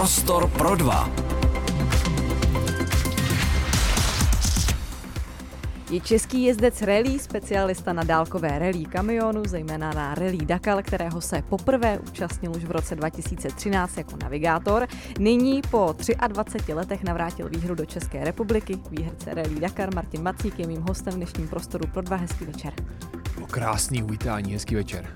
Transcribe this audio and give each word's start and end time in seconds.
Prostor 0.00 0.50
pro 0.50 0.76
dva. 0.76 1.10
Je 5.90 6.00
český 6.00 6.42
jezdec 6.42 6.82
rally, 6.82 7.18
specialista 7.18 7.92
na 7.92 8.02
dálkové 8.02 8.58
rally 8.58 8.84
kamionu, 8.84 9.42
zejména 9.46 9.92
na 9.92 10.14
rally 10.14 10.36
Dakar, 10.36 10.82
kterého 10.82 11.20
se 11.20 11.42
poprvé 11.48 11.98
účastnil 11.98 12.52
už 12.56 12.64
v 12.64 12.70
roce 12.70 12.96
2013 12.96 13.98
jako 13.98 14.16
navigátor. 14.22 14.86
Nyní 15.18 15.62
po 15.70 15.94
23 16.28 16.74
letech 16.74 17.04
navrátil 17.04 17.48
výhru 17.48 17.74
do 17.74 17.86
České 17.86 18.24
republiky. 18.24 18.78
Výherce 18.90 19.34
rally 19.34 19.60
Dakar 19.60 19.94
Martin 19.94 20.22
Macík 20.22 20.58
je 20.58 20.66
mým 20.66 20.80
hostem 20.80 21.12
v 21.12 21.16
dnešním 21.16 21.48
prostoru 21.48 21.86
pro 21.86 22.02
dva 22.02 22.16
hezký 22.16 22.44
večer. 22.44 22.72
Krásný 23.50 24.02
uvítání, 24.02 24.52
hezký 24.52 24.74
večer. 24.74 25.12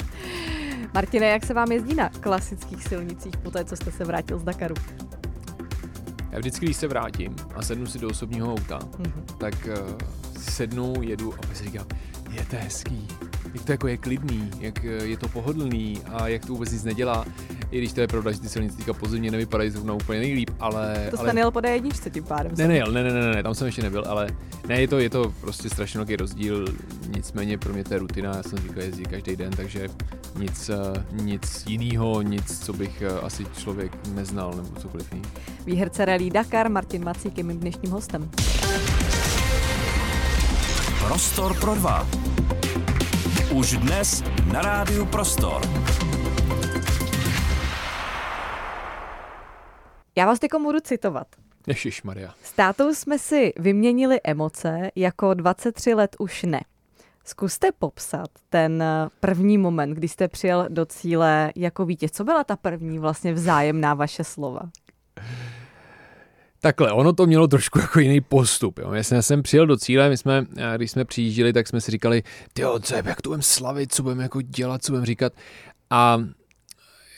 Martine, 0.94 1.26
jak 1.26 1.46
se 1.46 1.54
vám 1.54 1.72
jezdí 1.72 1.94
na 1.94 2.08
klasických 2.08 2.82
silnicích 2.84 3.36
po 3.36 3.50
té, 3.50 3.64
co 3.64 3.76
jste 3.76 3.90
se 3.90 4.04
vrátil 4.04 4.38
z 4.38 4.44
Dakaru? 4.44 4.74
Já 6.30 6.38
vždycky, 6.38 6.66
když 6.66 6.76
se 6.76 6.88
vrátím 6.88 7.36
a 7.54 7.62
sednu 7.62 7.86
si 7.86 7.98
do 7.98 8.08
osobního 8.08 8.52
auta, 8.52 8.78
mm-hmm. 8.78 9.36
tak 9.38 9.54
uh, 9.68 9.98
sednu, 10.38 10.94
jedu 11.00 11.34
a 11.34 11.36
pak 11.36 11.56
si 11.56 11.64
říkám, 11.64 11.86
je 12.30 12.44
to 12.44 12.56
hezký, 12.56 13.08
jak 13.54 13.64
to 13.64 13.72
jako 13.72 13.88
je 13.88 13.96
klidný, 13.96 14.50
jak 14.60 14.84
eh, 14.84 14.88
je 14.88 15.16
to 15.16 15.28
pohodlný 15.28 16.02
a 16.12 16.28
jak 16.28 16.46
to 16.46 16.52
vůbec 16.52 16.72
nic 16.72 16.84
nedělá. 16.84 17.24
I 17.74 17.78
když 17.78 17.92
to 17.92 18.00
je 18.00 18.06
pravda, 18.06 18.32
že 18.32 18.40
ty 18.40 18.48
silnice 18.48 18.76
teďka 18.76 18.92
pozemně 18.92 19.30
nevypadají 19.30 19.70
zrovna 19.70 19.94
úplně 19.94 20.20
nejlíp, 20.20 20.50
ale... 20.60 21.06
To 21.10 21.16
jste 21.16 21.24
ale... 21.24 21.32
nejel 21.32 21.50
po 21.50 21.58
D1 21.58 22.10
tím 22.10 22.24
pádem. 22.24 22.52
Ne, 22.56 22.68
nejel, 22.68 22.92
ne, 22.92 23.04
ne, 23.04 23.12
ne, 23.12 23.34
ne, 23.34 23.42
tam 23.42 23.54
jsem 23.54 23.66
ještě 23.66 23.82
nebyl, 23.82 24.04
ale 24.08 24.26
ne, 24.68 24.80
je 24.80 24.88
to, 24.88 24.98
je 24.98 25.10
to 25.10 25.32
prostě 25.40 25.70
strašně 25.70 25.98
velký 25.98 26.16
rozdíl, 26.16 26.64
nicméně 27.16 27.58
pro 27.58 27.72
mě 27.72 27.84
to 27.84 27.94
je 27.94 28.00
rutina, 28.00 28.36
já 28.36 28.42
jsem 28.42 28.58
zvyklý 28.58 28.84
jezdit 28.84 29.08
každý 29.08 29.36
den, 29.36 29.52
takže 29.52 29.88
nic, 30.38 30.68
eh, 30.68 31.04
nic 31.12 31.64
jiného, 31.66 32.22
nic, 32.22 32.64
co 32.64 32.72
bych 32.72 33.02
eh, 33.02 33.20
asi 33.20 33.44
člověk 33.58 33.92
neznal 34.14 34.52
nebo 34.56 34.80
cokoliv 34.80 35.12
jiný. 35.12 35.24
Výherce 35.66 36.04
Rally 36.04 36.30
Dakar 36.30 36.70
Martin 36.70 37.04
Macík 37.04 37.38
je 37.38 37.44
mým 37.44 37.58
dnešním 37.58 37.92
hostem. 37.92 38.30
Prostor 41.06 41.60
pro 41.60 41.74
dva. 41.74 42.08
Už 43.52 43.72
dnes 43.72 44.24
na 44.52 44.62
rádiu 44.62 45.06
Prostor. 45.06 45.62
Já 50.16 50.26
vás 50.26 50.38
teď 50.38 50.50
budu 50.62 50.80
citovat. 50.80 51.26
Ježíš 51.66 52.02
Maria. 52.02 52.34
S 52.42 52.52
tátou 52.52 52.94
jsme 52.94 53.18
si 53.18 53.52
vyměnili 53.56 54.20
emoce, 54.24 54.90
jako 54.96 55.34
23 55.34 55.94
let 55.94 56.16
už 56.18 56.42
ne. 56.42 56.60
Zkuste 57.24 57.68
popsat 57.78 58.28
ten 58.48 58.84
první 59.20 59.58
moment, 59.58 59.90
kdy 59.90 60.08
jste 60.08 60.28
přijel 60.28 60.66
do 60.68 60.86
cíle 60.86 61.52
jako 61.56 61.84
vítěz. 61.84 62.10
Co 62.10 62.24
byla 62.24 62.44
ta 62.44 62.56
první 62.56 62.98
vlastně 62.98 63.32
vzájemná 63.32 63.94
vaše 63.94 64.24
slova? 64.24 64.60
Takhle, 66.60 66.92
ono 66.92 67.12
to 67.12 67.26
mělo 67.26 67.48
trošku 67.48 67.78
jako 67.78 68.00
jiný 68.00 68.20
postup. 68.20 68.78
Jo. 68.78 68.92
Já 68.92 69.22
jsem 69.22 69.42
přijel 69.42 69.66
do 69.66 69.76
cíle, 69.76 70.08
my 70.08 70.16
jsme, 70.16 70.46
když 70.76 70.90
jsme 70.90 71.04
přijížděli, 71.04 71.52
tak 71.52 71.68
jsme 71.68 71.80
si 71.80 71.90
říkali, 71.90 72.22
ty 72.52 72.62
co 72.82 72.94
je, 72.94 73.02
jak 73.06 73.22
to 73.22 73.28
budeme 73.28 73.42
slavit, 73.42 73.94
co 73.94 74.02
budeme 74.02 74.22
jako 74.22 74.42
dělat, 74.42 74.84
co 74.84 74.92
budeme 74.92 75.06
říkat. 75.06 75.32
A 75.90 76.18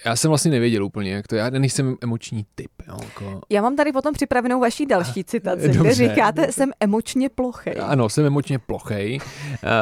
já 0.07 0.17
jsem 0.17 0.29
vlastně 0.29 0.51
nevěděl 0.51 0.85
úplně, 0.85 1.13
jak 1.13 1.27
to 1.27 1.37
já 1.37 1.51
nejsem 1.51 1.97
emoční 2.03 2.47
typ. 2.55 2.71
Jo, 2.89 2.99
jako... 3.05 3.41
Já 3.51 3.63
mám 3.63 3.77
tady 3.77 3.93
potom 3.93 4.15
připravenou 4.15 4.61
vaší 4.61 4.87
další 4.87 5.25
citaci, 5.25 5.69
kde 5.69 5.95
říkáte, 5.95 6.53
jsem 6.53 6.71
emočně 6.81 7.29
plochej. 7.29 7.75
Ano, 7.81 8.09
jsem 8.09 8.27
emočně 8.27 8.59
plochej. 8.59 9.19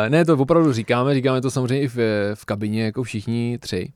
ne, 0.09 0.25
to 0.25 0.35
opravdu 0.35 0.73
říkáme, 0.73 1.15
říkáme 1.15 1.41
to 1.41 1.51
samozřejmě 1.51 1.81
i 1.81 1.89
v, 1.89 1.97
v 2.35 2.45
kabině, 2.45 2.85
jako 2.85 3.03
všichni 3.03 3.59
tři. 3.61 3.93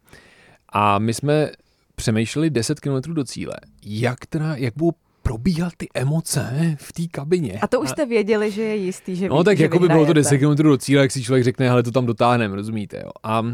A 0.72 0.98
my 0.98 1.14
jsme 1.14 1.50
přemýšleli 1.94 2.50
10 2.50 2.80
km 2.80 3.14
do 3.14 3.24
cíle, 3.24 3.54
jak, 3.84 4.26
teda, 4.26 4.56
jak 4.56 4.74
budou 4.76 4.92
probíhat 5.22 5.72
ty 5.76 5.88
emoce 5.94 6.76
v 6.78 6.92
té 6.92 7.02
kabině. 7.10 7.58
A 7.62 7.66
to 7.66 7.80
už 7.80 7.90
jste 7.90 8.06
věděli, 8.06 8.50
že 8.50 8.62
je 8.62 8.76
jistý, 8.76 9.16
že 9.16 9.28
No 9.28 9.44
tak 9.44 9.58
jako 9.58 9.78
by 9.78 9.88
bylo 9.88 10.06
to 10.06 10.12
10 10.12 10.38
km 10.38 10.54
do 10.54 10.78
cíle, 10.78 11.02
jak 11.02 11.10
si 11.10 11.22
člověk 11.22 11.44
řekne, 11.44 11.70
ale 11.70 11.82
to 11.82 11.90
tam 11.90 12.06
dotáhneme, 12.06 12.56
rozumíte, 12.56 13.02
jo. 13.04 13.10
A 13.22 13.44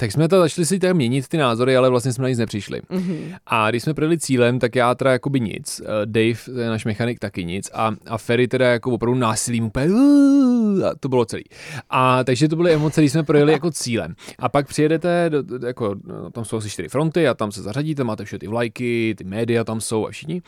tak 0.00 0.12
jsme 0.12 0.28
to 0.28 0.40
začali 0.40 0.66
si 0.66 0.78
tak 0.78 0.96
měnit 0.96 1.28
ty 1.28 1.36
názory, 1.36 1.76
ale 1.76 1.90
vlastně 1.90 2.12
jsme 2.12 2.22
na 2.22 2.28
nic 2.28 2.38
nepřišli. 2.38 2.80
Mm-hmm. 2.80 3.36
A 3.46 3.70
když 3.70 3.82
jsme 3.82 3.94
projeli 3.94 4.18
cílem, 4.18 4.58
tak 4.58 4.76
já 4.76 4.94
teda 4.94 5.12
jakoby 5.12 5.40
nic, 5.40 5.80
eh, 5.84 6.06
Dave, 6.06 6.68
náš 6.68 6.84
mechanik, 6.84 7.18
taky 7.18 7.44
nic 7.44 7.70
a, 7.74 7.94
a 8.06 8.18
Ferry 8.18 8.48
teda 8.48 8.68
jako 8.68 8.90
opravdu 8.90 9.18
násilím 9.18 9.64
úplně 9.64 9.86
a 10.84 10.94
to 11.00 11.08
bylo 11.08 11.24
celý. 11.24 11.44
A 11.90 12.24
takže 12.24 12.48
to 12.48 12.56
byly 12.56 12.72
emoce, 12.72 13.00
když 13.00 13.12
jsme 13.12 13.22
projeli 13.22 13.52
jako 13.52 13.70
cílem. 13.70 14.14
A 14.38 14.48
pak 14.48 14.68
přijedete, 14.68 15.30
do, 15.30 15.66
jako, 15.66 15.94
no, 16.04 16.30
tam 16.30 16.44
jsou 16.44 16.56
asi 16.56 16.70
čtyři 16.70 16.88
fronty 16.88 17.28
a 17.28 17.34
tam 17.34 17.52
se 17.52 17.62
zařadíte, 17.62 18.04
máte 18.04 18.24
všechny 18.24 18.38
ty 18.38 18.46
vlajky, 18.46 19.14
ty 19.18 19.24
média 19.24 19.64
tam 19.64 19.80
jsou 19.80 20.06
a 20.06 20.10
všichni. 20.10 20.42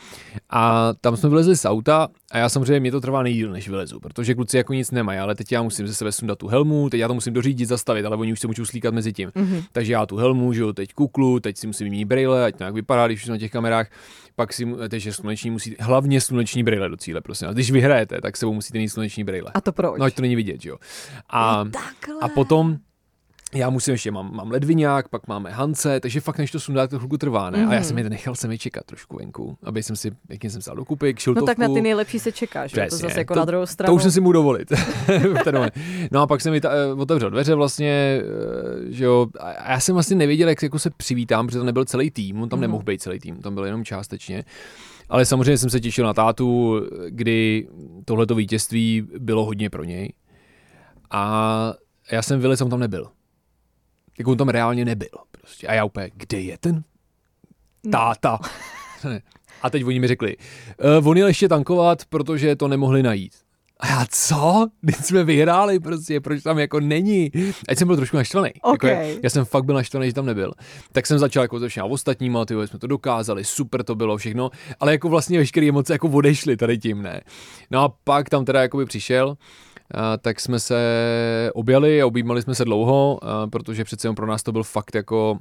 A 0.50 0.92
tam 1.00 1.16
jsme 1.16 1.28
vylezli 1.28 1.56
z 1.56 1.64
auta 1.64 2.08
a 2.32 2.38
já 2.38 2.48
samozřejmě, 2.48 2.80
mě 2.80 2.92
to 2.92 3.00
trvá 3.00 3.22
nejdíl, 3.22 3.50
než 3.50 3.68
vylezu, 3.68 4.00
protože 4.00 4.34
kluci 4.34 4.56
jako 4.56 4.72
nic 4.72 4.90
nemají, 4.90 5.18
ale 5.18 5.34
teď 5.34 5.52
já 5.52 5.62
musím 5.62 5.86
ze 5.86 5.94
sebe 5.94 6.12
sundat 6.12 6.38
tu 6.38 6.48
helmu, 6.48 6.90
teď 6.90 7.00
já 7.00 7.08
to 7.08 7.14
musím 7.14 7.32
dořídit, 7.32 7.68
zastavit, 7.68 8.06
ale 8.06 8.16
oni 8.16 8.32
už 8.32 8.40
se 8.40 8.46
můžou 8.46 8.64
slíkat 8.64 8.94
mezi 8.94 9.12
tím. 9.12 9.32
Mm-hmm. 9.40 9.64
Takže 9.72 9.92
já 9.92 10.06
tu 10.06 10.16
helmu, 10.16 10.52
že 10.52 10.60
jo, 10.60 10.72
teď 10.72 10.94
kuklu, 10.94 11.40
teď 11.40 11.56
si 11.56 11.66
musím 11.66 11.84
vyměnit 11.84 12.04
brýle, 12.04 12.44
ať 12.44 12.56
to 12.56 12.64
nějak 12.64 12.74
vypadá, 12.74 13.06
když 13.06 13.24
jsem 13.24 13.32
na 13.32 13.38
těch 13.38 13.50
kamerách. 13.50 13.90
Pak 14.36 14.52
si, 14.52 14.66
takže 14.88 15.12
sluneční 15.12 15.50
musí, 15.50 15.76
hlavně 15.80 16.20
sluneční 16.20 16.62
brýle 16.62 16.88
do 16.88 16.96
cíle, 16.96 17.20
prosím. 17.20 17.48
A 17.48 17.52
když 17.52 17.70
vyhrajete, 17.70 18.20
tak 18.20 18.36
sebou 18.36 18.54
musíte 18.54 18.78
mít 18.78 18.88
sluneční 18.88 19.24
brýle. 19.24 19.50
A 19.54 19.60
to 19.60 19.72
proč? 19.72 19.98
No, 19.98 20.04
ať 20.04 20.14
to 20.14 20.22
není 20.22 20.36
vidět, 20.36 20.62
že 20.62 20.68
jo. 20.68 20.76
A, 21.30 21.64
a 22.20 22.28
potom 22.28 22.76
já 23.54 23.70
musím 23.70 23.92
ještě, 23.92 24.10
mám, 24.10 24.34
mám 24.34 24.50
ledviňák, 24.50 25.08
pak 25.08 25.28
máme 25.28 25.50
Hance, 25.50 26.00
takže 26.00 26.20
fakt 26.20 26.38
než 26.38 26.50
to 26.50 26.60
sundá, 26.60 26.86
to 26.86 26.98
chvilku 26.98 27.18
trvá, 27.18 27.50
ne? 27.50 27.58
Mm-hmm. 27.58 27.68
A 27.68 27.74
já 27.74 27.80
mhm. 27.80 27.84
jsem 27.84 27.98
je 27.98 28.10
nechal 28.10 28.34
se 28.34 28.48
mi 28.48 28.58
čekat 28.58 28.84
trošku 28.84 29.16
venku, 29.16 29.56
aby 29.62 29.82
jsem 29.82 29.96
si, 29.96 30.10
jakým 30.28 30.50
jsem 30.50 30.60
vzal 30.60 30.76
do 30.76 30.84
kupy, 30.84 31.14
No 31.26 31.42
tak 31.42 31.58
na 31.58 31.68
ty 31.68 31.82
nejlepší 31.82 32.18
se 32.18 32.32
čeká, 32.32 32.66
že? 32.66 32.86
to 32.90 32.96
zase 32.96 33.18
jako 33.18 33.34
to, 33.34 33.40
na 33.40 33.44
druhou 33.44 33.66
stranu. 33.66 33.92
To 33.92 33.94
už 33.94 34.02
jsem 34.02 34.12
si 34.12 34.20
mu 34.20 34.32
dovolit. 34.32 34.72
no 36.12 36.20
a 36.20 36.26
pak 36.26 36.40
jsem 36.40 36.52
mi 36.52 36.60
ta, 36.60 36.70
uh, 36.92 37.00
otevřel 37.00 37.30
dveře 37.30 37.54
vlastně, 37.54 38.22
uh, 38.22 38.92
že 38.92 39.04
jo, 39.04 39.26
a 39.40 39.72
já 39.72 39.80
jsem 39.80 39.94
vlastně 39.94 40.16
nevěděl, 40.16 40.48
jak 40.48 40.62
jako 40.62 40.78
se 40.78 40.90
přivítám, 40.90 41.46
protože 41.46 41.58
to 41.58 41.64
nebyl 41.64 41.84
celý 41.84 42.10
tým, 42.10 42.42
on 42.42 42.48
tam 42.48 42.58
mm-hmm. 42.58 42.62
nemohl 42.62 42.82
být 42.82 43.02
celý 43.02 43.18
tým, 43.18 43.36
tam 43.36 43.54
byl 43.54 43.64
jenom 43.64 43.84
částečně. 43.84 44.44
Ale 45.08 45.24
samozřejmě 45.24 45.58
jsem 45.58 45.70
se 45.70 45.80
těšil 45.80 46.06
na 46.06 46.14
tátu, 46.14 46.80
kdy 47.08 47.68
tohleto 48.04 48.34
vítězství 48.34 49.08
bylo 49.18 49.44
hodně 49.44 49.70
pro 49.70 49.84
něj. 49.84 50.12
A 51.10 51.74
já 52.12 52.22
jsem 52.22 52.40
vylez, 52.40 52.60
on 52.60 52.70
tam 52.70 52.80
nebyl. 52.80 53.10
Jako 54.20 54.30
on 54.30 54.36
tam 54.36 54.48
reálně 54.48 54.84
nebyl. 54.84 55.08
Prostě. 55.30 55.66
A 55.66 55.74
já 55.74 55.84
úplně, 55.84 56.10
kde 56.14 56.40
je 56.40 56.58
ten 56.58 56.82
no. 57.84 57.90
táta? 57.90 58.38
No. 59.04 59.10
A 59.62 59.70
teď 59.70 59.84
oni 59.84 60.00
mi 60.00 60.06
řekli, 60.06 60.36
uh, 61.00 61.08
on 61.08 61.16
jel 61.16 61.28
ještě 61.28 61.48
tankovat, 61.48 62.04
protože 62.04 62.56
to 62.56 62.68
nemohli 62.68 63.02
najít. 63.02 63.34
A 63.80 63.86
já 63.86 64.06
co? 64.10 64.66
Když 64.80 64.96
jsme 64.96 65.24
vyhráli 65.24 65.80
prostě, 65.80 66.20
proč 66.20 66.42
tam 66.42 66.58
jako 66.58 66.80
není? 66.80 67.30
Ať 67.68 67.78
jsem 67.78 67.88
byl 67.88 67.96
trošku 67.96 68.16
naštvaný. 68.16 68.50
Okay. 68.62 69.08
Jako, 69.08 69.20
já 69.22 69.30
jsem 69.30 69.44
fakt 69.44 69.64
byl 69.64 69.74
naštvaný, 69.74 70.06
že 70.06 70.14
tam 70.14 70.26
nebyl. 70.26 70.52
Tak 70.92 71.06
jsem 71.06 71.18
začal 71.18 71.42
jako 71.44 71.58
začínat 71.58 71.86
ostatníma, 71.86 72.44
ty 72.44 72.54
jsme 72.64 72.78
to 72.78 72.86
dokázali, 72.86 73.44
super 73.44 73.82
to 73.82 73.94
bylo 73.94 74.16
všechno, 74.16 74.50
ale 74.80 74.92
jako 74.92 75.08
vlastně 75.08 75.38
veškeré 75.38 75.68
emoce 75.68 75.92
jako 75.92 76.08
odešly 76.08 76.56
tady 76.56 76.78
tím, 76.78 77.02
ne. 77.02 77.20
No 77.70 77.82
a 77.82 77.94
pak 78.04 78.28
tam 78.28 78.44
teda 78.44 78.62
jako 78.62 78.76
by 78.76 78.84
přišel, 78.84 79.36
tak 80.20 80.40
jsme 80.40 80.60
se 80.60 80.80
objali 81.54 82.02
a 82.02 82.06
objímali 82.06 82.42
jsme 82.42 82.54
se 82.54 82.64
dlouho, 82.64 83.20
protože 83.50 83.84
přece 83.84 84.12
pro 84.12 84.26
nás 84.26 84.42
to 84.42 84.52
byl 84.52 84.62
fakt 84.62 84.94
jako 84.94 85.38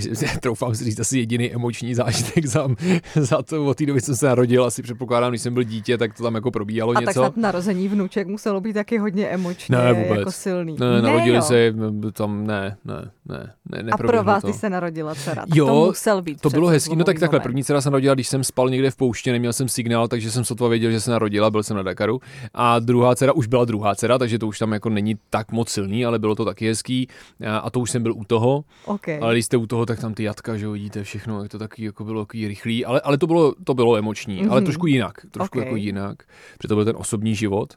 troufám 0.40 0.74
si 0.74 0.84
říct, 0.84 1.00
asi 1.00 1.18
jediný 1.18 1.52
emoční 1.52 1.94
zážitek 1.94 2.46
za, 2.46 2.68
za 3.14 3.42
to 3.42 3.66
od 3.66 3.76
té 3.76 3.86
doby, 3.86 4.00
jsem 4.00 4.16
se 4.16 4.26
narodil, 4.26 4.64
asi 4.64 4.82
předpokládám, 4.82 5.30
když 5.30 5.42
jsem 5.42 5.54
byl 5.54 5.62
dítě, 5.62 5.98
tak 5.98 6.14
to 6.14 6.22
tam 6.22 6.34
jako 6.34 6.50
probíhalo 6.50 6.92
a 6.96 7.00
něco. 7.00 7.22
A 7.22 7.28
tak 7.28 7.36
narození 7.36 7.88
vnuček 7.88 8.26
muselo 8.28 8.60
být 8.60 8.72
taky 8.72 8.98
hodně 8.98 9.26
emočně 9.26 9.76
ne, 9.76 9.92
vůbec. 9.92 10.18
jako 10.18 10.32
silný. 10.32 10.76
Ne, 10.80 10.92
ne 10.92 11.02
narodili 11.02 11.36
jo. 11.36 11.42
se 11.42 11.74
tam, 12.12 12.46
ne, 12.46 12.76
ne, 12.84 13.10
ne, 13.28 13.54
ne 13.82 13.92
A 13.92 13.96
pro 13.96 14.22
vás, 14.22 14.42
když 14.42 14.56
se 14.56 14.70
narodila 14.70 15.14
dcera, 15.14 15.44
jo, 15.54 15.66
to 15.66 15.86
musel 15.86 16.22
být 16.22 16.40
To 16.40 16.50
bylo 16.50 16.68
hezký, 16.68 16.96
no 16.96 17.04
tak 17.04 17.18
takhle, 17.18 17.40
první 17.40 17.64
dcera 17.64 17.80
se 17.80 17.90
narodila, 17.90 18.14
když 18.14 18.28
jsem 18.28 18.44
spal 18.44 18.70
někde 18.70 18.90
v 18.90 18.96
pouště, 18.96 19.32
neměl 19.32 19.52
jsem 19.52 19.68
signál, 19.68 20.08
takže 20.08 20.30
jsem 20.30 20.44
sotva 20.44 20.68
věděl, 20.68 20.90
že 20.90 21.00
se 21.00 21.10
narodila, 21.10 21.50
byl 21.50 21.62
jsem 21.62 21.76
na 21.76 21.82
Dakaru. 21.82 22.20
A 22.54 22.78
druhá 22.78 23.14
dcera 23.14 23.32
už 23.32 23.46
byla 23.46 23.64
druhá 23.64 23.94
dcera, 23.94 24.18
takže 24.18 24.38
to 24.38 24.46
už 24.46 24.58
tam 24.58 24.72
jako 24.72 24.88
není 24.88 25.16
tak 25.30 25.52
moc 25.52 25.68
silný, 25.68 26.06
ale 26.06 26.18
bylo 26.18 26.34
to 26.34 26.44
taky 26.44 26.68
hezký. 26.68 27.08
A, 27.46 27.58
a 27.58 27.70
to 27.70 27.80
už 27.80 27.90
jsem 27.90 28.02
byl 28.02 28.12
u 28.12 28.24
toho. 28.24 28.64
Okay. 28.84 29.18
Ale 29.22 29.34
když 29.34 29.44
jste 29.44 29.56
u 29.56 29.66
toho, 29.66 29.81
tak 29.86 30.00
tam 30.00 30.14
ty 30.14 30.22
jatka, 30.22 30.56
že 30.56 30.68
vidíte 30.68 31.04
všechno, 31.04 31.42
jak 31.42 31.50
to 31.50 31.58
taky 31.58 31.84
jako 31.84 32.04
bylo 32.04 32.24
takový 32.24 32.48
rychlý, 32.48 32.84
ale, 32.84 33.00
ale 33.00 33.18
to 33.18 33.26
bylo, 33.26 33.54
to 33.64 33.74
bylo 33.74 33.96
emoční, 33.96 34.42
mm-hmm. 34.42 34.52
ale 34.52 34.62
trošku 34.62 34.86
jinak, 34.86 35.26
trošku 35.30 35.58
okay. 35.58 35.66
jako 35.66 35.76
jinak, 35.76 36.22
protože 36.58 36.68
to 36.68 36.74
byl 36.74 36.84
ten 36.84 36.96
osobní 36.96 37.34
život. 37.34 37.74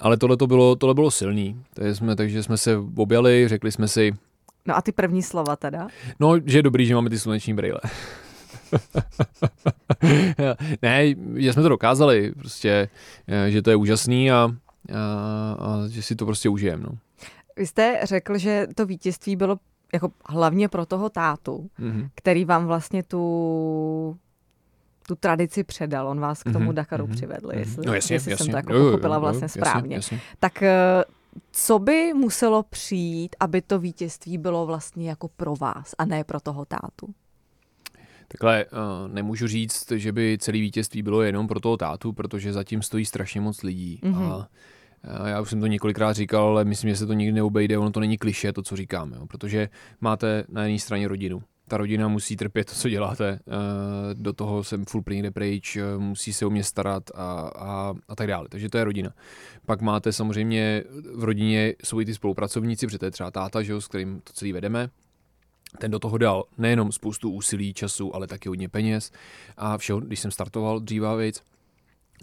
Ale 0.00 0.16
tohle 0.16 0.36
to 0.36 0.46
bylo, 0.46 0.76
tohle 0.76 0.94
bylo 0.94 1.10
silný, 1.10 1.64
takže 1.74 1.94
jsme, 1.94 2.16
takže 2.16 2.42
jsme 2.42 2.56
se 2.56 2.76
objali, 2.96 3.48
řekli 3.48 3.72
jsme 3.72 3.88
si... 3.88 4.14
No 4.66 4.76
a 4.76 4.82
ty 4.82 4.92
první 4.92 5.22
slova 5.22 5.56
teda? 5.56 5.88
No, 6.20 6.34
že 6.44 6.58
je 6.58 6.62
dobrý, 6.62 6.86
že 6.86 6.94
máme 6.94 7.10
ty 7.10 7.18
sluneční 7.18 7.54
brýle. 7.54 7.80
ne, 10.82 11.14
že 11.34 11.52
jsme 11.52 11.62
to 11.62 11.68
dokázali, 11.68 12.32
prostě, 12.38 12.88
že 13.48 13.62
to 13.62 13.70
je 13.70 13.76
úžasný 13.76 14.32
a, 14.32 14.34
a, 14.34 14.50
a 15.58 15.88
že 15.88 16.02
si 16.02 16.16
to 16.16 16.24
prostě 16.24 16.48
užijeme. 16.48 16.82
No. 16.82 16.98
Vy 17.56 17.66
jste 17.66 18.00
řekl, 18.02 18.38
že 18.38 18.66
to 18.74 18.86
vítězství 18.86 19.36
bylo 19.36 19.56
jako 19.92 20.12
hlavně 20.28 20.68
pro 20.68 20.86
toho 20.86 21.10
tátu, 21.10 21.70
mm-hmm. 21.80 22.08
který 22.14 22.44
vám 22.44 22.66
vlastně 22.66 23.02
tu 23.02 24.16
tu 25.06 25.14
tradici 25.14 25.64
předal, 25.64 26.08
on 26.08 26.20
vás 26.20 26.42
k 26.42 26.52
tomu 26.52 26.70
mm-hmm. 26.70 26.74
Dakaru 26.74 27.06
mm-hmm. 27.06 27.12
přivedl, 27.12 27.50
jestli, 27.52 27.86
no, 27.86 27.94
jasně, 27.94 28.16
jestli 28.16 28.30
jasně. 28.30 28.44
jsem 28.44 28.52
to 28.52 28.56
jako 28.56 28.72
jo, 28.72 28.78
jo, 28.78 28.90
pochopila 28.90 29.16
jo, 29.16 29.20
vlastně 29.20 29.44
jasně, 29.44 29.60
správně. 29.60 29.96
Jasně. 29.96 30.20
Tak 30.40 30.62
eh, 30.62 31.04
co 31.52 31.78
by 31.78 32.12
muselo 32.14 32.62
přijít, 32.62 33.36
aby 33.40 33.62
to 33.62 33.78
vítězství 33.78 34.38
bylo 34.38 34.66
vlastně 34.66 35.08
jako 35.08 35.28
pro 35.28 35.56
vás 35.56 35.94
a 35.98 36.04
ne 36.04 36.24
pro 36.24 36.40
toho 36.40 36.64
tátu? 36.64 37.14
Takhle 38.28 38.64
uh, 38.64 39.12
nemůžu 39.12 39.46
říct, 39.46 39.92
že 39.92 40.12
by 40.12 40.38
celé 40.40 40.58
vítězství 40.58 41.02
bylo 41.02 41.22
jenom 41.22 41.48
pro 41.48 41.60
toho 41.60 41.76
tátu, 41.76 42.12
protože 42.12 42.52
zatím 42.52 42.82
stojí 42.82 43.06
strašně 43.06 43.40
moc 43.40 43.62
lidí. 43.62 44.00
Mm-hmm. 44.02 44.32
A 44.32 44.36
uh, 44.36 44.44
já 45.26 45.40
už 45.40 45.50
jsem 45.50 45.60
to 45.60 45.66
několikrát 45.66 46.12
říkal, 46.12 46.46
ale 46.46 46.64
myslím, 46.64 46.90
že 46.90 46.96
se 46.96 47.06
to 47.06 47.12
nikdy 47.12 47.32
neobejde, 47.32 47.78
ono 47.78 47.90
to 47.90 48.00
není 48.00 48.18
kliše, 48.18 48.52
to, 48.52 48.62
co 48.62 48.76
říkáme, 48.76 49.16
jo, 49.16 49.26
protože 49.26 49.68
máte 50.00 50.44
na 50.48 50.64
jedné 50.64 50.78
straně 50.78 51.08
rodinu. 51.08 51.42
Ta 51.68 51.76
rodina 51.76 52.08
musí 52.08 52.36
trpět 52.36 52.64
to, 52.64 52.74
co 52.74 52.88
děláte, 52.88 53.38
uh, 53.46 53.54
do 54.22 54.32
toho 54.32 54.64
jsem 54.64 54.84
full 54.84 55.02
plně 55.02 55.30
pryč, 55.30 55.76
uh, 55.76 56.02
musí 56.02 56.32
se 56.32 56.46
o 56.46 56.50
mě 56.50 56.64
starat 56.64 57.10
a, 57.14 57.50
a, 57.56 57.94
a 58.08 58.16
tak 58.16 58.26
dále. 58.26 58.48
Takže 58.48 58.68
to 58.68 58.78
je 58.78 58.84
rodina. 58.84 59.10
Pak 59.66 59.80
máte 59.80 60.12
samozřejmě 60.12 60.84
v 61.14 61.24
rodině 61.24 61.74
jsou 61.84 62.00
i 62.00 62.04
ty 62.04 62.14
spolupracovníci, 62.14 62.86
protože 62.86 62.98
to 62.98 63.04
je 63.04 63.10
třeba 63.10 63.30
táta, 63.30 63.62
že 63.62 63.72
jo, 63.72 63.80
s 63.80 63.88
kterým 63.88 64.20
to 64.24 64.32
celý 64.32 64.52
vedeme, 64.52 64.90
ten 65.78 65.90
do 65.90 65.98
toho 65.98 66.18
dal 66.18 66.44
nejenom 66.58 66.92
spoustu 66.92 67.30
úsilí, 67.30 67.74
času, 67.74 68.16
ale 68.16 68.26
taky 68.26 68.48
hodně 68.48 68.68
peněz 68.68 69.10
a 69.56 69.78
všeho, 69.78 70.00
když 70.00 70.20
jsem 70.20 70.30
startoval 70.30 70.80
dříva 70.80 71.14
věc, 71.14 71.42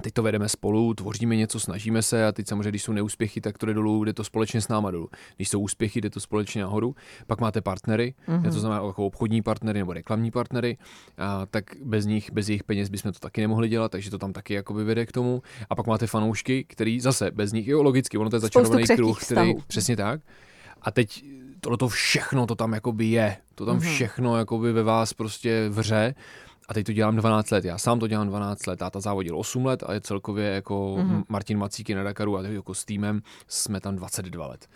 teď 0.01 0.13
to 0.13 0.24
vedeme 0.24 0.50
spolu, 0.50 0.94
tvoříme 0.94 1.36
něco, 1.36 1.60
snažíme 1.60 2.01
se 2.01 2.25
a 2.25 2.31
teď 2.31 2.48
samozřejmě, 2.48 2.69
když 2.69 2.84
jsou 2.84 2.94
neúspěchy, 2.94 3.42
tak 3.42 3.57
to 3.57 3.66
jde 3.66 3.74
dolů, 3.74 4.04
jde 4.04 4.13
to 4.13 4.24
společně 4.24 4.62
s 4.62 4.68
náma 4.68 4.92
dolů. 4.92 5.10
Když 5.36 5.50
jsou 5.50 5.60
úspěchy, 5.60 6.01
jde 6.01 6.10
to 6.10 6.19
společně 6.19 6.62
nahoru. 6.62 6.96
Pak 7.28 7.42
máte 7.42 7.62
partnery, 7.62 8.13
mm-hmm. 8.28 8.54
to 8.54 8.60
znamená 8.60 8.86
jako 8.88 9.06
obchodní 9.06 9.42
partnery 9.42 9.80
nebo 9.80 9.94
reklamní 9.94 10.31
partnery, 10.31 10.78
a 11.18 11.46
tak 11.46 11.63
bez 11.84 12.06
nich, 12.06 12.31
bez 12.31 12.50
jejich 12.50 12.63
peněz 12.63 12.90
bychom 12.90 13.12
to 13.12 13.19
taky 13.19 13.42
nemohli 13.42 13.69
dělat, 13.69 13.92
takže 13.92 14.10
to 14.10 14.18
tam 14.18 14.34
taky 14.34 14.54
jakoby 14.54 14.84
vede 14.84 15.06
k 15.06 15.12
tomu. 15.12 15.42
A 15.69 15.75
pak 15.75 15.88
máte 15.88 16.07
fanoušky, 16.07 16.63
který 16.63 17.00
zase 17.00 17.31
bez 17.31 17.52
nich, 17.52 17.68
jo, 17.68 17.84
logicky, 17.84 18.18
ono 18.18 18.30
to 18.30 18.36
je 18.36 18.40
začarovaný 18.40 18.84
kruh, 18.95 19.24
který, 19.25 19.54
přesně 19.68 19.95
tak. 19.95 20.22
A 20.81 20.92
teď 20.92 21.25
tohle 21.62 21.78
to 21.78 21.88
všechno, 21.88 22.45
to 22.45 22.56
tam 22.56 22.74
jakoby 22.74 23.06
je. 23.06 23.38
To 23.56 23.66
tam 23.66 23.78
mm-hmm. 23.78 23.94
všechno 23.94 24.38
jakoby 24.38 24.72
ve 24.72 24.84
vás 24.84 25.13
prostě 25.13 25.69
vře. 25.69 26.16
A 26.69 26.74
teď 26.74 26.86
to 26.86 26.94
dělám 26.94 27.16
12 27.16 27.51
let. 27.51 27.66
Já 27.66 27.77
sám 27.77 28.00
to 28.00 28.07
dělám 28.07 28.27
12 28.27 28.68
let. 28.68 28.80
Táta 28.80 29.00
závodil 29.00 29.39
8 29.39 29.66
let 29.66 29.83
a 29.86 29.94
je 29.94 30.01
celkově 30.01 30.45
jako 30.45 30.95
mm-hmm. 31.00 31.24
Martin 31.30 31.57
Macíky 31.57 31.95
na 31.95 32.04
Dakaru 32.04 32.38
a 32.38 32.42
jako 32.42 32.74
s 32.74 32.86
týmem 32.86 33.21
jsme 33.48 33.81
tam 33.81 33.95
22 33.95 34.48
let. 34.48 34.68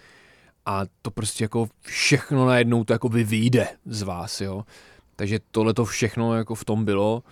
A 0.65 0.81
to 1.01 1.11
prostě 1.11 1.43
jako 1.43 1.67
všechno 1.81 2.45
najednou 2.45 2.83
to 2.83 2.93
jako 2.93 3.09
vyjde 3.09 3.67
z 3.85 4.01
vás, 4.01 4.41
jo. 4.41 4.65
Takže 5.15 5.39
tohle 5.51 5.73
to 5.73 5.85
všechno 5.85 6.35
jako 6.35 6.55
v 6.55 6.65
tom 6.65 6.85
bylo 6.85 7.23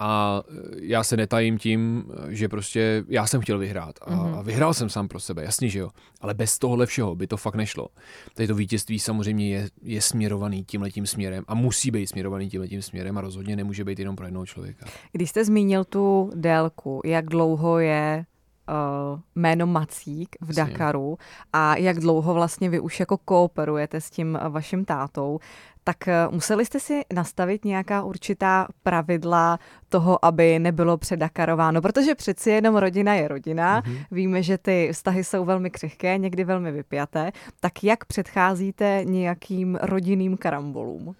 a 0.00 0.42
já 0.80 1.04
se 1.04 1.16
netajím 1.16 1.58
tím, 1.58 2.04
že 2.28 2.48
prostě 2.48 3.04
já 3.08 3.26
jsem 3.26 3.40
chtěl 3.40 3.58
vyhrát 3.58 3.98
a, 4.02 4.10
mm-hmm. 4.10 4.38
a 4.38 4.42
vyhrál 4.42 4.74
jsem 4.74 4.88
sám 4.88 5.08
pro 5.08 5.20
sebe, 5.20 5.44
jasně, 5.44 5.68
že 5.68 5.78
jo, 5.78 5.90
ale 6.20 6.34
bez 6.34 6.58
tohohle 6.58 6.86
všeho 6.86 7.14
by 7.14 7.26
to 7.26 7.36
fakt 7.36 7.54
nešlo. 7.54 7.88
Tady 8.34 8.46
to 8.46 8.54
vítězství 8.54 8.98
samozřejmě 8.98 9.48
je, 9.48 9.68
je 9.82 10.02
směrovaný 10.02 10.64
tímhletím 10.64 11.06
směrem 11.06 11.44
a 11.48 11.54
musí 11.54 11.90
být 11.90 12.06
směrovaný 12.06 12.50
tímhletím 12.50 12.82
směrem 12.82 13.18
a 13.18 13.20
rozhodně 13.20 13.56
nemůže 13.56 13.84
být 13.84 13.98
jenom 13.98 14.16
pro 14.16 14.26
jednoho 14.26 14.46
člověka. 14.46 14.86
Když 15.12 15.30
jste 15.30 15.44
zmínil 15.44 15.84
tu 15.84 16.30
délku, 16.34 17.00
jak 17.04 17.26
dlouho 17.26 17.78
je 17.78 18.24
uh, 18.68 19.20
jméno 19.34 19.66
Macík 19.66 20.36
v 20.40 20.54
Dakaru 20.54 21.18
a 21.52 21.76
jak 21.76 22.00
dlouho 22.00 22.34
vlastně 22.34 22.70
vy 22.70 22.80
už 22.80 23.00
jako 23.00 23.18
kooperujete 23.18 24.00
s 24.00 24.10
tím 24.10 24.38
vašim 24.48 24.84
tátou, 24.84 25.38
tak 25.84 26.08
eh, 26.08 26.28
museli 26.30 26.66
jste 26.66 26.80
si 26.80 27.00
nastavit 27.14 27.64
nějaká 27.64 28.02
určitá 28.02 28.68
pravidla 28.82 29.58
toho, 29.88 30.24
aby 30.24 30.58
nebylo 30.58 30.96
předakarováno, 30.96 31.82
protože 31.82 32.14
přeci 32.14 32.50
jenom 32.50 32.76
rodina 32.76 33.14
je 33.14 33.28
rodina, 33.28 33.82
mm-hmm. 33.82 34.04
víme, 34.10 34.42
že 34.42 34.58
ty 34.58 34.88
vztahy 34.92 35.24
jsou 35.24 35.44
velmi 35.44 35.70
křehké, 35.70 36.18
někdy 36.18 36.44
velmi 36.44 36.72
vypjaté, 36.72 37.32
tak 37.60 37.84
jak 37.84 38.04
předcházíte 38.04 39.00
nějakým 39.04 39.78
rodinným 39.82 40.36
karambolům? 40.36 41.14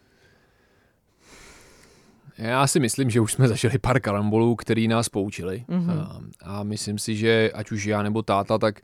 Já 2.38 2.66
si 2.66 2.80
myslím, 2.80 3.10
že 3.10 3.20
už 3.20 3.32
jsme 3.32 3.48
zažili 3.48 3.78
pár 3.78 4.00
karambolů, 4.00 4.56
který 4.56 4.88
nás 4.88 5.08
poučili. 5.08 5.64
Mm-hmm. 5.68 6.00
A, 6.00 6.20
a 6.44 6.62
myslím 6.62 6.98
si, 6.98 7.16
že 7.16 7.50
ať 7.54 7.72
už 7.72 7.84
já 7.84 8.02
nebo 8.02 8.22
táta, 8.22 8.58
tak 8.58 8.80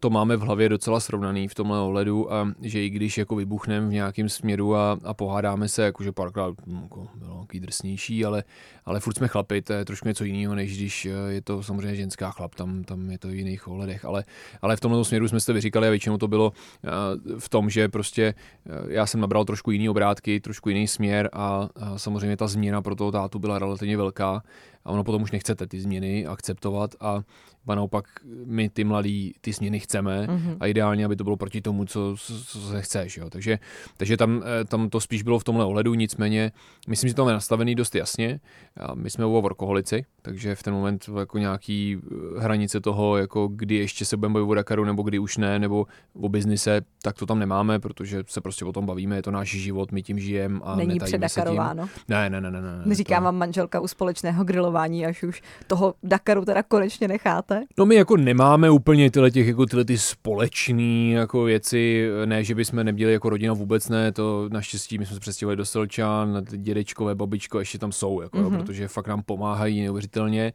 to 0.00 0.10
máme 0.10 0.36
v 0.36 0.40
hlavě 0.40 0.68
docela 0.68 1.00
srovnaný 1.00 1.48
v 1.48 1.54
tomhle 1.54 1.80
ohledu 1.80 2.32
a 2.32 2.52
že 2.62 2.84
i 2.84 2.90
když 2.90 3.18
jako 3.18 3.36
vybuchneme 3.36 3.88
v 3.88 3.92
nějakém 3.92 4.28
směru 4.28 4.76
a, 4.76 4.98
a 5.04 5.14
pohádáme 5.14 5.68
se, 5.68 5.82
jakože 5.82 6.12
párkrát 6.12 6.54
hm, 6.66 6.80
jako 6.82 7.08
bylo 7.14 7.34
nějaký 7.34 7.60
drsnější, 7.60 8.24
ale, 8.24 8.44
ale 8.84 9.00
furt 9.00 9.16
jsme 9.16 9.28
chlapi, 9.28 9.62
to 9.62 9.72
je 9.72 9.84
trošku 9.84 10.08
něco 10.08 10.24
jiného, 10.24 10.54
než 10.54 10.76
když 10.76 11.06
eh, 11.06 11.10
je 11.28 11.42
to 11.42 11.62
samozřejmě 11.62 11.96
ženská 11.96 12.30
chlap, 12.30 12.54
tam, 12.54 12.84
tam 12.84 13.10
je 13.10 13.18
to 13.18 13.28
v 13.28 13.34
jiných 13.34 13.68
ohledech, 13.68 14.04
ale, 14.04 14.24
ale 14.62 14.76
v 14.76 14.80
tomhle 14.80 15.04
směru 15.04 15.28
jsme 15.28 15.40
to 15.40 15.54
vyříkali 15.54 15.86
a 15.86 15.90
většinou 15.90 16.18
to 16.18 16.28
bylo 16.28 16.52
eh, 16.84 16.88
v 17.38 17.48
tom, 17.48 17.70
že 17.70 17.88
prostě 17.88 18.34
eh, 18.66 18.72
já 18.88 19.06
jsem 19.06 19.20
nabral 19.20 19.44
trošku 19.44 19.70
jiný 19.70 19.88
obrátky, 19.88 20.40
trošku 20.40 20.68
jiný 20.68 20.88
směr 20.88 21.30
a, 21.32 21.68
a 21.76 21.98
samozřejmě 21.98 22.36
ta 22.36 22.46
změna 22.46 22.82
pro 22.82 22.94
toho 22.94 23.12
tátu 23.12 23.38
byla 23.38 23.58
relativně 23.58 23.96
velká 23.96 24.42
a 24.84 24.90
ono 24.90 25.04
potom 25.04 25.22
už 25.22 25.32
nechcete 25.32 25.66
ty 25.66 25.80
změny 25.80 26.26
akceptovat 26.26 26.94
a 27.00 27.22
naopak 27.74 28.04
my 28.44 28.68
ty 28.68 28.84
mladí 28.84 29.34
ty 29.40 29.52
změny 29.52 29.80
chceme 29.80 30.26
mm-hmm. 30.26 30.56
a 30.60 30.66
ideálně, 30.66 31.04
aby 31.04 31.16
to 31.16 31.24
bylo 31.24 31.36
proti 31.36 31.60
tomu, 31.60 31.84
co, 31.84 32.16
co 32.46 32.60
se 32.60 32.82
chceš. 32.82 33.16
Jo. 33.16 33.30
Takže, 33.30 33.58
takže 33.96 34.16
tam, 34.16 34.42
eh, 34.60 34.64
tam 34.64 34.90
to 34.90 35.00
spíš 35.00 35.22
bylo 35.22 35.38
v 35.38 35.44
tomhle 35.44 35.64
ohledu, 35.64 35.94
nicméně 35.94 36.52
myslím, 36.88 37.08
že 37.08 37.14
to 37.14 37.28
je 37.28 37.32
nastavený 37.32 37.74
dost 37.74 37.94
jasně. 37.94 38.40
A 38.76 38.94
my 38.94 39.10
jsme 39.10 39.26
u 39.26 39.40
workoholici, 39.42 40.04
takže 40.22 40.54
v 40.54 40.62
ten 40.62 40.74
moment 40.74 41.10
jako 41.18 41.38
nějaký 41.38 41.98
eh, 41.98 42.40
hranice 42.40 42.80
toho, 42.80 43.16
jako 43.16 43.48
kdy 43.48 43.74
ještě 43.74 44.04
se 44.04 44.16
budeme 44.16 44.32
bavit 44.32 44.50
o 44.50 44.54
Dakaru, 44.54 44.84
nebo 44.84 45.02
kdy 45.02 45.18
už 45.18 45.36
ne, 45.36 45.58
nebo 45.58 45.86
o 46.20 46.28
biznise, 46.28 46.80
tak 47.02 47.18
to 47.18 47.26
tam 47.26 47.38
nemáme, 47.38 47.78
protože 47.78 48.24
se 48.26 48.40
prostě 48.40 48.64
o 48.64 48.72
tom 48.72 48.86
bavíme, 48.86 49.16
je 49.16 49.22
to 49.22 49.30
náš 49.30 49.48
život, 49.48 49.92
my 49.92 50.02
tím 50.02 50.18
žijeme 50.18 50.60
a 50.62 50.76
Není 50.76 51.00
předakarováno. 51.00 51.88
Ne, 52.08 52.30
ne, 52.30 52.40
ne, 52.40 52.50
ne, 52.50 52.62
ne. 52.62 52.82
Neříká 52.84 53.18
to... 53.18 53.24
vám 53.24 53.36
manželka 53.36 53.80
u 53.80 53.88
společného 53.88 54.44
grilování, 54.68 55.06
až 55.06 55.22
už 55.22 55.42
toho 55.66 55.94
Dakaru 56.02 56.44
teda 56.44 56.62
konečně 56.62 57.08
necháte? 57.08 57.64
No 57.78 57.86
my 57.86 57.94
jako 57.94 58.16
nemáme 58.16 58.70
úplně 58.70 59.10
tyhle 59.10 59.30
těch, 59.30 59.46
jako 59.46 59.66
tyhle 59.66 59.84
ty 59.84 59.98
společný 59.98 61.12
jako 61.12 61.44
věci, 61.44 62.08
ne, 62.24 62.44
že 62.44 62.54
bychom 62.54 62.84
neměli 62.84 63.12
jako 63.12 63.30
rodina 63.30 63.52
vůbec 63.52 63.88
ne, 63.88 64.12
to 64.12 64.48
naštěstí 64.52 64.98
my 64.98 65.06
jsme 65.06 65.14
se 65.14 65.20
přestěhovali 65.20 65.56
do 65.56 65.64
Selčan, 65.64 66.42
dědečkové, 66.50 67.14
babičko 67.14 67.58
ještě 67.58 67.78
tam 67.78 67.92
jsou, 67.92 68.20
jako, 68.20 68.38
mm-hmm. 68.38 68.42
jo, 68.42 68.50
mhm. 68.50 68.58
protože 68.58 68.88
fakt 68.88 69.08
nám 69.08 69.22
pomáhají 69.22 69.82
neuvěřitelně, 69.82 70.52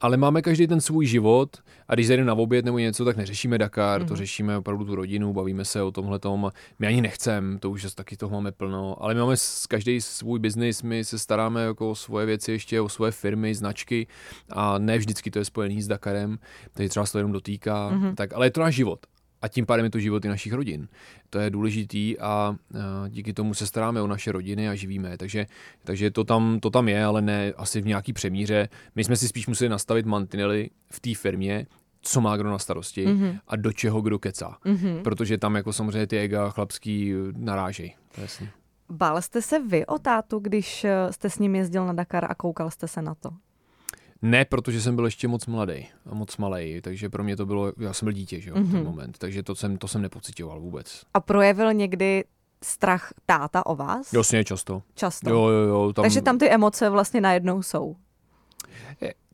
ale 0.00 0.16
máme 0.16 0.42
každý 0.42 0.66
ten 0.66 0.80
svůj 0.80 1.06
život 1.06 1.56
a 1.88 1.94
když 1.94 2.06
zajdeme 2.06 2.26
na 2.26 2.34
oběd 2.34 2.64
nebo 2.64 2.78
něco, 2.78 3.04
tak 3.04 3.16
neřešíme 3.16 3.58
Dakar, 3.58 4.00
mm-hmm. 4.00 4.08
to 4.08 4.14
mhm. 4.14 4.18
řešíme 4.18 4.58
opravdu 4.58 4.84
tu 4.84 4.94
rodinu, 4.94 5.32
bavíme 5.32 5.64
se 5.64 5.82
o 5.82 5.90
tomhle 5.90 6.18
tom, 6.18 6.50
my 6.78 6.86
ani 6.86 7.00
nechcem, 7.00 7.58
to 7.58 7.70
už 7.70 7.94
taky 7.94 8.16
toho 8.16 8.30
máme 8.36 8.52
plno, 8.52 8.96
ale 9.02 9.14
my 9.14 9.20
máme 9.20 9.34
každý 9.68 10.00
svůj 10.00 10.38
biznis, 10.38 10.82
my 10.82 11.04
se 11.04 11.18
staráme 11.18 11.64
jako 11.64 11.90
o 11.90 11.94
svoje 11.94 12.26
věci 12.26 12.52
ještě, 12.52 12.80
o 12.80 12.88
svoje 12.88 13.12
firmy, 13.12 13.53
značky 13.54 14.06
a 14.50 14.78
ne 14.78 14.98
vždycky 14.98 15.30
to 15.30 15.38
je 15.38 15.44
spojený 15.44 15.82
s 15.82 15.88
Dakarem, 15.88 16.38
takže 16.72 16.88
třeba 16.88 17.06
se 17.06 17.12
to 17.12 17.18
jenom 17.18 17.32
dotýká, 17.32 17.90
mm-hmm. 17.90 18.14
tak, 18.14 18.32
ale 18.32 18.46
je 18.46 18.50
to 18.50 18.60
náš 18.60 18.74
život 18.74 19.06
a 19.44 19.48
tím 19.48 19.66
pádem 19.66 19.84
je 19.84 19.90
to 19.90 19.98
život 19.98 20.24
i 20.24 20.28
našich 20.28 20.52
rodin. 20.52 20.88
To 21.30 21.38
je 21.38 21.50
důležitý 21.50 22.18
a, 22.18 22.56
díky 23.08 23.32
tomu 23.32 23.54
se 23.54 23.66
staráme 23.66 24.02
o 24.02 24.06
naše 24.06 24.32
rodiny 24.32 24.68
a 24.68 24.74
živíme. 24.74 25.18
Takže, 25.18 25.46
takže 25.84 26.10
to, 26.10 26.24
tam, 26.24 26.60
to 26.60 26.70
tam 26.70 26.88
je, 26.88 27.04
ale 27.04 27.22
ne 27.22 27.52
asi 27.56 27.80
v 27.80 27.86
nějaký 27.86 28.12
přemíře. 28.12 28.68
My 28.94 29.04
jsme 29.04 29.16
si 29.16 29.28
spíš 29.28 29.46
museli 29.46 29.68
nastavit 29.68 30.06
mantinely 30.06 30.70
v 30.90 31.00
té 31.00 31.14
firmě, 31.14 31.66
co 32.00 32.20
má 32.20 32.36
kdo 32.36 32.50
na 32.50 32.58
starosti 32.58 33.06
mm-hmm. 33.06 33.40
a 33.48 33.56
do 33.56 33.72
čeho 33.72 34.00
kdo 34.00 34.18
kecá. 34.18 34.56
Mm-hmm. 34.64 35.02
Protože 35.02 35.38
tam 35.38 35.54
jako 35.54 35.72
samozřejmě 35.72 36.06
ty 36.06 36.18
ega 36.18 36.50
chlapský 36.50 37.12
narážej. 37.36 37.94
To 38.14 38.20
je 38.20 38.24
jasný. 38.24 38.48
Bál 38.88 39.22
jste 39.22 39.42
se 39.42 39.58
vy 39.58 39.86
o 39.86 39.98
tátu, 39.98 40.38
když 40.38 40.86
jste 41.10 41.30
s 41.30 41.38
ním 41.38 41.54
jezdil 41.54 41.86
na 41.86 41.92
Dakar 41.92 42.24
a 42.30 42.34
koukal 42.34 42.70
jste 42.70 42.88
se 42.88 43.02
na 43.02 43.14
to? 43.14 43.30
Ne, 44.22 44.44
protože 44.44 44.80
jsem 44.80 44.96
byl 44.96 45.04
ještě 45.04 45.28
moc 45.28 45.46
mladý 45.46 45.86
a 46.06 46.14
moc 46.14 46.36
malý, 46.36 46.80
takže 46.80 47.08
pro 47.08 47.24
mě 47.24 47.36
to 47.36 47.46
bylo, 47.46 47.72
já 47.78 47.92
jsem 47.92 48.06
byl 48.06 48.12
dítě, 48.12 48.40
že 48.40 48.50
jo, 48.50 48.56
mm-hmm. 48.56 48.68
v 48.68 48.70
ten 48.70 48.80
mhm. 48.80 48.90
moment, 48.90 49.18
takže 49.18 49.42
to 49.42 49.54
jsem, 49.54 49.78
to 49.78 49.88
jsem 49.88 50.02
nepocitoval 50.02 50.60
vůbec. 50.60 51.02
A 51.14 51.20
projevil 51.20 51.72
někdy 51.72 52.24
strach 52.62 53.12
táta 53.26 53.66
o 53.66 53.76
vás? 53.76 54.12
Jasně, 54.12 54.44
často. 54.44 54.82
Často. 54.94 55.30
Jo, 55.30 55.48
jo, 55.48 55.68
jo. 55.68 55.92
Tam... 55.92 56.02
Takže 56.02 56.22
tam 56.22 56.38
ty 56.38 56.50
emoce 56.50 56.90
vlastně 56.90 57.20
najednou 57.20 57.62
jsou. 57.62 57.96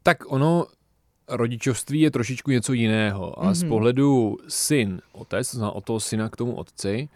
Tak 0.02 0.32
ono, 0.32 0.66
rodičovství 1.28 2.00
je 2.00 2.10
trošičku 2.10 2.50
něco 2.50 2.72
jiného 2.72 3.42
a 3.42 3.44
mm-hmm. 3.44 3.54
z 3.54 3.62
mhm. 3.62 3.68
pohledu 3.68 4.36
syn, 4.48 5.00
otec, 5.12 5.54
zná 5.54 5.70
o 5.70 5.80
toho 5.80 6.00
syna 6.00 6.28
k 6.28 6.36
tomu 6.36 6.54
otci, 6.54 7.08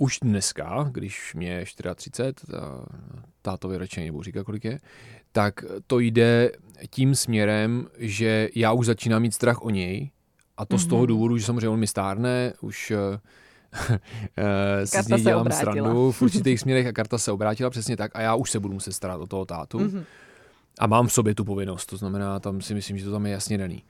už 0.00 0.18
dneska, 0.22 0.88
když 0.92 1.34
mě 1.34 1.52
je 1.52 1.64
34, 1.64 2.52
a 2.56 2.84
tátovi 3.42 3.78
radši 3.78 4.00
nebudu 4.00 4.22
říkat, 4.22 4.44
kolik 4.44 4.64
je, 4.64 4.80
tak 5.32 5.64
to 5.86 5.98
jde 5.98 6.52
tím 6.90 7.14
směrem, 7.14 7.86
že 7.98 8.48
já 8.54 8.72
už 8.72 8.86
začínám 8.86 9.22
mít 9.22 9.34
strach 9.34 9.62
o 9.62 9.70
něj 9.70 10.10
a 10.56 10.64
to 10.64 10.76
mm-hmm. 10.76 10.78
z 10.78 10.86
toho 10.86 11.02
mhm. 11.02 11.08
důvodu, 11.08 11.38
že 11.38 11.44
samozřejmě 11.44 11.68
on 11.68 11.80
mi 11.80 11.86
stárne, 11.86 12.52
už 12.60 12.92
Eh, 13.72 14.86
si 14.86 15.02
z 15.02 15.08
něj 15.08 15.22
dělám 15.22 15.50
srandu 15.50 16.12
v 16.12 16.22
určitých 16.22 16.60
směrech 16.60 16.86
a 16.86 16.92
karta 16.92 17.18
se 17.18 17.32
obrátila 17.32 17.70
přesně 17.70 17.96
tak 17.96 18.16
a 18.16 18.20
já 18.20 18.34
už 18.34 18.50
se 18.50 18.60
budu 18.60 18.74
muset 18.74 18.92
starat 18.92 19.20
o 19.20 19.26
toho 19.26 19.44
tátu. 19.44 19.78
Mm-hmm. 19.78 20.04
A 20.78 20.86
mám 20.86 21.06
v 21.06 21.12
sobě 21.12 21.34
tu 21.34 21.44
povinnost, 21.44 21.86
to 21.86 21.96
znamená, 21.96 22.40
tam 22.40 22.60
si 22.60 22.74
myslím, 22.74 22.98
že 22.98 23.04
to 23.04 23.12
tam 23.12 23.26
je 23.26 23.32
jasně 23.32 23.58
daný. 23.58 23.82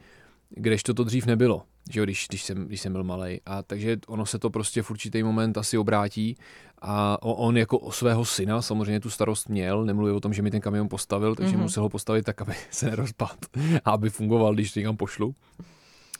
Kdežto 0.50 0.94
to 0.94 1.04
dřív 1.04 1.26
nebylo, 1.26 1.62
že 1.90 2.00
jo, 2.00 2.04
když, 2.04 2.26
když, 2.28 2.44
jsem, 2.44 2.66
když 2.66 2.80
jsem 2.80 2.92
byl 2.92 3.04
malý. 3.04 3.40
A 3.46 3.62
takže 3.62 3.96
ono 4.06 4.26
se 4.26 4.38
to 4.38 4.50
prostě 4.50 4.82
v 4.82 4.90
určitý 4.90 5.22
moment 5.22 5.58
asi 5.58 5.78
obrátí 5.78 6.36
a 6.82 7.22
on 7.22 7.56
jako 7.56 7.78
o 7.78 7.92
svého 7.92 8.24
syna 8.24 8.62
samozřejmě 8.62 9.00
tu 9.00 9.10
starost 9.10 9.48
měl, 9.48 9.84
nemluvil 9.84 10.16
o 10.16 10.20
tom, 10.20 10.32
že 10.32 10.42
mi 10.42 10.50
ten 10.50 10.60
kamion 10.60 10.88
postavil, 10.88 11.34
takže 11.34 11.56
mm-hmm. 11.56 11.60
musel 11.60 11.82
ho 11.82 11.88
postavit 11.88 12.22
tak, 12.22 12.42
aby 12.42 12.54
se 12.70 12.86
nerozpadl 12.86 13.34
a 13.84 13.90
aby 13.90 14.10
fungoval, 14.10 14.54
když 14.54 14.72
to 14.72 14.80
někam 14.80 14.96
pošlu. 14.96 15.34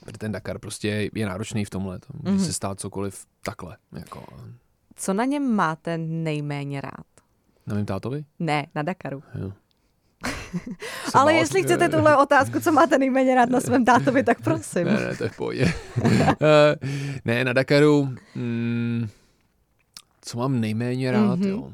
Protože 0.04 0.18
ten 0.18 0.32
Dakar 0.32 0.58
prostě 0.58 1.10
je 1.14 1.26
náročný 1.26 1.64
v 1.64 1.70
tomhle, 1.70 1.98
to 1.98 2.06
může 2.22 2.36
mm-hmm. 2.36 2.46
se 2.46 2.52
stát 2.52 2.80
cokoliv 2.80 3.26
takhle. 3.42 3.76
Jako. 3.92 4.24
Co 4.96 5.14
na 5.14 5.24
něm 5.24 5.54
máte 5.54 5.98
nejméně 5.98 6.80
rád? 6.80 7.06
Na 7.66 7.74
mém 7.74 7.86
tátovi? 7.86 8.24
Ne, 8.38 8.66
na 8.74 8.82
Dakaru. 8.82 9.22
Jo. 9.34 9.52
Ale 11.14 11.34
jestli 11.34 11.62
chcete 11.62 11.88
tuhle 11.88 12.16
otázku, 12.16 12.60
co 12.60 12.72
máte 12.72 12.98
nejméně 12.98 13.34
rád 13.34 13.50
na 13.50 13.60
svém 13.60 13.84
tátovi, 13.84 14.22
tak 14.22 14.40
prosím. 14.40 14.84
Ne, 14.84 14.92
ne, 14.92 15.16
to 15.16 15.24
je 15.24 15.30
v 15.30 15.36
pohodě. 15.36 15.72
Eh, 16.42 16.76
ne, 17.24 17.44
na 17.44 17.52
Dakaru, 17.52 18.08
mm, 18.34 19.08
co 20.22 20.38
mám 20.38 20.60
nejméně 20.60 21.12
rád, 21.12 21.38
mm-hmm. 21.38 21.48
jo. 21.48 21.72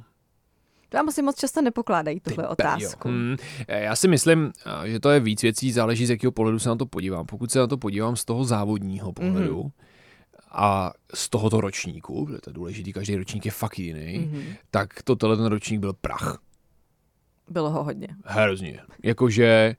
To 0.89 0.97
vám 0.97 1.09
asi 1.09 1.23
moc 1.23 1.37
často 1.37 1.63
nepokládají 1.63 2.21
tuhle 2.21 2.49
otázku. 2.49 3.09
Hmm. 3.09 3.37
Já 3.69 3.97
si 3.97 4.09
myslím, 4.09 4.53
že 4.85 5.01
to 5.01 5.11
je 5.11 5.21
víc 5.21 5.43
věcí, 5.43 5.73
záleží 5.73 6.07
z 6.07 6.11
jakého 6.11 6.33
pohledu 6.33 6.59
se 6.59 6.69
na 6.69 6.77
to 6.77 6.87
podívám. 6.87 7.27
Pokud 7.27 7.53
se 7.53 7.59
na 7.59 7.67
to 7.67 7.77
podívám 7.77 8.17
z 8.17 8.25
toho 8.25 8.45
závodního 8.45 9.13
pohledu, 9.13 9.63
mm-hmm 9.63 9.87
a 10.57 10.93
z 11.15 11.29
tohoto 11.29 11.61
ročníku, 11.61 12.27
protože 12.27 12.41
to 12.41 12.51
je 12.51 12.55
důležitý, 12.55 12.93
každý 12.93 13.17
ročník 13.17 13.45
je 13.45 13.51
fakt 13.51 13.79
jiný, 13.79 14.01
mm-hmm. 14.01 14.57
tak 14.71 15.03
to 15.03 15.17
tenhle 15.17 15.37
ten 15.37 15.47
ročník 15.47 15.81
byl 15.81 15.93
prach. 15.93 16.39
Bylo 17.51 17.71
ho 17.71 17.85
hodně. 17.85 18.09
Hrozně. 18.25 18.81
Jakože 19.03 19.77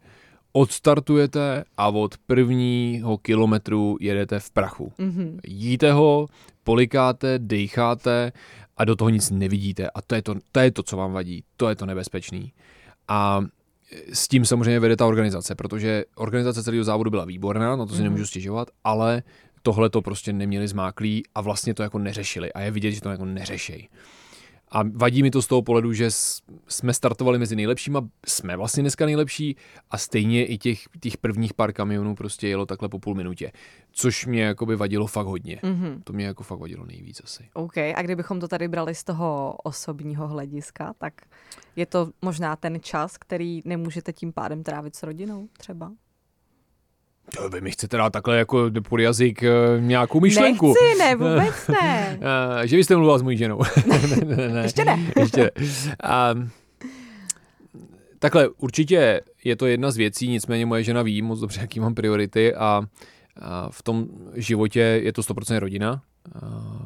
odstartujete 0.52 1.64
a 1.78 1.88
od 1.88 2.18
prvního 2.18 3.18
kilometru 3.18 3.98
jedete 4.00 4.40
v 4.40 4.52
prachu. 4.52 4.94
Mm-hmm. 5.00 5.40
Jíte 5.48 5.92
ho, 5.92 6.28
polikáte, 6.64 7.40
decháte 7.40 8.32
a 8.78 8.86
do 8.86 8.96
toho 8.96 9.10
nic 9.10 9.32
nevidíte. 9.32 9.90
A 9.90 10.02
to 10.02 10.16
je 10.16 10.22
to, 10.22 10.36
to, 10.52 10.60
je 10.60 10.72
to 10.72 10.84
co 10.84 10.98
vám 10.98 11.14
vadí. 11.14 11.44
To 11.58 11.70
je 11.70 11.76
to 11.76 11.86
nebezpečný. 11.86 12.54
A 13.08 13.46
s 14.14 14.28
tím 14.28 14.46
samozřejmě 14.46 14.80
vede 14.80 14.96
ta 14.96 15.06
organizace, 15.06 15.56
protože 15.56 16.06
organizace 16.16 16.64
celého 16.64 16.84
závodu 16.84 17.10
byla 17.10 17.26
výborná, 17.26 17.76
na 17.76 17.86
to 17.86 17.94
si 17.94 18.00
mm-hmm. 18.00 18.04
nemůžu 18.04 18.26
stěžovat, 18.26 18.68
ale 18.84 19.24
tohle 19.62 19.90
to 19.90 20.02
prostě 20.02 20.34
neměli 20.34 20.68
zmáklý 20.68 21.24
a 21.36 21.42
vlastně 21.42 21.74
to 21.74 21.84
jako 21.84 22.00
neřešili. 22.00 22.54
A 22.54 22.62
je 22.62 22.72
vidět, 22.72 22.92
že 22.92 23.02
to 23.02 23.10
jako 23.10 23.26
neřešejí. 23.26 23.90
A 24.72 24.84
vadí 24.94 25.24
mi 25.24 25.32
to 25.32 25.42
z 25.42 25.48
toho 25.48 25.62
pohledu, 25.62 25.94
že 25.94 26.08
jsme 26.68 26.94
startovali 26.94 27.40
mezi 27.40 27.56
nejlepšíma, 27.56 28.08
jsme 28.26 28.58
vlastně 28.58 28.84
dneska 28.84 29.06
nejlepší 29.06 29.56
a 29.92 29.98
stejně 29.98 30.46
i 30.46 30.58
těch, 30.58 30.80
těch 31.00 31.18
prvních 31.18 31.54
pár 31.54 31.74
kamionů 31.74 32.16
prostě 32.16 32.48
jelo 32.48 32.66
takhle 32.66 32.90
po 32.90 33.00
půl 33.00 33.16
minutě. 33.16 33.52
Což 33.92 34.26
mě 34.26 34.44
jako 34.44 34.66
by 34.66 34.76
vadilo 34.76 35.08
fakt 35.08 35.28
hodně. 35.28 35.60
Mm-hmm. 35.64 36.02
To 36.04 36.14
mě 36.14 36.26
jako 36.26 36.44
fakt 36.44 36.60
vadilo 36.60 36.86
nejvíc 36.86 37.22
asi. 37.24 37.50
OK, 37.54 37.78
a 37.78 38.02
kdybychom 38.02 38.40
to 38.40 38.48
tady 38.48 38.68
brali 38.68 38.96
z 38.96 39.04
toho 39.04 39.56
osobního 39.64 40.28
hlediska, 40.28 40.94
tak 40.98 41.14
je 41.76 41.86
to 41.86 42.10
možná 42.22 42.56
ten 42.56 42.80
čas, 42.82 43.18
který 43.18 43.62
nemůžete 43.66 44.14
tím 44.14 44.34
pádem 44.34 44.64
trávit 44.64 44.96
s 44.96 45.04
rodinou 45.04 45.48
třeba? 45.58 45.92
Vy 47.54 47.62
mi 47.62 47.72
chcete 47.72 47.98
dát 47.98 48.10
takhle 48.10 48.38
jako 48.38 48.72
pod 48.90 48.98
jazyk 49.00 49.44
eh, 49.44 49.52
nějakou 49.80 50.20
myšlenku. 50.20 50.68
Nechci, 50.68 51.00
ne, 51.00 51.16
vůbec 51.30 51.68
ne. 51.68 52.20
Eh, 52.62 52.68
že 52.68 52.78
byste 52.78 52.96
mluvila 52.96 53.18
s 53.18 53.22
mojí 53.22 53.38
ženou. 53.38 53.60
ne, 53.88 54.26
ne, 54.36 54.50
ne. 54.50 54.62
Ještě 54.62 54.86
ne. 54.86 55.00
Ještě 55.20 55.42
ne. 55.44 55.52
A, 56.04 56.36
takhle, 58.20 58.50
určitě 58.50 59.22
je 59.44 59.56
to 59.56 59.66
jedna 59.66 59.92
z 59.92 59.98
věcí, 59.98 60.28
nicméně 60.28 60.66
moje 60.66 60.84
žena 60.84 61.02
ví 61.02 61.22
moc 61.22 61.40
dobře, 61.40 61.62
jaký 61.62 61.80
mám 61.80 61.96
priority 61.96 62.56
a, 62.56 62.82
a 63.42 63.70
v 63.70 63.84
tom 63.84 64.08
životě 64.34 64.80
je 64.80 65.14
to 65.14 65.22
100% 65.22 65.60
rodina, 65.60 66.02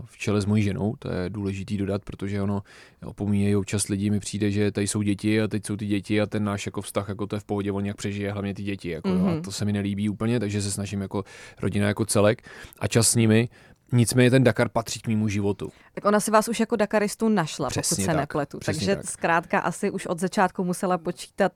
v 0.06 0.18
čele 0.18 0.42
s 0.42 0.46
mojí 0.46 0.64
ženou, 0.64 0.96
to 1.00 1.12
je 1.12 1.30
důležitý 1.30 1.78
dodat, 1.78 2.06
protože 2.06 2.42
ono 2.42 2.64
opomíjejí 3.06 3.56
občas 3.56 3.88
lidi, 3.88 4.10
mi 4.10 4.20
přijde, 4.20 4.52
že 4.52 4.72
tady 4.72 4.88
jsou 4.88 5.02
děti 5.02 5.42
a 5.42 5.48
teď 5.48 5.66
jsou 5.66 5.76
ty 5.76 5.86
děti 5.86 6.22
a 6.22 6.26
ten 6.26 6.44
náš 6.44 6.66
jako 6.66 6.82
vztah, 6.82 7.10
jako 7.10 7.28
to 7.28 7.36
je 7.36 7.40
v 7.40 7.44
pohodě, 7.44 7.72
on 7.72 7.84
nějak 7.84 7.98
přežije, 7.98 8.32
hlavně 8.32 8.54
ty 8.54 8.64
děti, 8.64 8.90
jako, 8.90 9.10
mm-hmm. 9.10 9.28
a 9.28 9.32
mhm. 9.32 9.42
to 9.42 9.52
se 9.52 9.66
mi 9.66 9.74
nelíbí 9.74 10.10
úplně, 10.10 10.40
takže 10.40 10.62
se 10.62 10.72
snažím 10.72 11.02
jako 11.02 11.24
rodina 11.62 11.88
jako 11.88 12.06
celek 12.06 12.42
a 12.80 12.88
čas 12.88 13.10
s 13.10 13.16
nimi, 13.16 13.50
Nicméně 13.94 14.32
ten 14.32 14.44
Dakar 14.44 14.70
patří 14.70 15.00
k 15.00 15.08
mému 15.08 15.28
životu. 15.28 15.72
Tak 15.94 16.06
ona 16.06 16.20
si 16.20 16.32
vás 16.32 16.48
už 16.48 16.60
jako 16.60 16.76
Dakaristu 16.76 17.30
našla, 17.30 17.70
Přesně 17.70 17.96
pokud 17.96 18.02
se 18.02 18.08
tak, 18.08 18.18
nepletu. 18.18 18.60
Takže 18.66 18.96
tak. 18.96 19.06
zkrátka 19.06 19.60
asi 19.60 19.92
už 19.92 20.06
od 20.06 20.20
začátku 20.20 20.64
musela 20.64 20.98
počítat, 20.98 21.52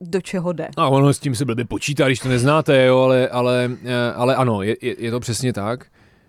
do 0.00 0.20
čeho 0.20 0.52
jde. 0.52 0.68
A 0.76 0.88
ono 0.88 1.14
s 1.14 1.18
tím 1.18 1.34
se 1.34 1.44
blbě 1.44 1.64
počítá, 1.64 2.06
když 2.06 2.20
to 2.20 2.28
neznáte, 2.28 2.84
jo, 2.84 2.98
ale, 2.98 3.28
ale, 3.28 3.70
eh, 3.84 4.12
ale 4.14 4.36
ano, 4.36 4.62
je, 4.62 4.76
je, 4.82 4.96
je 4.98 5.10
to 5.10 5.20
přesně 5.20 5.52
tak. 5.52 5.86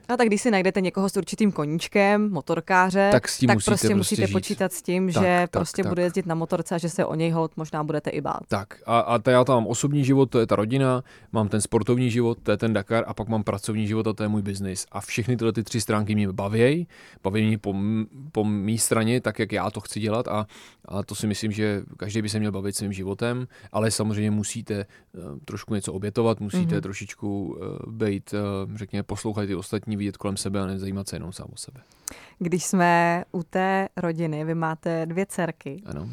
A 0.07 0.17
tak 0.17 0.27
když 0.27 0.41
si 0.41 0.51
najdete 0.51 0.81
někoho 0.81 1.09
s 1.09 1.17
určitým 1.17 1.51
koníčkem, 1.51 2.31
motorkáře, 2.31 3.09
tak, 3.11 3.27
s 3.27 3.37
tím 3.37 3.47
tak 3.47 3.55
musíte 3.55 3.71
prostě, 3.71 3.87
prostě 3.87 3.95
musíte 3.95 4.27
žít. 4.27 4.33
počítat 4.33 4.73
s 4.73 4.81
tím, 4.81 5.13
tak, 5.13 5.23
že 5.23 5.39
tak, 5.41 5.49
prostě 5.49 5.83
tak. 5.83 5.91
bude 5.91 6.01
jezdit 6.01 6.25
na 6.25 6.35
motorce 6.35 6.75
a 6.75 6.77
že 6.77 6.89
se 6.89 7.05
o 7.05 7.15
něj 7.15 7.31
hold 7.31 7.57
možná 7.57 7.83
budete 7.83 8.09
i 8.09 8.21
bát. 8.21 8.39
Tak 8.47 8.81
a, 8.85 8.99
a 8.99 9.19
to 9.19 9.29
já 9.29 9.43
tam 9.43 9.55
mám 9.55 9.67
osobní 9.67 10.05
život, 10.05 10.29
to 10.29 10.39
je 10.39 10.47
ta 10.47 10.55
rodina, 10.55 11.03
mám 11.31 11.47
ten 11.47 11.61
sportovní 11.61 12.11
život, 12.11 12.37
to 12.43 12.51
je 12.51 12.57
ten 12.57 12.73
Dakar 12.73 13.03
a 13.07 13.13
pak 13.13 13.27
mám 13.27 13.43
pracovní 13.43 13.87
život 13.87 14.07
a 14.07 14.13
to 14.13 14.23
je 14.23 14.29
můj 14.29 14.41
biznis. 14.41 14.85
A 14.91 15.01
všechny 15.01 15.37
tyhle 15.37 15.53
ty 15.53 15.63
tři 15.63 15.81
stránky 15.81 16.15
mě 16.15 16.31
baví, 16.31 16.87
baví 17.23 17.47
mě 17.47 17.57
po, 17.57 17.75
po 18.31 18.43
mý 18.43 18.77
straně, 18.77 19.21
tak 19.21 19.39
jak 19.39 19.51
já 19.51 19.69
to 19.71 19.79
chci 19.79 19.99
dělat 19.99 20.27
a, 20.27 20.47
a 20.85 21.03
to 21.03 21.15
si 21.15 21.27
myslím, 21.27 21.51
že 21.51 21.81
každý 21.97 22.21
by 22.21 22.29
se 22.29 22.39
měl 22.39 22.51
bavit 22.51 22.75
svým 22.75 22.93
životem, 22.93 23.47
ale 23.71 23.91
samozřejmě 23.91 24.31
musíte 24.31 24.85
uh, 25.13 25.39
trošku 25.45 25.75
něco 25.75 25.93
obětovat, 25.93 26.39
musíte 26.39 26.77
mm-hmm. 26.77 26.81
trošičku 26.81 27.45
uh, 27.45 27.93
být, 27.93 28.33
uh, 28.33 28.75
řekněme, 28.77 29.03
poslouchat 29.03 29.45
ty 29.45 29.55
ostatní 29.55 29.94
ostatní 29.95 29.97
vidět 29.97 30.17
kolem 30.17 30.37
sebe 30.37 30.61
a 30.61 30.65
nezajímat 30.65 31.07
se 31.07 31.15
jenom 31.15 31.33
sám 31.33 31.47
o 31.53 31.57
sebe. 31.57 31.81
Když 32.39 32.65
jsme 32.65 33.23
u 33.31 33.43
té 33.43 33.89
rodiny, 33.97 34.45
vy 34.45 34.55
máte 34.55 35.05
dvě 35.05 35.25
dcerky. 35.25 35.81
Ano. 35.85 36.09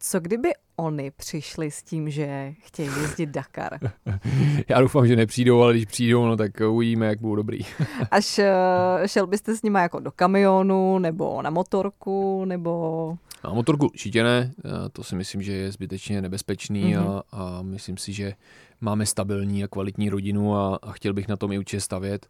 Co 0.00 0.20
kdyby 0.20 0.50
oni 0.76 1.10
přišli 1.10 1.70
s 1.70 1.82
tím, 1.82 2.10
že 2.10 2.54
chtějí 2.60 2.88
jezdit 2.88 3.30
Dakar? 3.30 3.78
Já 4.68 4.80
doufám, 4.80 5.06
že 5.06 5.16
nepřijdou, 5.16 5.62
ale 5.62 5.72
když 5.72 5.84
přijdou, 5.84 6.26
no 6.26 6.36
tak 6.36 6.60
uvidíme, 6.70 7.06
jak 7.06 7.20
budou 7.20 7.36
dobrý. 7.36 7.60
Až 8.10 8.38
uh, 8.38 9.06
šel 9.06 9.26
byste 9.26 9.56
s 9.56 9.62
nimi 9.62 9.78
jako 9.78 10.00
do 10.00 10.10
kamionu, 10.10 10.98
nebo 10.98 11.42
na 11.42 11.50
motorku, 11.50 12.44
nebo... 12.44 13.16
Na 13.44 13.50
motorku 13.54 13.86
určitě 13.86 14.22
ne, 14.22 14.52
eh, 14.64 14.88
to 14.92 15.04
si 15.04 15.16
myslím, 15.16 15.42
že 15.42 15.52
je 15.52 15.72
zbytečně 15.72 16.22
nebezpečný 16.22 16.94
mm-hmm. 16.94 17.08
a, 17.08 17.22
a 17.32 17.62
myslím 17.62 17.96
si, 17.96 18.12
že 18.12 18.34
máme 18.80 19.06
stabilní 19.06 19.64
a 19.64 19.68
kvalitní 19.68 20.08
rodinu 20.08 20.56
a, 20.56 20.78
a 20.82 20.92
chtěl 20.92 21.12
bych 21.12 21.28
na 21.28 21.36
tom 21.36 21.52
i 21.52 21.58
určitě 21.58 21.80
stavět. 21.80 22.26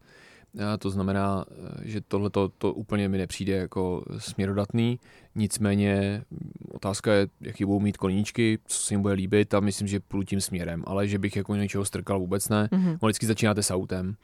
To 0.79 0.89
znamená, 0.89 1.45
že 1.81 2.01
tohle 2.01 2.29
to 2.57 2.73
úplně 2.73 3.09
mi 3.09 3.17
nepřijde 3.17 3.53
jako 3.53 4.05
směrodatný. 4.17 4.99
Nicméně 5.35 6.23
otázka 6.71 7.13
je, 7.13 7.27
jaký 7.41 7.65
budou 7.65 7.79
mít 7.79 7.97
koníčky, 7.97 8.59
co 8.65 8.77
se 8.77 8.93
jim 8.93 9.01
bude 9.01 9.13
líbit 9.13 9.53
a 9.53 9.59
myslím, 9.59 9.87
že 9.87 9.99
půjdu 9.99 10.23
tím 10.23 10.41
směrem. 10.41 10.83
Ale 10.87 11.07
že 11.07 11.19
bych 11.19 11.35
jako 11.35 11.55
něčeho 11.55 11.85
strkal 11.85 12.19
vůbec 12.19 12.49
ne. 12.49 12.69
Mm-hmm. 12.71 12.97
vždycky 13.01 13.25
začínáte 13.25 13.63
s 13.63 13.73
autem, 13.73 14.15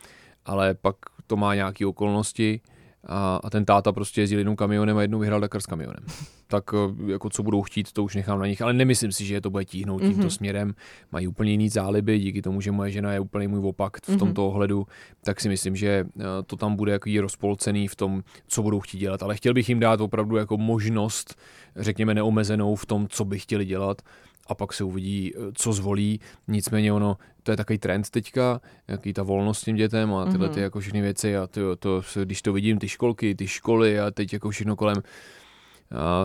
ale 0.46 0.74
pak 0.74 0.96
to 1.28 1.38
má 1.38 1.56
nějaké 1.56 1.86
okolnosti 1.86 2.62
a, 3.08 3.40
a 3.44 3.50
ten 3.50 3.66
táta 3.66 3.92
prostě 3.92 4.22
jezdil 4.22 4.40
jednou 4.40 4.56
kamionem 4.56 4.98
a 4.98 5.02
jednou 5.02 5.20
vyhrál 5.20 5.40
Dakar 5.40 5.62
s 5.62 5.66
kamionem. 5.66 6.04
Tak 6.48 6.64
eh, 6.74 7.12
jako 7.12 7.30
co 7.30 7.44
budou 7.44 7.62
chtít, 7.62 7.92
to 7.92 8.04
už 8.04 8.16
nechám 8.16 8.40
na 8.40 8.48
nich, 8.48 8.62
ale 8.62 8.74
nemyslím 8.74 9.12
si, 9.12 9.26
že 9.26 9.42
to 9.42 9.50
bude 9.50 9.66
tíhnout 9.66 10.02
tímto 10.02 10.22
mm-hmm. 10.22 10.30
směrem. 10.30 10.76
Mají 11.12 11.28
úplně 11.28 11.52
jiný 11.52 11.70
záliby, 11.70 12.20
díky 12.20 12.42
tomu, 12.42 12.62
že 12.62 12.72
moje 12.72 12.92
žena 12.92 13.14
je 13.14 13.20
úplně 13.20 13.48
můj 13.48 13.60
opak 13.70 13.98
v 13.98 14.10
mm-hmm. 14.10 14.20
tomto 14.20 14.48
ohledu, 14.48 14.88
tak 15.24 15.42
si 15.42 15.50
myslím, 15.50 15.76
že 15.76 16.06
eh, 16.20 16.24
to 16.46 16.56
tam 16.56 16.76
bude 16.76 16.92
jako 16.92 17.10
rozpolcený 17.22 17.88
v 17.88 17.96
tom, 17.96 18.24
co 18.48 18.64
budou 18.64 18.80
chtít 18.80 18.98
dělat. 18.98 19.24
Ale 19.24 19.36
chtěl 19.36 19.54
bych 19.54 19.70
jim 19.70 19.80
dát 19.80 20.02
opravdu 20.02 20.36
jako 20.36 20.58
možnost, 20.58 21.36
řekněme 21.76 22.14
neomezenou 22.14 22.76
v 22.76 22.86
tom, 22.86 23.08
co 23.08 23.26
by 23.26 23.40
chtěli 23.40 23.66
dělat 23.66 24.02
a 24.48 24.56
pak 24.56 24.74
se 24.74 24.84
uvidí, 24.84 25.32
eh, 25.36 25.40
co 25.54 25.74
zvolí. 25.74 26.20
Nicméně 26.48 26.94
ono, 26.94 27.18
to 27.44 27.52
je 27.52 27.58
takový 27.58 27.80
trend 27.80 28.10
teďka, 28.10 28.62
jaký 28.88 29.14
ta 29.14 29.24
volnost 29.24 29.64
těm 29.64 29.76
dětem 29.76 30.14
a 30.14 30.26
tyhle 30.26 30.50
ty 30.50 30.56
mhm. 30.56 30.64
jako 30.64 30.80
všechny 30.80 31.02
věci 31.02 31.38
a 31.38 31.48
to, 31.48 31.76
to, 31.76 32.02
když 32.24 32.42
to 32.42 32.54
vidím, 32.54 32.78
ty 32.78 32.90
školky, 32.90 33.36
ty 33.36 33.48
školy 33.48 34.00
a 34.00 34.12
teď 34.12 34.34
jako 34.34 34.50
všechno 34.50 34.76
kolem, 34.76 34.98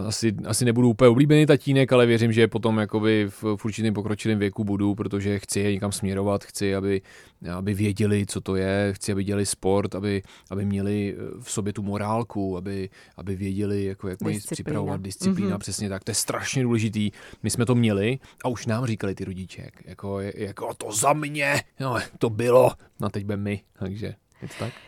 asi, 0.07 0.37
asi 0.47 0.65
nebudu 0.65 0.91
úplně 0.91 1.09
oblíbený 1.09 1.47
tatínek, 1.47 1.93
ale 1.93 2.07
věřím, 2.07 2.33
že 2.33 2.49
potom 2.49 2.79
jakoby 2.79 3.27
v, 3.29 3.57
v 3.57 3.65
určitém 3.65 3.95
pokročilém 3.95 4.39
věku 4.39 4.65
budu, 4.65 4.95
protože 4.95 5.39
chci 5.39 5.61
je 5.61 5.73
někam 5.73 5.93
směrovat, 5.93 6.45
chci, 6.45 6.75
aby, 6.75 7.03
aby 7.55 7.75
věděli, 7.75 8.27
co 8.27 8.41
to 8.41 8.57
je, 8.57 8.93
chci, 8.97 9.13
aby 9.13 9.25
dělali 9.25 9.47
sport, 9.47 9.95
aby, 9.95 10.23
aby 10.51 10.65
měli 10.65 11.17
eh, 11.19 11.23
v 11.43 11.51
sobě 11.51 11.73
tu 11.73 11.83
morálku, 11.83 12.57
aby, 12.57 12.91
aby 13.17 13.37
věděli, 13.37 13.85
jako, 13.85 14.09
jak 14.09 14.23
mají 14.23 14.41
připravovat 14.51 15.01
disciplína, 15.01 15.57
mm-hmm. 15.57 15.61
přesně 15.61 15.89
tak. 15.89 16.05
To 16.05 16.11
je 16.11 16.15
strašně 16.15 16.63
důležitý. 16.63 17.11
My 17.43 17.51
jsme 17.51 17.67
to 17.67 17.75
měli 17.75 18.19
a 18.45 18.49
už 18.49 18.67
nám 18.67 18.87
říkali 18.87 19.15
ty 19.15 19.25
rodiče, 19.25 19.71
jako, 19.85 20.21
jako 20.21 20.75
to 20.75 20.93
za 20.93 21.13
mě, 21.13 21.63
no, 21.81 21.99
to 22.19 22.31
bylo, 22.31 22.71
no 23.01 23.09
teď 23.09 23.27
my, 23.37 23.61
takže? 23.79 24.15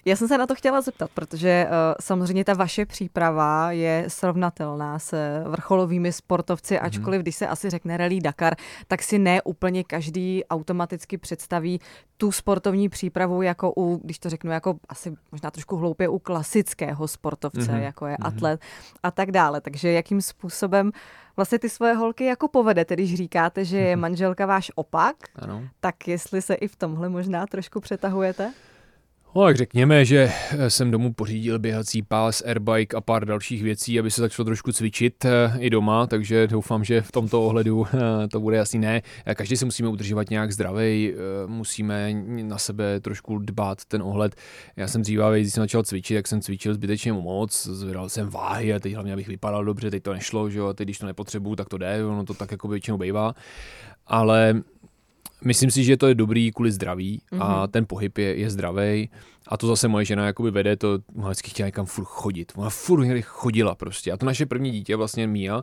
Já 0.04 0.16
jsem 0.16 0.28
se 0.28 0.38
na 0.38 0.46
to 0.46 0.54
chtěla 0.54 0.80
zeptat, 0.80 1.10
protože 1.14 1.66
uh, 1.66 1.72
samozřejmě 2.00 2.44
ta 2.44 2.54
vaše 2.54 2.86
příprava 2.86 3.72
je 3.72 4.04
srovnatelná 4.08 4.98
s 4.98 5.14
vrcholovými 5.48 6.12
sportovci, 6.12 6.74
mm-hmm. 6.74 6.84
ačkoliv 6.84 7.22
když 7.22 7.36
se 7.36 7.46
asi 7.46 7.70
řekne 7.70 7.96
Rally 7.96 8.20
Dakar, 8.20 8.54
tak 8.88 9.02
si 9.02 9.18
ne 9.18 9.42
úplně 9.42 9.84
každý 9.84 10.44
automaticky 10.44 11.18
představí 11.18 11.80
tu 12.16 12.32
sportovní 12.32 12.88
přípravu 12.88 13.42
jako 13.42 13.72
u, 13.76 14.00
když 14.04 14.18
to 14.18 14.30
řeknu, 14.30 14.50
jako 14.50 14.78
asi 14.88 15.16
možná 15.32 15.50
trošku 15.50 15.76
hloupě 15.76 16.08
u 16.08 16.18
klasického 16.18 17.08
sportovce, 17.08 17.60
mm-hmm. 17.60 17.82
jako 17.82 18.06
je 18.06 18.16
mm-hmm. 18.16 18.26
atlet 18.26 18.60
a 19.02 19.10
tak 19.10 19.30
dále. 19.30 19.60
Takže 19.60 19.92
jakým 19.92 20.22
způsobem 20.22 20.92
vlastně 21.36 21.58
ty 21.58 21.68
svoje 21.68 21.94
holky 21.94 22.24
jako 22.24 22.48
povedete, 22.48 22.94
když 22.94 23.14
říkáte, 23.14 23.64
že 23.64 23.78
je 23.78 23.96
manželka 24.06 24.46
váš 24.46 24.70
opak, 24.74 25.16
ano. 25.36 25.68
tak 25.80 26.08
jestli 26.08 26.42
se 26.42 26.54
i 26.54 26.68
v 26.68 26.76
tomhle 26.76 27.08
možná 27.08 27.46
trošku 27.46 27.80
přetahujete? 27.80 28.52
No, 29.38 29.44
tak 29.44 29.56
řekněme, 29.56 30.04
že 30.04 30.32
jsem 30.68 30.90
domů 30.90 31.12
pořídil 31.12 31.58
běhací 31.58 32.02
pás, 32.02 32.42
airbike 32.46 32.96
a 32.96 33.00
pár 33.00 33.24
dalších 33.24 33.62
věcí, 33.62 33.98
aby 33.98 34.10
se 34.10 34.20
začalo 34.20 34.44
trošku 34.44 34.72
cvičit 34.72 35.24
eh, 35.24 35.52
i 35.58 35.70
doma, 35.70 36.06
takže 36.06 36.46
doufám, 36.46 36.84
že 36.84 37.00
v 37.00 37.12
tomto 37.12 37.42
ohledu 37.42 37.86
eh, 37.86 38.28
to 38.28 38.40
bude 38.40 38.60
asi 38.60 38.78
ne. 38.78 39.02
Každý 39.34 39.56
se 39.56 39.64
musíme 39.64 39.88
udržovat 39.88 40.30
nějak 40.30 40.52
zdravý, 40.52 41.12
eh, 41.12 41.16
musíme 41.46 42.14
na 42.42 42.58
sebe 42.58 43.00
trošku 43.00 43.38
dbát 43.38 43.84
ten 43.84 44.02
ohled. 44.02 44.36
Já 44.76 44.88
jsem 44.88 45.02
dříve, 45.02 45.40
když 45.40 45.52
jsem 45.52 45.62
začal 45.62 45.82
cvičit, 45.82 46.14
jak 46.14 46.28
jsem 46.28 46.40
cvičil 46.40 46.74
zbytečně 46.74 47.12
moc, 47.12 47.66
zvedal 47.66 48.08
jsem 48.08 48.28
váhy 48.28 48.74
a 48.74 48.78
teď 48.80 48.94
hlavně 48.94 49.12
abych 49.12 49.28
vypadal 49.28 49.64
dobře, 49.64 49.90
teď 49.90 50.02
to 50.02 50.12
nešlo, 50.12 50.50
že 50.50 50.58
jo, 50.58 50.66
a 50.66 50.72
teď 50.72 50.86
když 50.86 50.98
to 50.98 51.06
nepotřebuju, 51.06 51.56
tak 51.56 51.68
to 51.68 51.78
jde, 51.78 52.04
ono 52.04 52.24
to 52.24 52.34
tak 52.34 52.50
jako 52.50 52.68
většinou 52.68 52.98
bývá. 52.98 53.34
Ale 54.06 54.62
Myslím 55.44 55.70
si, 55.70 55.84
že 55.84 55.96
to 55.96 56.06
je 56.06 56.14
dobrý 56.14 56.52
kvůli 56.52 56.72
zdraví 56.72 57.22
mm-hmm. 57.32 57.42
a 57.42 57.60
mhm. 57.60 57.70
ten 57.70 57.86
pohyb 57.86 58.18
je, 58.18 58.36
je 58.36 58.50
zdravý. 58.50 59.10
A 59.48 59.56
to 59.56 59.66
zase 59.66 59.88
moje 59.88 60.04
žena 60.04 60.26
jakoby 60.26 60.50
vede, 60.50 60.76
to 60.76 60.98
ona 61.16 61.28
vždycky 61.28 61.50
chtěla 61.50 61.66
někam 61.66 61.86
furt 61.86 62.04
chodit. 62.04 62.52
Ona 62.56 62.70
furt 62.70 63.20
chodila 63.22 63.74
prostě. 63.74 64.12
A 64.12 64.16
to 64.16 64.26
naše 64.26 64.46
první 64.46 64.70
dítě, 64.70 64.96
vlastně 64.96 65.26
Mia, 65.26 65.62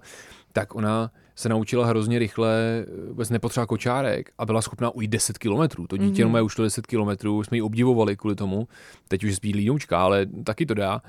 tak 0.54 0.76
ona 0.76 1.12
se 1.36 1.50
naučila 1.50 1.86
hrozně 1.86 2.20
rychle, 2.20 2.86
vůbec 3.08 3.30
nepotřeba 3.30 3.66
kočárek 3.66 4.32
a 4.38 4.46
byla 4.46 4.62
schopná 4.62 4.90
ujít 4.90 5.12
10 5.12 5.38
kilometrů. 5.38 5.88
To 5.88 5.98
dítě 5.98 6.26
mm-hmm. 6.26 6.46
už 6.46 6.56
to 6.56 6.64
10 6.64 6.88
kilometrů, 6.88 7.44
jsme 7.44 7.58
ji 7.58 7.62
obdivovali 7.62 8.18
kvůli 8.18 8.36
tomu. 8.36 8.68
Teď 9.08 9.24
už 9.24 9.30
je 9.30 9.36
spíš 9.36 9.56
línučka, 9.56 10.04
ale 10.04 10.26
taky 10.44 10.66
to 10.66 10.74
dá 10.74 11.02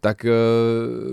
tak 0.00 0.26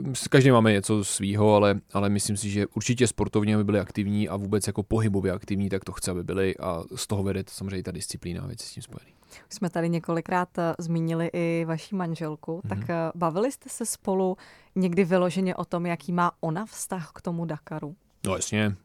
uh, 0.06 0.14
každý 0.30 0.52
máme 0.52 0.72
něco 0.72 1.04
svýho, 1.04 1.56
ale, 1.56 1.80
ale 1.94 2.10
myslím 2.10 2.38
si, 2.38 2.50
že 2.50 2.68
určitě 2.68 3.08
sportovně, 3.08 3.56
aby 3.56 3.64
byli 3.64 3.80
aktivní 3.80 4.30
a 4.30 4.36
vůbec 4.36 4.68
jako 4.68 4.84
pohybově 4.84 5.32
aktivní, 5.32 5.70
tak 5.70 5.84
to 5.84 5.92
chce, 5.92 6.12
aby 6.12 6.24
byli 6.24 6.58
a 6.58 6.84
z 6.96 7.08
toho 7.08 7.24
vede 7.24 7.44
samozřejmě 7.48 7.84
ta 7.84 7.92
disciplína 7.92 8.44
a 8.44 8.48
věci 8.48 8.68
s 8.68 8.72
tím 8.72 8.84
spojený. 8.84 9.14
Jsme 9.50 9.70
tady 9.70 9.90
několikrát 9.90 10.58
eh, 10.58 10.76
zmínili 10.80 11.30
i 11.34 11.66
vaši 11.68 11.96
manželku, 11.96 12.62
mm-hmm. 12.66 12.70
tak 12.70 12.80
uh, 12.80 12.86
bavili 13.16 13.52
jste 13.52 13.70
se 13.70 13.86
spolu 13.86 14.38
někdy 14.76 15.04
vyloženě 15.04 15.56
o 15.56 15.66
tom, 15.66 15.86
jaký 15.86 16.12
má 16.12 16.32
ona 16.40 16.66
vztah 16.66 17.12
k 17.16 17.22
tomu 17.22 17.46
Dakaru? 17.46 17.96
No 18.26 18.36
jasně. 18.36 18.76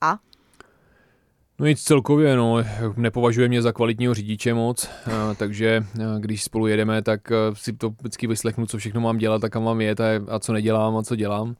A? 0.00 0.18
No 1.58 1.66
nic 1.66 1.82
celkově, 1.82 2.36
no, 2.36 2.64
nepovažuje 2.96 3.48
mě 3.48 3.62
za 3.62 3.72
kvalitního 3.72 4.14
řidiče 4.14 4.54
moc, 4.54 4.90
takže 5.36 5.84
když 6.18 6.42
spolu 6.42 6.66
jedeme, 6.66 7.02
tak 7.02 7.32
si 7.52 7.72
to 7.72 7.90
vždycky 7.90 8.26
vyslechnu, 8.26 8.66
co 8.66 8.78
všechno 8.78 9.00
mám 9.00 9.18
dělat 9.18 9.44
a 9.44 9.48
kam 9.48 9.64
mám 9.64 9.80
jet 9.80 10.00
a, 10.00 10.04
a 10.28 10.38
co 10.38 10.52
nedělám 10.52 10.96
a 10.96 11.02
co 11.02 11.16
dělám. 11.16 11.56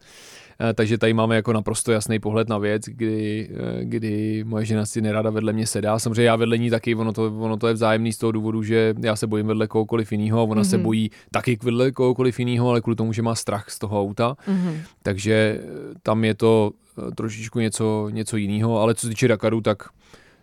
Takže 0.75 0.99
tady 0.99 1.15
máme 1.15 1.37
jako 1.37 1.53
naprosto 1.53 1.93
jasný 1.93 2.19
pohled 2.19 2.49
na 2.49 2.59
věc, 2.59 2.83
kdy, 2.87 3.51
kdy 3.83 4.45
moje 4.45 4.65
žena 4.65 4.87
si 4.87 5.01
nerada 5.01 5.31
vedle 5.31 5.53
mě 5.53 5.67
sedá. 5.67 5.99
Samozřejmě 5.99 6.23
já 6.23 6.37
vedle 6.37 6.59
ní 6.59 6.71
taky, 6.71 6.95
ono 6.95 7.13
to, 7.13 7.35
ono 7.39 7.57
to 7.57 7.69
je 7.69 7.75
vzájemný 7.75 8.13
z 8.13 8.19
toho 8.19 8.33
důvodu, 8.33 8.63
že 8.63 8.95
já 9.03 9.17
se 9.17 9.27
bojím 9.27 9.47
vedle 9.47 9.67
kohokoliv 9.67 10.13
jiného 10.13 10.41
a 10.41 10.43
ona 10.43 10.63
mm-hmm. 10.63 10.71
se 10.71 10.77
mhm. 10.77 10.85
bojí 10.85 11.11
taky 11.31 11.59
vedle 11.63 11.91
kohokoliv 11.91 12.39
jiného, 12.39 12.71
ale 12.71 12.81
kvůli 12.81 12.97
tomu, 12.97 13.13
že 13.13 13.23
má 13.23 13.35
strach 13.35 13.71
z 13.71 13.79
toho 13.79 14.01
auta. 14.01 14.37
Mm-hmm. 14.49 14.77
Takže 15.03 15.61
tam 16.03 16.25
je 16.25 16.35
to 16.35 16.73
Eh, 16.99 17.11
trošičku 17.15 17.61
něco, 17.61 18.09
něco 18.11 18.37
jiného, 18.37 18.81
ale 18.81 18.95
co 18.95 19.01
se 19.01 19.09
týče 19.09 19.29
Dakaru, 19.29 19.61
tak 19.61 19.83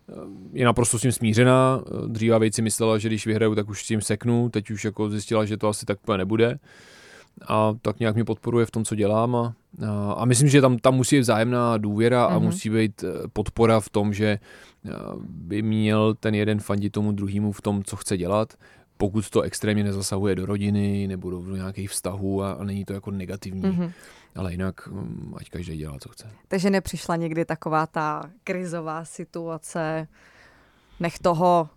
eh, 0.10 0.14
je 0.54 0.66
naprosto 0.66 1.00
s 1.00 1.02
tím 1.02 1.12
smířená. 1.12 1.82
Eh, 1.86 2.08
dříva 2.08 2.38
věci 2.38 2.62
myslela, 2.62 2.98
že 2.98 3.08
když 3.08 3.28
vyhraju, 3.28 3.56
tak 3.56 3.70
už 3.70 3.84
s 3.84 3.88
tím 3.88 4.02
seknu. 4.02 4.50
Teď 4.50 4.72
už 4.72 4.86
jako 4.86 5.10
zjistila, 5.10 5.46
že 5.46 5.58
to 5.58 5.68
asi 5.68 5.86
tak 5.86 5.98
nebude. 6.18 6.60
A 7.48 7.74
tak 7.82 8.00
nějak 8.00 8.16
mě 8.16 8.26
podporuje 8.26 8.66
v 8.66 8.72
tom, 8.72 8.86
co 8.86 8.96
dělám. 8.96 9.36
A, 9.36 9.54
a, 9.88 10.14
a 10.14 10.26
myslím, 10.26 10.50
že 10.50 10.62
tam, 10.62 10.78
tam 10.78 10.96
musí 10.96 11.16
být 11.16 11.22
vzájemná 11.22 11.78
důvěra 11.78 12.28
mm-hmm. 12.28 12.34
a 12.34 12.40
mhm. 12.40 12.46
musí 12.46 12.70
být 12.70 13.04
podpora 13.34 13.80
v 13.80 13.90
tom, 13.90 14.14
že 14.14 14.40
by 15.28 15.62
měl 15.62 16.14
ten 16.14 16.36
jeden 16.36 16.60
fandit 16.60 16.94
tomu 16.94 17.12
druhému 17.12 17.52
v 17.52 17.62
tom, 17.62 17.84
co 17.84 17.96
chce 17.96 18.18
dělat 18.18 18.54
pokud 18.98 19.30
to 19.30 19.42
extrémně 19.42 19.84
nezasahuje 19.84 20.36
do 20.36 20.46
rodiny 20.46 21.08
nebo 21.08 21.30
do, 21.30 21.42
do 21.42 21.56
nějakých 21.56 21.90
vztahů 21.90 22.44
a, 22.44 22.52
a 22.52 22.64
není 22.64 22.86
to 22.86 22.94
jako 22.94 23.12
negativní. 23.12 23.62
Mm-hmm. 23.62 23.92
Ale 24.36 24.52
jinak, 24.52 24.88
mm, 24.88 25.34
ať 25.38 25.50
každý 25.50 25.78
dělá, 25.78 26.00
co 26.00 26.10
chce. 26.10 26.30
Takže 26.48 26.70
nepřišla 26.70 27.16
někdy 27.16 27.46
taková 27.46 27.88
ta 27.88 28.30
krizová 28.44 29.06
situace, 29.06 30.08
nech 31.00 31.20
toho 31.20 31.70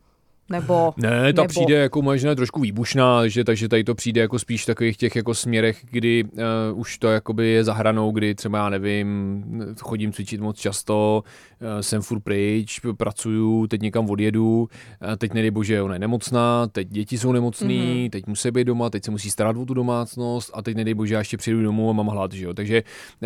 nebo, 0.49 0.95
ne, 0.97 1.33
ta 1.33 1.43
nebo... 1.43 1.49
přijde 1.49 1.75
jako 1.75 2.03
možná 2.03 2.35
trošku 2.35 2.61
výbušná, 2.61 3.29
že, 3.29 3.45
takže 3.45 3.69
tady 3.69 3.85
to 3.85 3.95
přijde 3.95 4.21
jako 4.21 4.39
spíš 4.39 4.63
v 4.63 4.67
takových 4.67 4.97
těch 4.97 5.17
jako 5.17 5.35
směrech, 5.35 5.85
kdy 5.91 6.25
uh, 6.25 6.81
už 6.81 6.99
to 6.99 7.09
jakoby 7.09 7.49
je 7.49 7.65
zahranou, 7.65 8.11
kdy 8.11 8.35
třeba 8.35 8.59
já 8.59 8.69
nevím, 8.69 9.45
chodím 9.81 10.13
cvičit 10.13 10.41
moc 10.41 10.59
často, 10.59 11.23
uh, 11.61 11.81
jsem 11.81 12.03
furt 12.03 12.21
pryč, 12.21 12.81
pracuju, 12.97 13.67
teď 13.67 13.81
někam 13.81 14.11
odjedu, 14.11 14.59
uh, 14.61 14.69
teď 15.17 15.35
nedej 15.35 15.51
bože, 15.51 15.83
ona 15.83 15.95
je 15.95 15.99
nemocná, 15.99 16.67
teď 16.67 16.89
děti 16.89 17.19
jsou 17.19 17.33
nemocný, 17.33 17.79
mm-hmm. 17.79 18.11
teď 18.11 18.27
musí 18.27 18.51
být 18.51 18.65
doma, 18.65 18.91
teď 18.91 19.05
se 19.05 19.11
musí 19.11 19.31
starat 19.31 19.57
o 19.57 19.65
tu 19.65 19.75
domácnost 19.75 20.51
a 20.55 20.63
teď 20.63 20.77
nedej 20.77 20.95
bože, 20.95 21.15
já 21.15 21.19
ještě 21.19 21.37
přijdu 21.37 21.63
domů 21.63 21.91
a 21.91 21.93
mám 21.93 22.07
hlad, 22.07 22.33
že 22.33 22.45
jo, 22.45 22.55
takže 22.55 22.83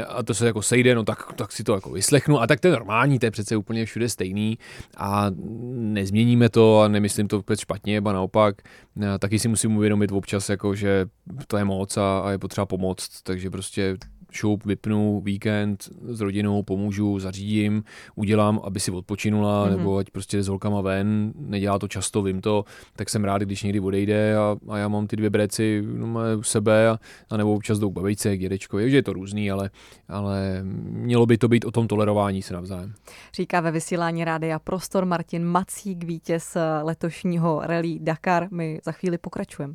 a 0.09 0.23
to 0.23 0.35
se 0.35 0.47
jako 0.47 0.63
sejde, 0.63 0.95
no 0.95 1.05
tak, 1.05 1.33
tak 1.33 1.53
si 1.53 1.65
to 1.65 1.75
jako 1.75 1.91
vyslechnu 1.91 2.41
a 2.41 2.47
tak 2.47 2.61
to 2.61 2.69
je 2.69 2.73
normální, 2.73 3.19
to 3.19 3.27
je 3.27 3.31
přece 3.31 3.57
úplně 3.57 3.85
všude 3.85 4.09
stejný 4.09 4.59
a 4.97 5.27
nezměníme 5.75 6.49
to 6.49 6.81
a 6.81 6.89
nemyslím 6.89 7.10
nemyslím 7.11 7.29
to 7.29 7.37
vůbec 7.37 7.61
špatně, 7.61 8.01
ba 8.01 8.13
naopak, 8.13 8.63
eh, 9.03 9.19
taky 9.19 9.39
si 9.39 9.49
musím 9.49 9.77
uvědomit 9.77 10.13
občas, 10.13 10.49
jako, 10.49 10.75
že 10.75 11.07
to 11.47 11.57
je 11.57 11.65
moc 11.65 11.97
a, 11.97 12.21
a 12.21 12.31
je 12.31 12.39
potřeba 12.39 12.67
pomoct, 12.67 13.23
takže 13.23 13.51
prostě 13.51 13.97
šup, 14.33 14.65
vypnu 14.65 15.21
víkend 15.21 15.89
s 16.03 16.21
rodinou, 16.21 16.63
pomůžu, 16.63 17.19
zařídím, 17.19 17.85
udělám, 18.15 18.61
aby 18.65 18.81
si 18.81 18.91
odpočinula, 18.91 19.67
mm-hmm. 19.67 19.77
nebo 19.77 19.97
ať 19.97 20.11
prostě 20.11 20.43
s 20.43 20.49
holkama 20.49 20.81
ven, 20.81 21.33
nedělá 21.37 21.79
to 21.79 21.89
často, 21.89 22.23
vím 22.23 22.41
to, 22.41 22.65
tak 22.97 23.09
jsem 23.09 23.25
rád, 23.25 23.43
když 23.43 23.63
někdy 23.63 23.81
odejde 23.81 24.37
a, 24.37 24.57
a 24.69 24.79
já 24.79 24.89
mám 24.89 25.07
ty 25.07 25.17
dvě 25.17 25.31
breci 25.31 25.83
no, 25.87 26.21
u 26.39 26.43
sebe 26.43 26.89
a, 26.89 26.99
a 27.31 27.37
nebo 27.37 27.55
občas 27.55 27.79
jdou 27.79 27.91
k 27.91 27.95
babičce, 27.95 28.37
k 28.37 28.41
dědečkovi, 28.41 28.91
že 28.91 28.97
je 28.97 29.03
to 29.03 29.13
různý, 29.13 29.51
ale, 29.51 29.71
ale 30.09 30.61
mělo 30.91 31.27
by 31.27 31.39
to 31.39 31.49
být 31.49 31.65
o 31.65 31.71
tom 31.71 31.89
tolerování 31.89 32.43
se 32.43 32.55
navzájem. 32.55 32.95
Říká 33.35 33.61
ve 33.61 33.71
vysílání 33.71 34.25
Rádia 34.25 34.59
Prostor 34.59 35.05
Martin 35.05 35.45
Macík, 35.45 36.05
vítěz 36.05 36.57
letošního 36.83 37.61
rally 37.65 37.99
Dakar. 38.01 38.49
My 38.51 38.81
za 38.85 38.93
chvíli 38.93 39.19
pokračujeme. 39.19 39.75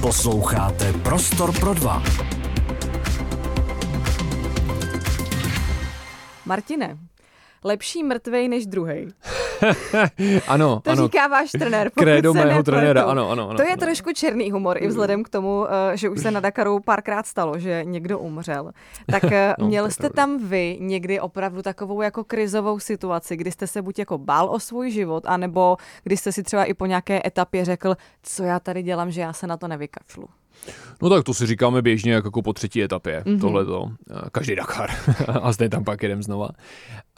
Posloucháte 0.00 0.92
Prostor 0.92 1.60
pro 1.60 1.74
dva. 1.74 2.02
Martine, 6.46 6.98
lepší 7.64 8.02
mrtvej 8.02 8.48
než 8.48 8.66
druhý. 8.66 9.08
ano, 10.48 10.80
to 10.84 10.90
ano. 10.90 11.02
říká 11.02 11.26
váš 11.26 11.50
trenér. 11.50 11.90
Krédo 11.94 12.34
mého 12.34 12.62
trenéra, 12.62 13.02
ano, 13.02 13.30
ano, 13.30 13.50
ano. 13.50 13.56
To 13.56 13.62
je 13.62 13.68
ano. 13.68 13.80
trošku 13.80 14.12
černý 14.12 14.50
humor, 14.50 14.82
i 14.82 14.86
vzhledem 14.86 15.22
k 15.22 15.28
tomu, 15.28 15.66
eh, 15.66 15.96
že 15.96 16.08
už 16.08 16.20
se 16.20 16.30
na 16.30 16.40
Dakaru 16.40 16.80
párkrát 16.80 17.26
stalo, 17.26 17.58
že 17.58 17.84
někdo 17.84 18.18
umřel. 18.18 18.72
Tak 19.10 19.24
eh, 19.24 19.54
no, 19.58 19.66
měl 19.66 19.90
jste 19.90 20.10
tam 20.10 20.48
vy 20.48 20.76
někdy 20.80 21.20
opravdu 21.20 21.62
takovou 21.62 22.02
jako 22.02 22.24
krizovou 22.24 22.78
situaci, 22.78 23.36
kdy 23.36 23.52
jste 23.52 23.66
se 23.66 23.82
buď 23.82 23.98
jako 23.98 24.18
bál 24.18 24.50
o 24.50 24.60
svůj 24.60 24.90
život, 24.90 25.24
anebo 25.26 25.76
kdy 26.02 26.16
jste 26.16 26.32
si 26.32 26.42
třeba 26.42 26.64
i 26.64 26.74
po 26.74 26.86
nějaké 26.86 27.20
etapě 27.26 27.64
řekl, 27.64 27.96
co 28.22 28.42
já 28.42 28.60
tady 28.60 28.82
dělám, 28.82 29.10
že 29.10 29.20
já 29.20 29.32
se 29.32 29.46
na 29.46 29.56
to 29.56 29.68
nevykašlu. 29.68 30.28
No 31.02 31.10
tak 31.10 31.24
to 31.24 31.34
si 31.34 31.46
říkáme 31.46 31.82
běžně 31.82 32.12
jako 32.12 32.42
po 32.42 32.52
třetí 32.52 32.82
etapě, 32.82 33.22
mm-hmm. 33.26 33.40
tohleto. 33.40 33.90
Každý 34.32 34.56
Dakar. 34.56 34.90
a 35.42 35.52
zde 35.52 35.68
tam 35.68 35.84
pak 35.84 36.02
jedem 36.02 36.22
znova. 36.22 36.48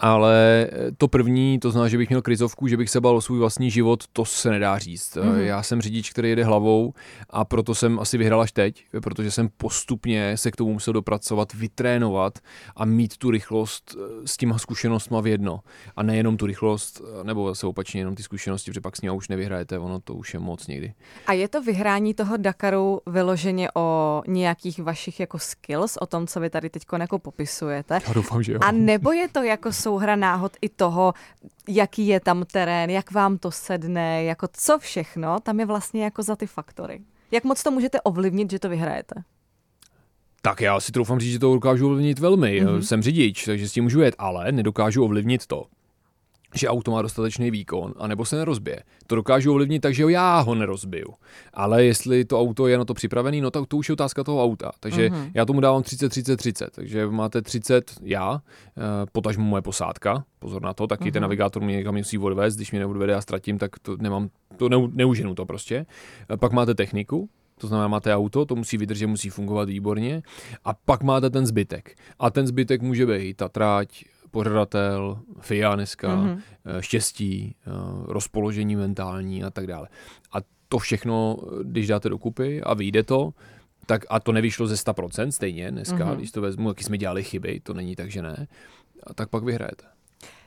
Ale 0.03 0.69
to 0.99 1.09
první, 1.09 1.59
to 1.59 1.71
znamená, 1.71 1.89
že 1.89 1.99
bych 1.99 2.09
měl 2.09 2.23
krizovku, 2.23 2.69
že 2.69 2.77
bych 2.77 2.91
se 2.91 3.01
bal 3.01 3.17
o 3.17 3.21
svůj 3.21 3.39
vlastní 3.39 3.71
život, 3.71 4.05
to 4.13 4.25
se 4.25 4.51
nedá 4.51 4.79
říct. 4.79 5.17
Mm-hmm. 5.17 5.37
Já 5.37 5.63
jsem 5.63 5.81
řidič, 5.81 6.11
který 6.11 6.29
jede 6.29 6.45
hlavou 6.45 6.93
a 7.31 7.45
proto 7.45 7.75
jsem 7.75 8.01
asi 8.01 8.19
vyhrál 8.19 8.41
až 8.41 8.53
teď, 8.53 8.85
protože 9.03 9.31
jsem 9.31 9.49
postupně 9.57 10.37
se 10.37 10.51
k 10.51 10.57
tomu 10.57 10.73
musel 10.73 10.93
dopracovat, 10.93 11.55
vytrénovat 11.55 12.39
a 12.77 12.85
mít 12.85 13.17
tu 13.17 13.31
rychlost 13.31 13.97
eh, 13.97 14.29
s 14.29 14.37
těma 14.37 14.59
zkušenostma 14.59 15.21
v 15.21 15.27
jedno. 15.27 15.61
A 15.97 16.03
nejenom 16.03 16.37
tu 16.37 16.47
rychlost, 16.47 17.03
nebo 17.23 17.49
zase 17.49 17.67
opačně 17.67 18.01
jenom 18.01 18.15
ty 18.15 18.23
zkušenosti, 18.23 18.71
protože 18.71 18.81
pak 18.81 18.97
s 18.97 19.01
ní 19.01 19.11
už 19.11 19.29
nevyhrajete, 19.29 19.79
ono 19.79 20.01
to 20.01 20.15
už 20.15 20.35
je 20.35 20.41
moc 20.41 20.67
někdy. 20.67 20.93
A 21.27 21.33
je 21.33 21.49
to 21.49 21.63
vyhrání 21.63 22.15
toho 22.15 22.37
Dakaru 22.37 23.01
vyloženě 23.07 23.69
o 23.75 24.23
nějakých 24.27 24.79
vašich 24.79 25.21
jako 25.21 25.39
skills, 25.39 25.97
o 25.97 26.07
tom, 26.07 26.27
co 26.27 26.41
vy 26.41 26.51
tady 26.51 26.71
teď 26.71 26.83
jako 26.99 27.19
popisujete. 27.19 27.99
Já 28.09 28.13
doufám, 28.13 28.43
že 28.43 28.53
jo. 28.53 28.59
A 28.63 28.73
nebo 28.73 29.13
je 29.13 29.29
to 29.29 29.43
jako 29.43 29.73
souhra 29.93 30.17
náhod 30.17 30.53
i 30.61 30.69
toho, 30.69 31.15
jaký 31.69 32.07
je 32.07 32.21
tam 32.21 32.45
terén, 32.53 32.91
jak 32.91 33.13
vám 33.13 33.39
to 33.39 33.51
sedne, 33.51 34.25
jako 34.25 34.49
co 34.53 34.79
všechno, 34.79 35.41
tam 35.41 35.61
je 35.61 35.67
vlastně 35.67 36.05
jako 36.05 36.23
za 36.23 36.37
ty 36.37 36.47
faktory. 36.47 37.01
Jak 37.31 37.45
moc 37.45 37.63
to 37.63 37.71
můžete 37.71 38.01
ovlivnit, 38.01 38.51
že 38.51 38.59
to 38.59 38.69
vyhrajete? 38.69 39.15
Tak 40.43 40.61
já 40.61 40.81
si 40.81 40.93
troufám 40.93 41.21
říct, 41.21 41.33
že 41.33 41.39
to 41.39 41.55
dokážu 41.55 41.87
ovlivnit 41.87 42.19
velmi. 42.19 42.65
Mm-hmm. 42.65 42.79
Jsem 42.79 43.03
řidič, 43.03 43.45
takže 43.45 43.69
s 43.69 43.73
tím 43.73 43.85
můžu 43.85 44.01
jet, 44.01 44.15
ale 44.19 44.53
nedokážu 44.53 45.05
ovlivnit 45.05 45.47
to, 45.47 45.67
že 46.55 46.69
auto 46.69 46.91
má 46.91 47.03
dostatečný 47.03 47.51
výkon, 47.51 47.95
anebo 47.97 48.25
se 48.25 48.37
nerozbije. 48.37 48.83
To 49.07 49.15
dokážu 49.15 49.53
ovlivnit 49.53 49.83
tak, 49.83 49.95
že 49.95 50.05
já 50.11 50.41
ho 50.41 50.55
nerozbiju. 50.55 51.15
Ale 51.55 51.85
jestli 51.85 52.25
to 52.25 52.41
auto 52.41 52.67
je 52.67 52.79
na 52.79 52.85
to 52.85 52.95
připravený, 52.95 53.41
no 53.41 53.51
tak 53.51 53.67
to 53.67 53.77
už 53.77 53.89
je 53.89 53.93
otázka 53.93 54.25
toho 54.25 54.45
auta. 54.45 54.73
Takže 54.81 55.09
mm-hmm. 55.09 55.31
já 55.35 55.45
tomu 55.45 55.61
dávám 55.61 55.83
30, 55.83 56.09
30, 56.09 56.37
30. 56.37 56.71
Takže 56.75 57.07
máte 57.07 57.43
30 57.43 57.93
já, 58.03 58.43
eh, 58.77 58.81
potažmu 59.13 59.45
moje 59.45 59.63
posádka, 59.63 60.25
pozor 60.39 60.63
na 60.63 60.73
to, 60.73 60.87
taky 60.87 61.05
mm-hmm. 61.05 61.13
ten 61.13 61.23
navigátor 61.23 61.63
mě 61.63 61.77
někam 61.77 61.95
musí 61.95 62.19
odvést, 62.19 62.57
když 62.57 62.71
mě 62.71 62.81
neodvede 62.81 63.15
a 63.15 63.21
ztratím, 63.21 63.59
tak 63.59 63.79
to 63.79 63.97
nemám, 64.01 64.29
to 64.57 64.69
ne, 64.69 64.77
neuženu 64.93 65.35
to 65.35 65.47
prostě. 65.47 65.87
Eh, 66.31 66.37
pak 66.37 66.53
máte 66.53 66.75
techniku, 66.75 67.29
to 67.63 67.67
znamená, 67.67 67.89
máte 67.89 68.15
auto, 68.15 68.47
to 68.47 68.57
musí 68.57 68.77
vydržet, 68.77 69.07
musí 69.07 69.31
fungovat 69.31 69.69
výborně. 69.69 70.23
A 70.65 70.75
pak 70.75 71.03
máte 71.03 71.31
ten 71.31 71.47
zbytek. 71.47 71.95
A 72.19 72.31
ten 72.31 72.47
zbytek 72.47 72.83
může 72.83 73.07
být 73.07 73.37
ta 73.37 73.49
tráť, 73.49 74.05
pořadatel, 74.33 75.19
FIA 75.41 75.75
dneska, 75.75 76.09
mm-hmm. 76.09 76.41
štěstí, 76.81 77.57
eh, 77.67 77.71
rozpoložení 78.07 78.77
mentální 78.77 79.45
a 79.45 79.51
tak 79.51 79.67
dále. 79.67 79.89
A 80.33 80.37
to 80.69 80.79
všechno, 80.79 81.37
když 81.63 81.87
dáte 81.87 82.09
dokupy 82.09 82.63
a 82.63 82.75
vyjde 82.75 83.03
to, 83.03 83.35
tak 83.87 84.05
a 84.11 84.21
to 84.21 84.33
nevyšlo 84.33 84.67
ze 84.67 84.75
100% 84.75 85.29
stejně 85.29 85.71
dneska, 85.71 85.97
mm-hmm. 85.97 86.17
když 86.17 86.31
to 86.31 86.41
vezmu, 86.41 86.69
jaký 86.69 86.85
jsme 86.85 86.99
dělali 86.99 87.23
chyby, 87.25 87.61
to 87.61 87.75
není 87.75 87.97
tak, 87.97 88.11
že 88.11 88.23
ne, 88.23 88.47
a 89.07 89.15
tak 89.15 89.29
pak 89.29 89.45
vyhrajete. 89.45 89.85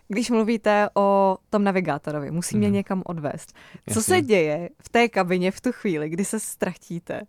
Když 0.08 0.30
mluvíte 0.30 0.90
o 0.96 1.38
tom 1.50 1.64
navigátorovi, 1.64 2.32
musí 2.32 2.58
mě 2.58 2.68
mm. 2.68 2.74
někam 2.74 3.04
odvést. 3.06 3.54
Co 3.94 4.00
Jasně. 4.00 4.02
se 4.02 4.22
děje 4.22 4.70
v 4.82 4.90
té 4.90 5.10
kabině 5.10 5.52
v 5.52 5.62
tu 5.62 5.72
chvíli, 5.72 6.10
kdy 6.10 6.26
se 6.26 6.40
ztratíte? 6.40 7.22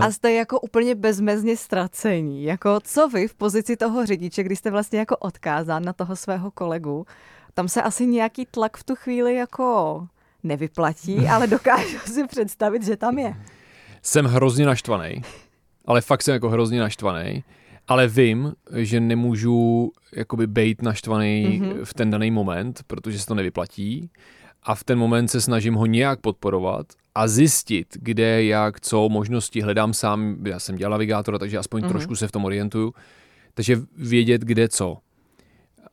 A 0.00 0.10
jste 0.10 0.32
jako 0.32 0.60
úplně 0.60 0.94
bezmezně 0.94 1.56
ztracení. 1.56 2.44
Jako 2.44 2.80
co 2.84 3.08
vy 3.08 3.28
v 3.28 3.34
pozici 3.34 3.76
toho 3.76 4.06
řidiče, 4.06 4.42
když 4.42 4.58
jste 4.58 4.70
vlastně 4.70 4.98
jako 4.98 5.16
odkázán 5.16 5.84
na 5.84 5.92
toho 5.92 6.16
svého 6.16 6.50
kolegu, 6.50 7.06
tam 7.54 7.68
se 7.68 7.82
asi 7.82 8.06
nějaký 8.06 8.46
tlak 8.50 8.76
v 8.76 8.84
tu 8.84 8.94
chvíli 8.94 9.34
jako 9.34 10.06
nevyplatí, 10.42 11.18
ale 11.28 11.46
dokážu 11.46 11.98
si 12.04 12.26
představit, 12.26 12.82
že 12.82 12.96
tam 12.96 13.18
je. 13.18 13.34
Jsem 14.02 14.26
hrozně 14.26 14.66
naštvaný, 14.66 15.22
ale 15.84 16.00
fakt 16.00 16.22
jsem 16.22 16.34
jako 16.34 16.48
hrozně 16.48 16.80
naštvaný, 16.80 17.44
ale 17.88 18.08
vím, 18.08 18.52
že 18.76 19.00
nemůžu 19.00 19.90
jakoby 20.16 20.46
bejt 20.46 20.82
naštvaný 20.82 21.60
mm-hmm. 21.60 21.84
v 21.84 21.94
ten 21.94 22.10
daný 22.10 22.30
moment, 22.30 22.80
protože 22.86 23.18
se 23.18 23.26
to 23.26 23.34
nevyplatí 23.34 24.10
a 24.62 24.74
v 24.74 24.84
ten 24.84 24.98
moment 24.98 25.28
se 25.28 25.40
snažím 25.40 25.74
ho 25.74 25.86
nějak 25.86 26.20
podporovat 26.20 26.86
a 27.14 27.28
zjistit, 27.28 27.86
kde, 28.00 28.44
jak, 28.44 28.80
co, 28.80 29.08
možnosti 29.08 29.60
hledám 29.60 29.94
sám. 29.94 30.36
Já 30.46 30.58
jsem 30.58 30.76
dělal 30.76 30.90
navigátora, 30.90 31.38
takže 31.38 31.58
aspoň 31.58 31.82
mm-hmm. 31.82 31.88
trošku 31.88 32.16
se 32.16 32.28
v 32.28 32.32
tom 32.32 32.44
orientuju. 32.44 32.94
Takže 33.54 33.80
vědět, 33.96 34.42
kde, 34.42 34.68
co. 34.68 34.98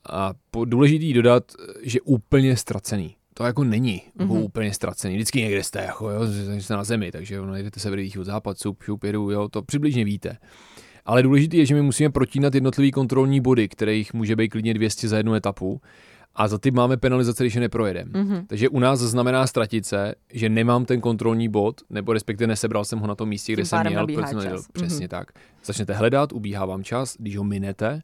A 0.10 0.34
důležitý 0.66 1.14
dodat, 1.14 1.44
že 1.84 2.02
úplně 2.02 2.58
ztracený. 2.58 3.16
To 3.34 3.44
jako 3.44 3.64
není 3.64 4.02
mm-hmm. 4.18 4.44
úplně 4.44 4.74
ztracený. 4.74 5.16
Vždycky 5.16 5.42
někde 5.42 5.64
jste, 5.64 5.80
jako, 5.82 6.10
jo, 6.10 6.22
jste 6.60 6.74
na 6.74 6.84
zemi, 6.84 7.12
takže 7.12 7.42
najdete 7.42 7.80
se 7.80 7.90
v 7.90 8.20
od 8.20 8.24
západ, 8.24 8.60
sup, 8.60 8.84
šup, 8.84 9.04
jedu, 9.04 9.32
jo, 9.32 9.50
to 9.50 9.62
přibližně 9.62 10.04
víte. 10.06 10.38
Ale 11.06 11.24
důležité 11.24 11.58
je, 11.58 11.66
že 11.66 11.76
my 11.76 11.82
musíme 11.82 12.10
protínat 12.10 12.56
jednotlivý 12.56 12.92
kontrolní 12.92 13.42
body, 13.42 13.68
kterých 13.68 14.14
může 14.14 14.36
být 14.36 14.50
klidně 14.50 14.74
200 14.74 15.08
za 15.08 15.18
jednu 15.18 15.34
etapu 15.34 15.82
a 16.36 16.48
za 16.48 16.58
ty 16.58 16.72
máme 16.72 16.98
penalizace, 16.98 17.44
když 17.44 17.54
je 17.54 17.62
neprojedem. 17.62 18.10
Mm-hmm. 18.12 18.46
Takže 18.48 18.70
u 18.70 18.80
nás 18.80 19.00
znamená 19.00 19.48
ztratit 19.48 19.86
se, 19.86 20.16
že 20.34 20.50
nemám 20.50 20.86
ten 20.86 21.02
kontrolní 21.02 21.50
bod, 21.50 21.82
nebo 21.90 22.14
respektive 22.14 22.48
nesebral 22.48 22.86
jsem 22.86 23.00
ho 23.00 23.08
na 23.08 23.16
tom 23.16 23.30
místě, 23.30 23.54
kde 23.54 23.66
jsem 23.66 23.88
měl. 23.88 24.08
Čas. 24.42 24.68
Přesně 24.74 25.06
mm-hmm. 25.06 25.10
tak. 25.10 25.32
Začnete 25.66 25.94
hledat, 25.94 26.34
ubíhá 26.34 26.66
vám 26.66 26.84
čas, 26.84 27.16
když 27.20 27.38
ho 27.38 27.44
minete, 27.44 28.02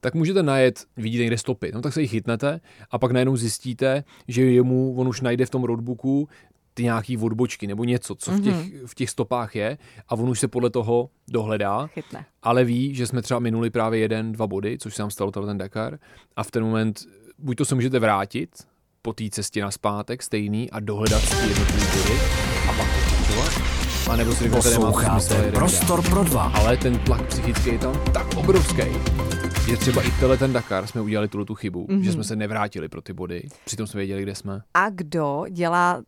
tak 0.00 0.14
můžete 0.14 0.42
najet, 0.42 0.84
vidíte 0.96 1.20
někde 1.20 1.38
stopy, 1.38 1.70
no 1.74 1.80
tak 1.80 1.92
se 1.92 2.02
jich 2.02 2.10
chytnete 2.10 2.60
a 2.90 2.98
pak 2.98 3.12
najednou 3.12 3.36
zjistíte, 3.36 4.04
že 4.28 4.44
jemu, 4.44 4.94
on 4.96 5.08
už 5.08 5.20
najde 5.20 5.46
v 5.46 5.50
tom 5.50 5.64
roadbooku 5.64 6.28
ty 6.74 6.82
nějaký 6.82 7.16
odbočky 7.16 7.66
nebo 7.66 7.84
něco, 7.84 8.14
co 8.14 8.30
v 8.30 8.40
těch, 8.40 8.54
mm-hmm. 8.54 8.86
v 8.86 8.94
těch 8.94 9.10
stopách 9.10 9.56
je 9.56 9.78
a 10.08 10.14
on 10.14 10.28
už 10.28 10.40
se 10.40 10.48
podle 10.48 10.70
toho 10.70 11.10
dohledá, 11.28 11.86
Chytne. 11.86 12.24
ale 12.42 12.64
ví, 12.64 12.94
že 12.94 13.06
jsme 13.06 13.22
třeba 13.22 13.40
minuli 13.40 13.70
právě 13.70 14.00
jeden, 14.00 14.32
dva 14.32 14.46
body, 14.46 14.78
což 14.78 14.94
se 14.94 15.02
nám 15.02 15.10
stalo 15.10 15.30
ten 15.32 15.58
Dakar 15.58 15.98
a 16.36 16.42
v 16.42 16.50
ten 16.50 16.64
moment 16.64 17.06
buď 17.42 17.56
to 17.56 17.64
se 17.64 17.74
můžete 17.74 17.98
vrátit 17.98 18.50
po 19.02 19.12
té 19.12 19.24
cestě 19.30 19.62
na 19.62 19.70
zpátek 19.70 20.22
stejný 20.22 20.70
a 20.70 20.80
dohledat 20.80 21.22
si 21.22 21.48
jednotlivé 21.48 21.86
body 21.96 22.20
a 22.68 22.72
pak 22.72 22.88
pokračovat, 22.94 23.52
a 24.10 24.16
nebo 24.16 24.32
si 24.32 24.42
řeknete, 24.44 24.68
Posloucháte 24.68 25.52
Prostor 25.52 26.02
pro 26.10 26.24
dva. 26.24 26.42
Ale 26.42 26.76
ten 26.76 26.98
tlak 26.98 27.26
psychický 27.26 27.70
je 27.72 27.78
tam 27.78 28.00
tak 28.12 28.36
obrovský, 28.36 28.82
že 29.68 29.76
třeba 29.76 30.02
i 30.02 30.10
tenhle 30.10 30.36
ten 30.36 30.52
Dakar 30.52 30.86
jsme 30.86 31.00
udělali 31.00 31.28
tuto 31.28 31.44
tu 31.44 31.54
chybu, 31.54 31.86
mm-hmm. 31.86 32.00
že 32.00 32.12
jsme 32.12 32.24
se 32.24 32.36
nevrátili 32.36 32.88
pro 32.88 33.02
ty 33.02 33.12
body, 33.12 33.48
přitom 33.64 33.86
jsme 33.86 33.98
věděli, 33.98 34.22
kde 34.22 34.34
jsme. 34.34 34.62
A 34.74 34.90
kdo 34.90 35.44
dělá 35.50 36.02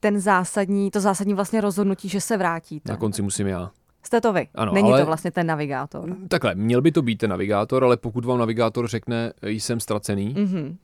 ten 0.00 0.20
zásadní, 0.20 0.90
to 0.90 1.00
zásadní 1.00 1.34
vlastně 1.34 1.60
rozhodnutí, 1.60 2.08
že 2.08 2.20
se 2.20 2.36
vrátíte? 2.36 2.92
Na 2.92 2.96
konci 2.96 3.22
musím 3.22 3.46
já. 3.46 3.70
Jste 4.02 4.20
to 4.20 4.32
vy. 4.32 4.48
Ano, 4.54 4.72
Není 4.72 4.90
ale, 4.90 5.00
to 5.00 5.06
vlastně 5.06 5.30
ten 5.30 5.46
navigátor. 5.46 6.16
Takhle, 6.28 6.54
měl 6.54 6.82
by 6.82 6.92
to 6.92 7.02
být 7.02 7.16
ten 7.16 7.30
navigátor, 7.30 7.84
ale 7.84 7.96
pokud 7.96 8.24
vám 8.24 8.38
navigátor 8.38 8.88
řekne, 8.88 9.32
jsem 9.42 9.80
ztracený, 9.80 10.34
mm-hmm 10.34 10.76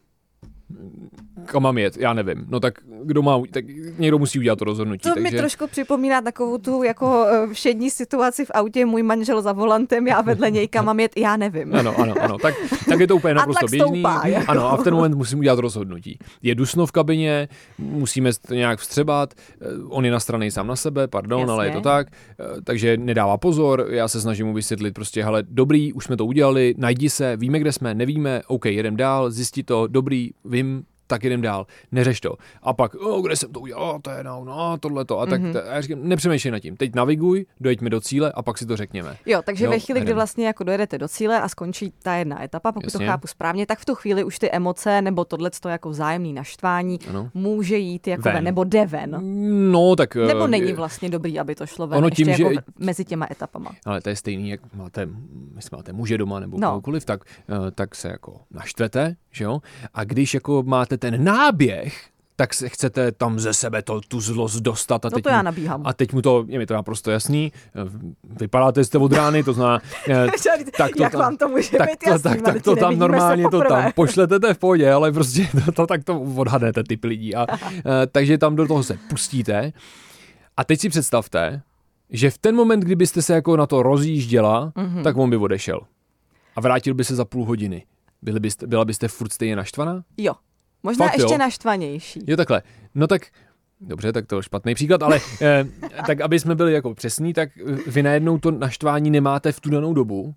kam 1.45 1.63
mám 1.63 1.79
jet, 1.79 1.97
já 1.97 2.13
nevím. 2.13 2.47
No 2.49 2.61
tak 2.61 2.75
kdo 3.05 3.23
má, 3.23 3.43
tak 3.51 3.65
někdo 3.99 4.19
musí 4.19 4.39
udělat 4.39 4.59
to 4.59 4.65
rozhodnutí. 4.65 5.03
To 5.03 5.15
takže... 5.15 5.23
mi 5.23 5.31
trošku 5.31 5.67
připomíná 5.67 6.21
takovou 6.21 6.59
tu 6.59 6.83
jako 6.83 7.27
eh, 7.29 7.55
všední 7.55 7.91
situaci 7.91 8.45
v 8.45 8.51
autě, 8.55 8.87
můj 8.87 9.03
manžel 9.03 9.43
za 9.43 9.53
volantem, 9.53 10.07
já 10.07 10.21
vedle 10.21 10.51
něj 10.51 10.69
kam 10.69 10.85
mám 10.85 11.01
jet, 11.01 11.13
já 11.17 11.37
nevím. 11.37 11.75
Ano, 11.75 11.95
ano, 11.99 12.15
ano, 12.21 12.39
tak, 12.39 12.55
tak 12.89 13.01
je 13.01 13.07
to 13.07 13.17
úplně 13.17 13.35
naprosto 13.41 13.67
běžný. 13.67 14.01
Stoupá, 14.01 14.27
jako. 14.27 14.51
Ano, 14.51 14.73
a 14.73 14.77
v 14.77 14.85
ten 14.85 14.95
moment 14.95 15.15
musím 15.15 15.39
udělat 15.39 15.59
rozhodnutí. 15.59 16.19
Je 16.43 16.55
dusno 16.55 16.87
v 16.87 16.93
kabině, 16.93 17.49
musíme 17.79 18.31
nějak 18.51 18.79
vstřebat, 18.79 19.35
eh, 19.35 19.65
on 19.89 20.05
je 20.05 20.11
na 20.11 20.21
straně 20.21 20.51
sám 20.51 20.67
na 20.67 20.77
sebe, 20.77 21.09
pardon, 21.09 21.41
Jasně. 21.41 21.53
ale 21.53 21.67
je 21.67 21.73
to 21.73 21.81
tak, 21.81 22.07
eh, 22.11 22.61
takže 22.65 22.97
nedává 22.97 23.37
pozor, 23.37 23.87
já 23.91 24.09
se 24.09 24.21
snažím 24.21 24.47
mu 24.47 24.55
vysvětlit 24.55 24.95
prostě, 24.95 25.25
hele, 25.25 25.43
dobrý, 25.49 25.93
už 25.93 26.05
jsme 26.05 26.17
to 26.17 26.27
udělali, 26.27 26.75
najdi 26.79 27.11
se, 27.11 27.37
víme, 27.37 27.59
kde 27.59 27.73
jsme, 27.73 27.95
nevíme, 27.95 28.43
OK, 28.47 28.67
jedem 28.67 28.97
dál, 28.97 29.31
zjistí 29.31 29.63
to, 29.63 29.87
dobrý, 29.87 30.31
vím, 30.45 30.64
same 30.65 30.94
tak 31.07 31.25
jdem 31.25 31.43
dál, 31.43 31.67
neřeš 31.93 32.21
to. 32.21 32.37
A 32.63 32.73
pak, 32.73 32.95
oh, 32.95 33.27
kde 33.27 33.37
jsem 33.37 33.53
to 33.53 33.61
udělal, 33.61 34.01
to 34.03 34.11
je 34.11 34.25
no, 34.25 34.45
no 34.45 34.77
tohle 34.81 35.05
to. 35.05 35.21
A 35.21 35.27
tak 35.27 35.43
mm-hmm. 35.43 35.63
a 35.71 35.75
já 35.75 35.81
říkám, 35.81 35.99
nepřemýšlej 36.03 36.53
nad 36.53 36.59
tím. 36.59 36.77
Teď 36.77 36.95
naviguj, 36.95 37.47
dojeďme 37.61 37.91
do 37.91 38.01
cíle 38.01 38.33
a 38.33 38.43
pak 38.43 38.59
si 38.59 38.67
to 38.67 38.77
řekněme. 38.77 39.17
Jo, 39.27 39.43
takže 39.45 39.65
jo, 39.65 39.71
ve 39.71 39.79
chvíli, 39.79 40.01
kdy 40.01 40.13
vlastně 40.13 40.47
jako 40.47 40.65
dojedete 40.65 40.99
do 40.99 41.09
cíle 41.09 41.41
a 41.41 41.49
skončí 41.49 41.93
ta 42.03 42.15
jedna 42.15 42.45
etapa, 42.45 42.73
pokud 42.73 42.85
Jasně. 42.85 43.07
to 43.07 43.13
chápu 43.13 43.27
správně, 43.27 43.67
tak 43.67 43.79
v 43.79 43.85
tu 43.85 43.95
chvíli 43.95 44.25
už 44.25 44.39
ty 44.39 44.51
emoce 44.51 45.03
nebo 45.03 45.25
tohle 45.25 45.51
to 45.61 45.69
jako 45.69 45.91
vzájemný 45.91 46.33
naštvání 46.33 46.99
ano. 47.09 47.31
může 47.35 47.77
jít 47.77 48.07
jako 48.07 48.23
ven. 48.23 48.45
nebo 48.45 48.65
jde 48.65 48.87
ven. 48.87 49.19
No, 49.73 49.97
tak... 49.97 50.15
Nebo 50.17 50.45
eh, 50.45 50.49
není 50.49 50.73
vlastně 50.73 51.11
dobrý, 51.11 51.41
aby 51.41 51.55
to 51.55 51.67
šlo 51.67 51.87
ven 51.87 51.99
ono 51.99 52.11
tím, 52.11 52.29
ještě 52.29 52.43
že... 52.43 52.55
jako 52.55 52.71
mezi 52.79 53.05
těma 53.05 53.27
etapama. 53.31 53.71
Ale 53.85 54.01
to 54.01 54.09
je 54.09 54.17
stejný, 54.17 54.51
jak 54.51 54.61
máte, 54.75 55.09
jestli 55.57 55.77
máte 55.77 55.93
muže 55.93 56.19
doma 56.19 56.41
nebo 56.41 56.59
no. 56.61 56.69
kohokoliv, 56.69 57.05
tak, 57.05 57.25
eh, 57.25 57.71
tak 57.71 57.95
se 57.95 58.09
jako 58.09 58.41
naštvete, 58.51 59.17
že 59.31 59.45
jo? 59.45 59.61
A 59.95 60.05
když 60.05 60.35
jako 60.35 60.63
máte 60.63 60.94
ten 60.99 61.25
náběh, 61.25 62.09
tak 62.37 62.55
se 62.55 62.69
chcete 62.69 63.13
tam 63.13 63.39
ze 63.39 63.55
sebe 63.55 63.83
to, 63.83 64.01
tu 64.01 64.21
zlost 64.21 64.61
dostat. 64.61 65.05
A 65.05 65.09
no 65.09 65.15
teď 65.15 65.25
to 65.25 65.31
já 65.31 65.43
nabíhám. 65.43 65.83
A 65.85 65.93
teď 65.93 66.13
mu 66.13 66.23
to, 66.23 66.45
je 66.49 66.59
mi 66.59 66.67
to 66.67 66.75
naprosto 66.75 67.11
jasný, 67.11 67.53
vypadáte 68.25 68.85
jste 68.85 68.99
od 68.99 69.13
rány, 69.13 69.43
to 69.43 69.53
zná... 69.53 69.81
Eh, 70.09 70.27
tak 70.77 70.91
to 70.97 71.03
Jak 71.03 71.13
tam, 71.13 71.21
vám 71.21 71.37
to 71.37 71.49
může 71.49 71.79
tak, 71.79 71.89
být 71.91 72.07
jasný, 72.07 72.31
tak, 72.31 72.43
tak 72.43 72.63
to 72.63 72.77
tam 72.77 72.99
normálně 72.99 73.45
to 73.51 73.61
tam 73.69 73.93
pošlete, 73.95 74.41
to 74.41 74.47
je 74.47 74.55
v 74.55 74.59
pohodě, 74.59 74.93
ale 74.93 75.13
prostě 75.13 75.49
to, 75.65 75.73
to, 75.73 75.87
tak 75.87 76.05
to 76.05 76.21
odhadnete 76.21 76.85
typ 76.85 77.05
lidí. 77.05 77.35
A, 77.35 77.47
uh, 77.53 77.59
takže 78.13 78.39
tam 78.39 78.57
do 78.57 78.67
toho 78.67 78.83
se 78.83 78.99
pustíte. 79.09 79.73
A 80.57 80.65
teď 80.65 80.81
si 80.81 80.89
představte, 80.89 81.63
že 82.11 82.31
v 82.31 82.39
ten 82.39 82.55
moment, 82.55 82.81
kdybyste 82.81 83.23
se 83.23 83.35
jako 83.35 83.57
na 83.57 83.67
to 83.67 83.83
rozjížděla, 83.83 84.73
mm-hmm. 84.77 85.03
tak 85.03 85.17
on 85.17 85.31
by 85.31 85.37
odešel. 85.37 85.81
A 86.57 86.61
vrátil 86.61 86.95
by 86.95 87.05
se 87.05 87.15
za 87.15 87.25
půl 87.25 87.45
hodiny. 87.45 87.87
Byli 88.23 88.41
byste, 88.41 88.67
byla 88.67 88.85
byste 88.85 89.09
furt 89.09 89.33
stejně 89.33 89.57
naštvaná? 89.57 90.03
Jo. 90.17 90.35
Možná 90.85 91.07
Fakt, 91.07 91.19
ještě 91.19 91.35
jo? 91.35 91.39
naštvanější. 91.39 92.21
Jo, 92.27 92.37
takhle. 92.37 92.63
No 92.95 93.07
tak 93.07 93.23
Dobře, 93.81 94.13
tak 94.13 94.27
to 94.27 94.37
je 94.37 94.43
špatný 94.43 94.75
příklad, 94.75 95.03
ale 95.03 95.21
eh, 95.43 95.65
tak 96.07 96.21
aby 96.21 96.41
jsme 96.41 96.55
byli 96.55 96.73
jako 96.73 96.95
přesní, 96.95 97.33
tak 97.33 97.49
vy 97.87 98.03
najednou 98.03 98.39
to 98.39 98.51
naštvání 98.51 99.11
nemáte 99.11 99.53
v 99.53 99.61
tu 99.61 99.71
danou 99.71 99.95
dobu 99.95 100.35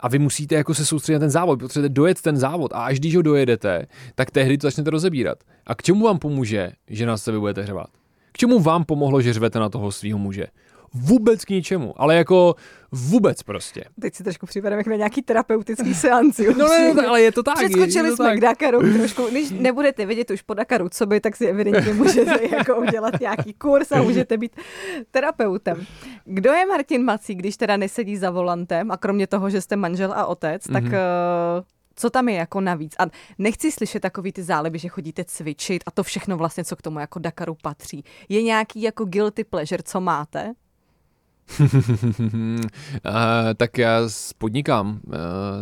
a 0.00 0.08
vy 0.08 0.18
musíte 0.18 0.54
jako 0.54 0.74
se 0.74 0.86
soustředit 0.86 1.14
na 1.14 1.20
ten 1.20 1.30
závod, 1.30 1.60
potřebujete 1.60 1.94
dojet 1.94 2.22
ten 2.22 2.36
závod 2.36 2.72
a 2.72 2.84
až 2.84 2.98
když 2.98 3.16
ho 3.16 3.22
dojedete, 3.22 3.86
tak 4.14 4.30
tehdy 4.30 4.58
to 4.58 4.66
začnete 4.66 4.90
rozebírat. 4.90 5.38
A 5.66 5.74
k 5.74 5.82
čemu 5.82 6.04
vám 6.04 6.18
pomůže, 6.18 6.72
že 6.88 7.06
na 7.06 7.16
sebe 7.16 7.38
budete 7.38 7.62
hřvat? 7.62 7.86
K 8.32 8.38
čemu 8.38 8.60
vám 8.60 8.84
pomohlo, 8.84 9.22
že 9.22 9.32
řvete 9.32 9.58
na 9.58 9.68
toho 9.68 9.92
svého 9.92 10.18
muže? 10.18 10.46
Vůbec 10.94 11.44
k 11.44 11.50
ničemu, 11.50 11.94
ale 11.96 12.16
jako 12.16 12.54
vůbec 12.92 13.42
prostě. 13.42 13.84
Teď 14.00 14.14
si 14.14 14.24
trošku 14.24 14.46
připadám 14.46 14.78
jako 14.78 14.90
na 14.90 14.96
nějaký 14.96 15.22
terapeutický 15.22 15.94
seanci. 15.94 16.54
no 16.54 16.68
ne, 16.68 16.94
no, 16.94 17.08
ale 17.08 17.22
je 17.22 17.32
to 17.32 17.42
tak. 17.42 17.56
Přeskočili 17.56 18.08
je 18.08 18.10
to 18.10 18.16
jsme 18.16 18.24
tak. 18.24 18.36
k 18.36 18.40
Dakaru 18.40 18.92
trošku. 18.92 19.26
Když 19.30 19.50
nebudete 19.50 20.06
vidět 20.06 20.30
už 20.30 20.42
po 20.42 20.54
Dakaru, 20.54 20.88
co 20.88 21.06
by, 21.06 21.20
tak 21.20 21.36
si 21.36 21.46
evidentně 21.46 21.92
můžete 21.92 22.40
jako 22.56 22.76
udělat 22.76 23.20
nějaký 23.20 23.52
kurz 23.54 23.92
a 23.92 24.02
můžete 24.02 24.38
být 24.38 24.56
terapeutem. 25.10 25.86
Kdo 26.24 26.52
je 26.52 26.66
Martin 26.66 27.04
Mací, 27.04 27.34
když 27.34 27.56
teda 27.56 27.76
nesedí 27.76 28.16
za 28.16 28.30
volantem 28.30 28.90
a 28.90 28.96
kromě 28.96 29.26
toho, 29.26 29.50
že 29.50 29.60
jste 29.60 29.76
manžel 29.76 30.12
a 30.12 30.26
otec, 30.26 30.62
mm-hmm. 30.62 30.72
tak 30.72 30.84
uh, 30.84 30.90
co 31.96 32.10
tam 32.10 32.28
je 32.28 32.34
jako 32.34 32.60
navíc? 32.60 32.94
A 32.98 33.06
nechci 33.38 33.72
slyšet 33.72 34.00
takový 34.00 34.32
ty 34.32 34.42
záliby, 34.42 34.78
že 34.78 34.88
chodíte 34.88 35.24
cvičit 35.24 35.82
a 35.86 35.90
to 35.90 36.02
všechno 36.02 36.36
vlastně, 36.36 36.64
co 36.64 36.76
k 36.76 36.82
tomu 36.82 36.98
jako 36.98 37.18
Dakaru 37.18 37.56
patří. 37.62 38.04
Je 38.28 38.42
nějaký 38.42 38.82
jako 38.82 39.04
guilty 39.04 39.44
pleasure, 39.44 39.82
co 39.82 40.00
máte? 40.00 40.54
Uh, 41.60 41.68
tak 43.56 43.78
já 43.78 44.00
podnikám, 44.38 45.00
uh, 45.06 45.12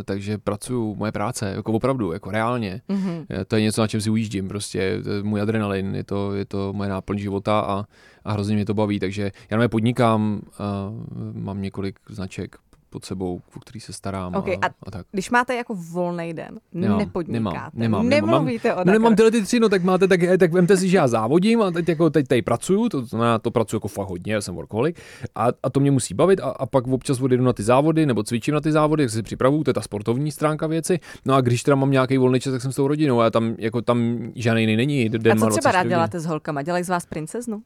takže 0.04 0.38
pracuju, 0.38 0.94
moje 0.94 1.12
práce, 1.12 1.52
jako 1.56 1.72
opravdu, 1.72 2.12
jako 2.12 2.30
reálně. 2.30 2.80
Mm-hmm. 2.88 3.26
To 3.48 3.56
je 3.56 3.62
něco, 3.62 3.80
na 3.80 3.86
čem 3.86 4.00
si 4.00 4.10
ujíždím, 4.10 4.48
prostě, 4.48 5.00
to 5.04 5.10
je 5.10 5.22
můj 5.22 5.40
adrenalin, 5.40 5.94
je 5.94 6.04
to, 6.04 6.34
je 6.34 6.44
to 6.44 6.72
moje 6.72 6.90
náplň 6.90 7.18
života 7.18 7.60
a, 7.60 7.84
a 8.24 8.32
hrozně 8.32 8.54
mě 8.54 8.64
to 8.64 8.74
baví, 8.74 9.00
takže 9.00 9.32
já 9.50 9.56
na 9.56 9.68
podnikám, 9.68 10.40
uh, 10.60 11.42
mám 11.42 11.62
několik 11.62 11.98
značek, 12.08 12.56
pod 12.90 13.04
sebou, 13.04 13.40
o 13.56 13.60
který 13.60 13.80
se 13.80 13.92
starám. 13.92 14.34
Okay, 14.34 14.56
a, 14.62 14.66
a, 14.66 14.90
tak. 14.90 15.06
Když 15.12 15.30
máte 15.30 15.54
jako 15.54 15.74
volný 15.92 16.34
den, 16.34 16.58
nemám, 16.72 16.98
nepodnikáte, 16.98 17.70
nemám, 17.74 18.08
nemám, 18.08 18.30
nemluvíte 18.30 18.68
nemám, 18.68 18.82
o 18.82 18.84
no, 18.84 18.92
nemám 18.92 19.16
tyhle 19.16 19.30
ty 19.30 19.42
tři, 19.42 19.60
no 19.60 19.68
tak 19.68 19.82
máte, 19.82 20.08
tak, 20.08 20.20
tak 20.40 20.52
vemte 20.52 20.76
si, 20.76 20.88
že 20.88 20.96
já 20.96 21.08
závodím 21.08 21.62
a 21.62 21.70
teď, 21.70 21.88
jako, 21.88 22.10
teď 22.10 22.28
tady 22.28 22.42
pracuju, 22.42 22.88
to 22.88 23.04
znamená, 23.04 23.38
to 23.38 23.50
pracuji 23.50 23.76
jako 23.76 23.88
fakt 23.88 24.08
hodně, 24.08 24.34
já 24.34 24.40
jsem 24.40 24.54
workoholik 24.54 25.00
a, 25.34 25.48
a 25.62 25.70
to 25.70 25.80
mě 25.80 25.90
musí 25.90 26.14
bavit 26.14 26.40
a, 26.40 26.44
a 26.44 26.66
pak 26.66 26.86
občas 26.86 27.20
odjedu 27.20 27.44
na 27.44 27.52
ty 27.52 27.62
závody 27.62 28.06
nebo 28.06 28.22
cvičím 28.22 28.54
na 28.54 28.60
ty 28.60 28.72
závody, 28.72 29.02
jak 29.02 29.10
se 29.10 29.22
připravuju, 29.22 29.64
to 29.64 29.70
je 29.70 29.74
ta 29.74 29.82
sportovní 29.82 30.32
stránka 30.32 30.66
věci. 30.66 31.00
No 31.24 31.34
a 31.34 31.40
když 31.40 31.62
teda 31.62 31.74
mám 31.74 31.90
nějaký 31.90 32.18
volný 32.18 32.40
čas, 32.40 32.52
tak 32.52 32.62
jsem 32.62 32.72
s 32.72 32.76
tou 32.76 32.88
rodinou 32.88 33.20
a 33.20 33.30
tam, 33.30 33.54
jako 33.58 33.82
tam 33.82 34.18
žádný 34.34 34.62
jiný 34.62 34.76
není. 34.76 35.08
Den 35.08 35.32
a 35.32 35.36
co 35.36 35.58
třeba 35.58 35.72
rád 35.72 35.86
děláte 35.86 36.20
s 36.20 36.26
holkama? 36.26 36.62
Dělají 36.62 36.84
z 36.84 36.88
vás 36.88 37.06
princeznu? 37.06 37.62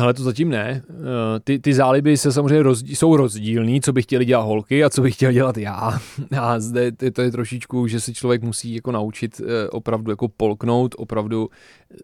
Ale 0.00 0.14
to 0.14 0.22
zatím 0.22 0.48
ne. 0.48 0.82
Eh, 0.90 1.40
ty, 1.44 1.58
ty 1.58 1.74
záliby 1.74 2.16
se 2.16 2.32
samozřejmě 2.32 2.62
rozdíl, 2.62 2.96
jsou 2.96 3.16
rozdílný, 3.16 3.80
co 3.80 3.92
by 3.92 4.02
chtěli 4.02 4.24
dělat 4.24 4.42
holky 4.42 4.84
a 4.84 4.90
co 4.90 5.02
by 5.02 5.10
chtěl 5.10 5.32
dělat 5.32 5.56
já. 5.56 5.98
A 6.40 6.60
zde 6.60 6.92
to 6.92 7.22
je 7.22 7.30
trošičku, 7.30 7.86
že 7.86 8.00
si 8.00 8.14
člověk 8.14 8.42
musí 8.42 8.74
jako 8.74 8.92
naučit 8.92 9.40
eh, 9.40 9.68
opravdu 9.68 10.10
jako 10.10 10.28
polknout, 10.28 10.94
opravdu 10.98 11.48
eh, 11.50 11.96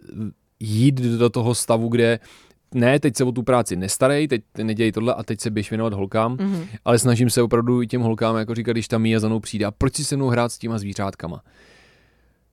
jít 0.60 0.94
do 0.94 1.30
toho 1.30 1.54
stavu, 1.54 1.88
kde 1.88 2.18
ne, 2.74 3.00
teď 3.00 3.16
se 3.16 3.24
o 3.24 3.32
tu 3.32 3.42
práci 3.42 3.76
nestarej, 3.76 4.28
teď 4.28 4.42
nedělej 4.62 4.92
tohle 4.92 5.14
a 5.14 5.22
teď 5.22 5.40
se 5.40 5.50
běž 5.50 5.70
věnovat 5.70 5.92
holkám, 5.92 6.36
mm-hmm. 6.36 6.66
ale 6.84 6.98
snažím 6.98 7.30
se 7.30 7.42
opravdu 7.42 7.82
i 7.82 7.86
těm 7.86 8.00
holkám 8.00 8.36
jako 8.36 8.54
říkat, 8.54 8.72
když 8.72 8.88
tam 8.88 9.02
Mia 9.02 9.20
za 9.20 9.28
mnou 9.28 9.40
přijde, 9.40 9.64
a 9.64 9.70
proč 9.70 9.94
si 9.94 10.04
se 10.04 10.16
mnou 10.16 10.28
hrát 10.28 10.52
s 10.52 10.58
těma 10.58 10.78
zvířátkama? 10.78 11.42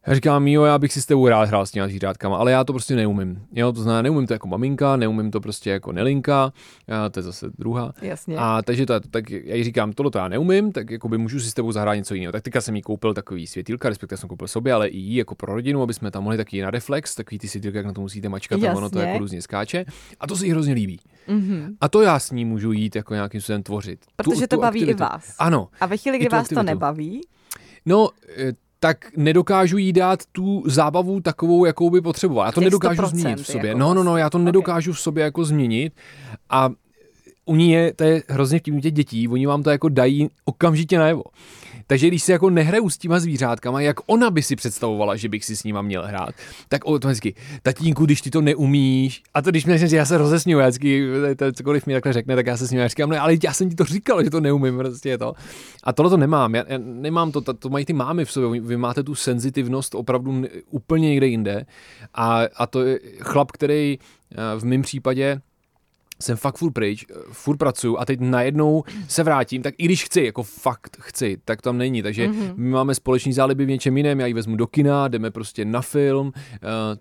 Já 0.07 0.13
říkám, 0.13 0.47
jo, 0.47 0.63
já 0.63 0.79
bych 0.79 0.93
si 0.93 1.01
s 1.01 1.05
tebou 1.05 1.27
rád 1.27 1.43
hrál 1.43 1.65
s 1.65 1.71
těma 1.71 1.88
zvířátkama, 1.88 2.38
ale 2.38 2.51
já 2.51 2.63
to 2.63 2.73
prostě 2.73 2.95
neumím. 2.95 3.41
Jo, 3.51 3.71
to 3.71 3.81
znamená, 3.81 4.01
neumím 4.01 4.27
to 4.27 4.33
jako 4.33 4.47
maminka, 4.47 4.95
neumím 4.95 5.31
to 5.31 5.41
prostě 5.41 5.69
jako 5.69 5.91
nelinka, 5.91 6.53
a 6.88 7.10
to 7.10 7.19
je 7.19 7.23
zase 7.23 7.45
druhá. 7.57 7.93
Jasně. 8.01 8.36
A 8.38 8.62
takže 8.62 8.86
to, 8.86 8.99
tak 8.99 9.29
já 9.29 9.55
jí 9.55 9.63
říkám, 9.63 9.93
tohle 9.93 10.12
to 10.12 10.17
já 10.17 10.27
neumím, 10.27 10.71
tak 10.71 10.89
jako 10.91 11.10
by 11.10 11.17
můžu 11.17 11.39
si 11.39 11.51
s 11.51 11.53
tebou 11.53 11.71
zahrát 11.71 11.95
něco 11.95 12.13
jiného. 12.13 12.31
Tak 12.31 12.43
teďka 12.43 12.62
jsem 12.62 12.75
jí 12.75 12.81
koupil 12.81 13.13
takový 13.13 13.47
světýlka, 13.47 13.89
respektive 13.89 14.17
jsem 14.17 14.29
koupil 14.29 14.47
sobě, 14.47 14.73
ale 14.73 14.88
i 14.88 14.97
jí 14.97 15.15
jako 15.15 15.36
pro 15.36 15.55
rodinu, 15.55 15.81
aby 15.81 15.93
jsme 15.93 16.12
tam 16.12 16.23
mohli 16.23 16.38
taky 16.38 16.62
na 16.62 16.71
reflex, 16.71 17.15
takový 17.15 17.39
ty 17.39 17.47
světýlka, 17.47 17.77
jak 17.77 17.86
na 17.86 17.93
to 17.93 18.01
musíte 18.01 18.29
mačkat, 18.29 18.62
tak 18.62 18.75
ono 18.77 18.89
to 18.89 18.99
jako 18.99 19.19
různě 19.19 19.41
skáče. 19.41 19.86
A 20.19 20.27
to 20.27 20.36
se 20.36 20.45
jí 20.45 20.51
hrozně 20.51 20.73
líbí. 20.73 20.99
Mm-hmm. 21.29 21.75
A 21.81 21.89
to 21.89 22.01
já 22.01 22.19
s 22.19 22.31
ní 22.31 22.45
můžu 22.45 22.71
jít 22.71 22.95
jako 22.95 23.13
nějakým 23.13 23.41
způsobem 23.41 23.63
tvořit. 23.63 23.99
Protože 24.15 24.41
tu, 24.41 24.47
to 24.47 24.55
tu 24.55 24.62
baví 24.62 24.79
aktivitu. 24.79 24.97
i 24.97 25.07
vás. 25.10 25.36
Ano. 25.39 25.67
A 25.79 25.86
ve 25.86 25.97
chvíli, 25.97 26.17
kdy 26.17 26.29
vás 26.29 26.41
aktivitu. 26.41 26.60
to 26.60 26.63
nebaví, 26.63 27.21
No, 27.86 28.10
eh, 28.38 28.53
tak 28.79 29.17
nedokážu 29.17 29.77
jí 29.77 29.93
dát 29.93 30.19
tu 30.31 30.63
zábavu 30.65 31.21
takovou, 31.21 31.65
jakou 31.65 31.89
by 31.89 32.01
potřeboval. 32.01 32.45
Já 32.45 32.51
to 32.51 32.61
nedokážu 32.61 33.05
změnit 33.05 33.39
v 33.39 33.47
sobě. 33.47 33.67
Jako 33.67 33.79
no, 33.79 33.93
no, 33.93 34.03
no, 34.03 34.17
já 34.17 34.29
to 34.29 34.37
okay. 34.37 34.45
nedokážu 34.45 34.93
v 34.93 34.99
sobě 34.99 35.23
jako 35.23 35.45
změnit 35.45 35.93
a 36.49 36.69
u 37.45 37.55
ní 37.55 37.71
je, 37.71 37.93
to 37.93 38.03
je 38.03 38.23
hrozně 38.27 38.59
vtipný 38.59 38.81
těch 38.81 38.91
dětí, 38.91 39.27
oni 39.27 39.45
vám 39.45 39.63
to 39.63 39.69
jako 39.69 39.89
dají 39.89 40.29
okamžitě 40.45 40.99
najevo. 40.99 41.23
Takže 41.88 42.08
když 42.08 42.23
si 42.23 42.32
jako 42.32 42.50
nehraju 42.50 42.89
s 42.89 42.97
těma 42.97 43.19
zvířátkama, 43.19 43.82
jak 43.82 43.97
ona 44.06 44.30
by 44.30 44.43
si 44.43 44.56
představovala, 44.56 45.15
že 45.15 45.30
bych 45.30 45.45
si 45.45 45.56
s 45.56 45.63
nima 45.63 45.82
měl 45.82 46.06
hrát, 46.08 46.36
tak 46.69 46.82
automaticky, 46.86 47.36
tatínku, 47.62 48.06
když 48.06 48.21
ty 48.21 48.30
to 48.30 48.41
neumíš, 48.41 49.23
a 49.34 49.41
to 49.41 49.50
když 49.50 49.65
mě 49.65 49.78
že 49.78 49.97
já 49.97 50.06
se 50.06 50.17
rozesměju, 50.17 50.60
já 50.60 50.67
vždycky, 50.67 51.08
cokoliv 51.54 51.88
mi 51.88 51.93
takhle 51.93 52.13
řekne, 52.13 52.36
tak 52.36 52.47
já 52.47 52.58
se 52.58 52.67
s 52.67 52.71
ním 52.71 52.88
říkám, 52.88 53.10
no, 53.10 53.21
ale 53.21 53.34
já 53.43 53.54
jsem 53.54 53.69
ti 53.69 53.76
to 53.76 53.84
říkal, 53.84 54.23
že 54.23 54.30
to 54.30 54.39
neumím, 54.39 54.78
prostě 54.78 55.17
to. 55.17 55.34
A 55.84 55.93
tohle 55.93 56.10
to 56.10 56.17
nemám, 56.17 56.56
já, 56.56 56.63
já 56.67 56.78
nemám 56.78 57.32
to, 57.32 57.41
to, 57.41 57.54
to 57.54 57.69
mají 57.69 57.86
ty 57.86 57.93
mámy 57.93 58.26
v 58.26 58.32
sobě, 58.32 58.62
vy 58.62 58.78
máte 58.78 59.04
tu 59.04 59.15
senzitivnost 59.15 59.95
opravdu 59.95 60.43
úplně 60.69 61.10
někde 61.10 61.28
jinde 61.28 61.65
a, 62.13 62.41
a 62.56 62.67
to 62.67 62.82
je 62.82 63.00
chlap, 63.19 63.52
který 63.52 64.00
eh, 64.32 64.60
v 64.60 64.65
mém 64.65 64.82
případě 64.82 65.41
jsem 66.21 66.38
fakt 66.38 66.58
furt 66.58 66.71
pryč, 66.71 67.06
eh, 67.10 67.13
furt 67.32 67.58
pracuju 67.58 67.97
a 67.97 68.06
teď 68.06 68.19
najednou 68.19 68.84
se 69.08 69.23
vrátím, 69.23 69.62
tak 69.62 69.73
i 69.77 69.86
když 69.86 70.03
chci, 70.03 70.21
jako 70.21 70.43
fakt 70.43 70.97
chci, 70.99 71.38
tak 71.45 71.62
tam 71.62 71.77
není. 71.77 72.03
Takže 72.03 72.27
mm-hmm. 72.27 72.53
my 72.56 72.69
máme 72.69 72.95
společný 72.95 73.34
záliby 73.34 73.65
v 73.65 73.69
něčem 73.69 73.97
jiném, 73.97 74.19
já 74.19 74.25
ji 74.25 74.34
vezmu 74.34 74.56
do 74.56 74.67
kina, 74.67 75.08
jdeme 75.08 75.32
prostě 75.32 75.65
na 75.65 75.82
film, 75.82 76.27
uh, 76.27 76.34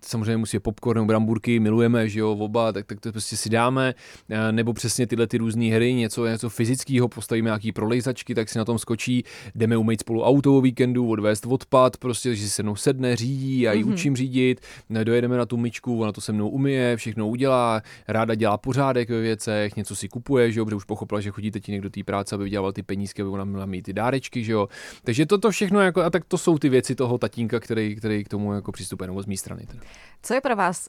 samozřejmě 0.00 0.36
musí 0.36 0.58
popcorn 0.58 0.98
nebo 0.98 1.06
bramburky, 1.06 1.60
milujeme, 1.60 2.08
že 2.08 2.20
jo, 2.20 2.32
oba, 2.32 2.72
tak, 2.72 2.86
tak 2.86 3.00
to 3.00 3.12
prostě 3.12 3.36
si 3.36 3.50
dáme, 3.50 3.94
uh, 4.30 4.36
nebo 4.50 4.72
přesně 4.72 5.06
tyhle 5.06 5.26
ty 5.26 5.38
různé 5.38 5.64
hry, 5.64 5.94
něco, 5.94 6.26
něco 6.26 6.48
fyzického, 6.48 7.08
postavíme 7.08 7.48
nějaký 7.48 7.72
prolejzačky, 7.72 8.34
tak 8.34 8.48
si 8.48 8.58
na 8.58 8.64
tom 8.64 8.78
skočí, 8.78 9.24
jdeme 9.54 9.76
umýt 9.76 10.00
spolu 10.00 10.22
auto 10.22 10.56
o 10.56 10.60
víkendu, 10.60 11.08
odvést 11.08 11.46
odpad, 11.46 11.96
prostě, 11.96 12.34
že 12.34 12.42
si 12.42 12.50
se 12.50 12.62
mnou 12.62 12.76
sedne, 12.76 13.16
řídí, 13.16 13.60
já 13.60 13.72
ji 13.72 13.84
mm-hmm. 13.84 13.92
učím 13.92 14.16
řídit, 14.16 14.60
dojedeme 15.04 15.36
na 15.36 15.46
tu 15.46 15.56
myčku, 15.56 16.00
ona 16.00 16.12
to 16.12 16.20
se 16.20 16.32
mnou 16.32 16.48
umije, 16.48 16.96
všechno 16.96 17.28
udělá, 17.28 17.82
ráda 18.08 18.34
dělá 18.34 18.58
pořádek, 18.58 19.05
dárek 19.06 19.10
ve 19.10 19.20
věcech, 19.20 19.76
něco 19.76 19.96
si 19.96 20.08
kupuje, 20.08 20.52
že 20.52 20.60
jo, 20.60 20.64
protože 20.64 20.76
už 20.76 20.84
pochopila, 20.84 21.20
že 21.20 21.30
chodíte 21.30 21.60
ti 21.60 21.72
někdo 21.72 21.88
do 21.88 21.92
té 21.92 22.04
práce, 22.04 22.34
aby 22.34 22.44
vydělal 22.44 22.72
ty 22.72 22.82
penízky, 22.82 23.22
aby 23.22 23.30
ona 23.30 23.44
měla 23.44 23.66
mít 23.66 23.82
ty 23.82 23.92
dárečky, 23.92 24.44
že 24.44 24.52
jo. 24.52 24.68
Takže 25.04 25.26
toto 25.26 25.50
všechno, 25.50 25.80
jako, 25.80 26.02
a 26.02 26.10
tak 26.10 26.24
to 26.24 26.38
jsou 26.38 26.58
ty 26.58 26.68
věci 26.68 26.94
toho 26.94 27.18
tatínka, 27.18 27.60
který, 27.60 27.96
který 27.96 28.24
k 28.24 28.28
tomu 28.28 28.52
jako 28.52 28.72
přistupuje, 28.72 29.06
nebo 29.06 29.22
z 29.22 29.26
mé 29.26 29.36
strany. 29.36 29.66
Teda. 29.66 29.82
Co 30.22 30.34
je 30.34 30.40
pro 30.40 30.56
vás 30.56 30.88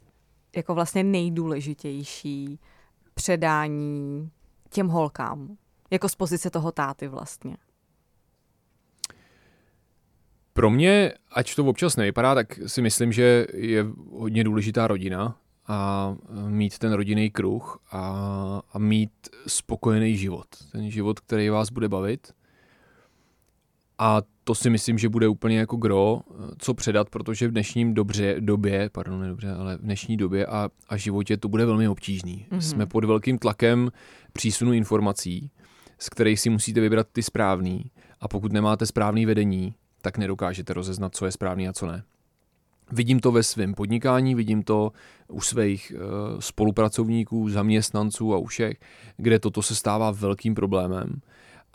jako 0.56 0.76
vlastně 0.76 1.04
nejdůležitější 1.04 2.60
předání 3.14 4.30
těm 4.70 4.88
holkám? 4.88 5.58
Jako 5.92 6.10
z 6.10 6.16
pozice 6.16 6.50
toho 6.50 6.72
táty 6.72 7.08
vlastně. 7.08 7.58
Pro 10.54 10.70
mě, 10.70 11.14
ať 11.32 11.56
to 11.56 11.66
občas 11.66 11.96
nevypadá, 11.96 12.36
tak 12.36 12.60
si 12.68 12.82
myslím, 12.82 13.12
že 13.12 13.48
je 13.54 13.86
hodně 14.12 14.44
důležitá 14.44 14.88
rodina 14.88 15.38
a 15.68 16.16
mít 16.48 16.78
ten 16.78 16.94
rodinný 16.94 17.30
kruh 17.30 17.80
a, 17.92 18.62
a 18.74 18.80
mít 18.80 19.12
spokojený 19.48 20.18
život. 20.18 20.48
Ten 20.72 20.90
život, 20.90 21.20
který 21.20 21.50
vás 21.50 21.70
bude 21.70 21.90
bavit. 21.90 22.34
A 24.00 24.22
to 24.44 24.56
si 24.56 24.70
myslím, 24.70 24.98
že 24.98 25.10
bude 25.10 25.28
úplně 25.28 25.60
jako 25.60 25.78
gro, 25.78 26.22
co 26.58 26.74
předat, 26.74 27.10
protože 27.10 27.48
v 27.48 27.52
dnešním 27.52 27.94
dobře, 27.94 28.36
době, 28.40 28.90
pardon, 28.94 29.22
ne 29.22 29.28
dobře, 29.28 29.52
ale 29.52 29.78
v 29.78 29.82
dnešní 29.82 30.18
době 30.18 30.46
a, 30.46 30.70
a 30.90 30.98
životě 30.98 31.38
to 31.38 31.50
bude 31.50 31.66
velmi 31.66 31.88
obtížný. 31.88 32.46
Mm-hmm. 32.50 32.58
Jsme 32.58 32.86
pod 32.86 33.04
velkým 33.04 33.38
tlakem 33.38 33.92
přísunu 34.34 34.74
informací, 34.74 35.52
z 36.00 36.10
kterých 36.10 36.40
si 36.40 36.50
musíte 36.50 36.82
vybrat 36.82 37.08
ty 37.12 37.24
správný 37.24 37.92
a 38.22 38.28
pokud 38.28 38.54
nemáte 38.54 38.86
správný 38.86 39.26
vedení, 39.26 39.76
tak 40.02 40.18
nedokážete 40.18 40.74
rozeznat, 40.74 41.16
co 41.16 41.26
je 41.26 41.32
správný 41.32 41.68
a 41.68 41.74
co 41.74 41.88
ne. 41.88 42.04
Vidím 42.92 43.20
to 43.20 43.32
ve 43.32 43.44
svém 43.44 43.74
podnikání, 43.74 44.36
vidím 44.36 44.64
to 44.64 44.92
u 45.28 45.42
svých 45.42 45.94
uh, 45.96 46.40
spolupracovníků, 46.40 47.50
zaměstnanců 47.50 48.34
a 48.34 48.38
u 48.38 48.46
všech, 48.46 48.78
kde 49.18 49.40
toto 49.40 49.62
se 49.62 49.76
stává 49.76 50.12
velkým 50.12 50.56
problémem 50.56 51.22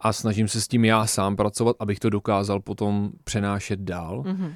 a 0.02 0.12
snažím 0.12 0.48
se 0.48 0.60
s 0.60 0.68
tím 0.68 0.84
já 0.84 1.06
sám 1.06 1.36
pracovat, 1.36 1.76
abych 1.80 1.98
to 1.98 2.10
dokázal 2.10 2.60
potom 2.60 3.10
přenášet 3.24 3.80
dál. 3.80 4.22
Mm-hmm. 4.22 4.52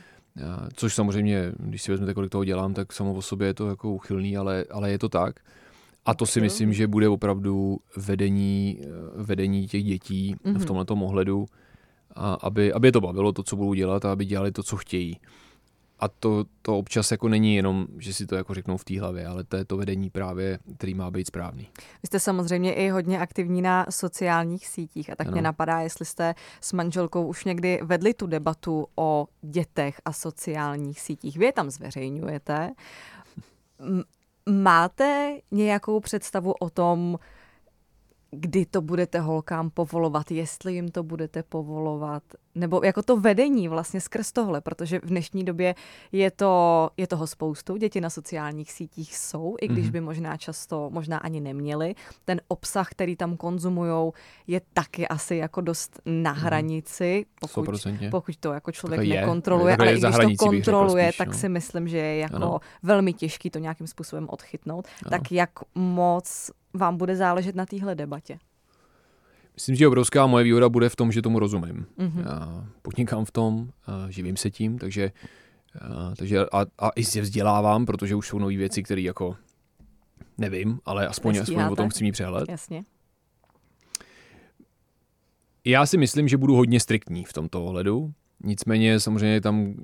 Což 0.74 0.94
samozřejmě, 0.94 1.52
když 1.58 1.82
si 1.82 1.90
vezmete, 1.90 2.14
kolik 2.14 2.30
toho 2.30 2.44
dělám, 2.44 2.74
tak 2.74 2.92
samo 2.92 3.14
o 3.14 3.22
sobě 3.22 3.46
je 3.48 3.54
to 3.54 3.68
jako 3.68 3.92
uchylný, 3.92 4.36
ale, 4.36 4.64
ale 4.70 4.90
je 4.90 4.98
to 4.98 5.08
tak. 5.08 5.40
A 6.06 6.14
to 6.14 6.26
si 6.26 6.40
myslím, 6.40 6.72
že 6.72 6.86
bude 6.86 7.08
opravdu 7.08 7.78
vedení, 7.96 8.80
eh, 8.80 8.86
vedení 9.22 9.66
těch 9.66 9.84
dětí 9.84 10.34
mm-hmm. 10.34 10.52
v 10.52 10.56
mhm. 10.56 10.64
tomto 10.64 10.94
ohledu, 10.94 11.46
a 12.14 12.34
aby, 12.34 12.72
aby 12.72 12.88
je 12.88 12.92
to 12.92 13.00
bavilo, 13.00 13.32
to, 13.32 13.42
co 13.42 13.56
budou 13.56 13.74
dělat 13.74 14.04
a 14.04 14.12
aby 14.12 14.24
dělali 14.24 14.52
to, 14.52 14.62
co 14.62 14.76
chtějí 14.76 15.20
a 15.98 16.08
to, 16.08 16.44
to 16.62 16.78
občas 16.78 17.10
jako 17.10 17.28
není 17.28 17.56
jenom, 17.56 17.86
že 17.98 18.14
si 18.14 18.26
to 18.26 18.36
jako 18.36 18.54
řeknou 18.54 18.76
v 18.76 18.84
té 18.84 19.00
hlavě, 19.00 19.26
ale 19.26 19.44
to 19.44 19.56
je 19.56 19.64
to 19.64 19.76
vedení 19.76 20.10
právě, 20.10 20.58
který 20.76 20.94
má 20.94 21.10
být 21.10 21.26
správný. 21.26 21.68
Vy 22.02 22.06
jste 22.06 22.20
samozřejmě 22.20 22.74
i 22.74 22.88
hodně 22.88 23.20
aktivní 23.20 23.62
na 23.62 23.86
sociálních 23.90 24.66
sítích 24.66 25.10
a 25.10 25.16
tak 25.16 25.26
ano. 25.26 25.32
mě 25.32 25.42
napadá, 25.42 25.80
jestli 25.80 26.04
jste 26.04 26.34
s 26.60 26.72
manželkou 26.72 27.26
už 27.26 27.44
někdy 27.44 27.80
vedli 27.82 28.14
tu 28.14 28.26
debatu 28.26 28.86
o 28.96 29.26
dětech 29.42 30.00
a 30.04 30.12
sociálních 30.12 31.00
sítích. 31.00 31.36
Vy 31.36 31.44
je 31.44 31.52
tam 31.52 31.70
zveřejňujete. 31.70 32.70
Máte 34.50 35.38
nějakou 35.50 36.00
představu 36.00 36.52
o 36.52 36.70
tom, 36.70 37.18
kdy 38.30 38.66
to 38.66 38.80
budete 38.80 39.20
holkám 39.20 39.70
povolovat, 39.70 40.30
jestli 40.30 40.74
jim 40.74 40.88
to 40.88 41.02
budete 41.02 41.42
povolovat, 41.42 42.22
nebo 42.54 42.80
jako 42.84 43.02
to 43.02 43.20
vedení 43.20 43.68
vlastně 43.68 44.00
skrz 44.00 44.32
tohle, 44.32 44.60
protože 44.60 44.98
v 44.98 45.06
dnešní 45.06 45.44
době 45.44 45.74
je, 46.12 46.30
to, 46.30 46.90
je 46.96 47.06
toho 47.06 47.26
spoustu, 47.26 47.76
děti 47.76 48.00
na 48.00 48.10
sociálních 48.10 48.72
sítích 48.72 49.16
jsou, 49.16 49.56
i 49.60 49.68
když 49.68 49.86
mm-hmm. 49.86 49.92
by 49.92 50.00
možná 50.00 50.36
často, 50.36 50.90
možná 50.90 51.18
ani 51.18 51.40
neměli. 51.40 51.94
Ten 52.24 52.40
obsah, 52.48 52.88
který 52.90 53.16
tam 53.16 53.36
konzumujou, 53.36 54.12
je 54.46 54.60
taky 54.72 55.08
asi 55.08 55.36
jako 55.36 55.60
dost 55.60 56.00
na 56.06 56.32
mhm. 56.32 56.42
hranici, 56.42 57.26
pokud, 57.40 57.86
pokud 58.10 58.36
to 58.36 58.52
jako 58.52 58.72
člověk 58.72 59.00
je, 59.02 59.20
nekontroluje, 59.20 59.76
ale 59.76 59.92
i 59.92 60.00
když 60.00 60.16
to 60.16 60.44
kontroluje, 60.44 61.08
spíš, 61.08 61.16
tak 61.16 61.28
no. 61.28 61.34
si 61.34 61.48
myslím, 61.48 61.88
že 61.88 61.98
je 61.98 62.16
jako 62.16 62.36
ano. 62.36 62.58
velmi 62.82 63.12
těžký 63.12 63.50
to 63.50 63.58
nějakým 63.58 63.86
způsobem 63.86 64.26
odchytnout. 64.30 64.86
Ano. 65.04 65.10
Tak 65.10 65.32
jak 65.32 65.50
moc 65.74 66.50
vám 66.78 66.96
bude 66.96 67.16
záležet 67.16 67.54
na 67.54 67.66
téhle 67.66 67.94
debatě? 67.94 68.38
Myslím, 69.54 69.76
že 69.76 69.88
obrovská 69.88 70.26
moje 70.26 70.44
výhoda 70.44 70.68
bude 70.68 70.88
v 70.88 70.96
tom, 70.96 71.12
že 71.12 71.22
tomu 71.22 71.38
rozumím. 71.38 71.86
Mm-hmm. 71.98 72.24
Já 72.26 72.66
podnikám 72.82 73.24
v 73.24 73.30
tom, 73.30 73.68
živím 74.08 74.36
se 74.36 74.50
tím, 74.50 74.78
takže, 74.78 75.12
takže 76.16 76.46
a, 76.46 76.66
a 76.78 76.90
i 76.96 77.04
se 77.04 77.20
vzdělávám, 77.20 77.86
protože 77.86 78.14
už 78.14 78.28
jsou 78.28 78.38
nové 78.38 78.56
věci, 78.56 78.82
které 78.82 79.00
jako 79.00 79.36
nevím, 80.38 80.80
ale 80.84 81.08
aspoň, 81.08 81.38
aspoň 81.38 81.62
o 81.64 81.76
tom 81.76 81.88
chci 81.88 82.04
mít 82.04 82.12
přehled. 82.12 82.48
Jasně. 82.48 82.84
Já 85.64 85.86
si 85.86 85.98
myslím, 85.98 86.28
že 86.28 86.36
budu 86.36 86.54
hodně 86.54 86.80
striktní 86.80 87.24
v 87.24 87.32
tomto 87.32 87.64
ohledu. 87.64 88.12
Nicméně 88.44 89.00
samozřejmě 89.00 89.40
tam 89.40 89.74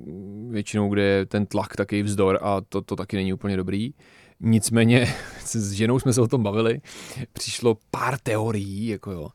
většinou, 0.49 0.89
kde 0.89 1.01
je 1.01 1.25
ten 1.25 1.45
tlak, 1.45 1.75
taky 1.75 2.03
vzdor 2.03 2.39
a 2.41 2.61
to, 2.61 2.81
to 2.81 2.95
taky 2.95 3.15
není 3.15 3.33
úplně 3.33 3.57
dobrý. 3.57 3.93
Nicméně 4.43 5.15
s 5.45 5.71
ženou 5.71 5.99
jsme 5.99 6.13
se 6.13 6.21
o 6.21 6.27
tom 6.27 6.43
bavili, 6.43 6.81
přišlo 7.33 7.77
pár 7.91 8.17
teorií, 8.17 8.87
jako 8.87 9.11
jo, 9.11 9.29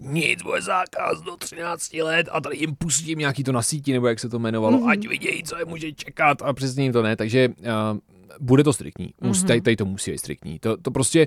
nic, 0.00 0.42
bude 0.42 0.62
zákaz 0.62 1.20
do 1.20 1.36
13 1.36 1.94
let 1.94 2.28
a 2.32 2.40
tady 2.40 2.56
jim 2.56 2.74
pustím 2.74 3.18
nějaký 3.18 3.44
to 3.44 3.52
na 3.52 3.62
síti, 3.62 3.92
nebo 3.92 4.08
jak 4.08 4.20
se 4.20 4.28
to 4.28 4.36
jmenovalo, 4.36 4.78
mm-hmm. 4.78 4.90
ať 4.90 5.08
vidějí, 5.08 5.42
co 5.42 5.58
je 5.58 5.64
může 5.64 5.92
čekat 5.92 6.42
a 6.42 6.52
přesně 6.52 6.82
jim 6.84 6.92
to 6.92 7.02
ne, 7.02 7.16
takže 7.16 7.48
uh, 7.48 7.98
bude 8.40 8.64
to 8.64 8.72
striktní. 8.72 9.14
Mus, 9.20 9.42
mm-hmm. 9.42 9.46
tady, 9.46 9.60
tady 9.60 9.76
to 9.76 9.84
musí 9.84 10.10
být 10.10 10.18
striktní. 10.18 10.58
To, 10.58 10.76
to 10.76 10.90
prostě, 10.90 11.26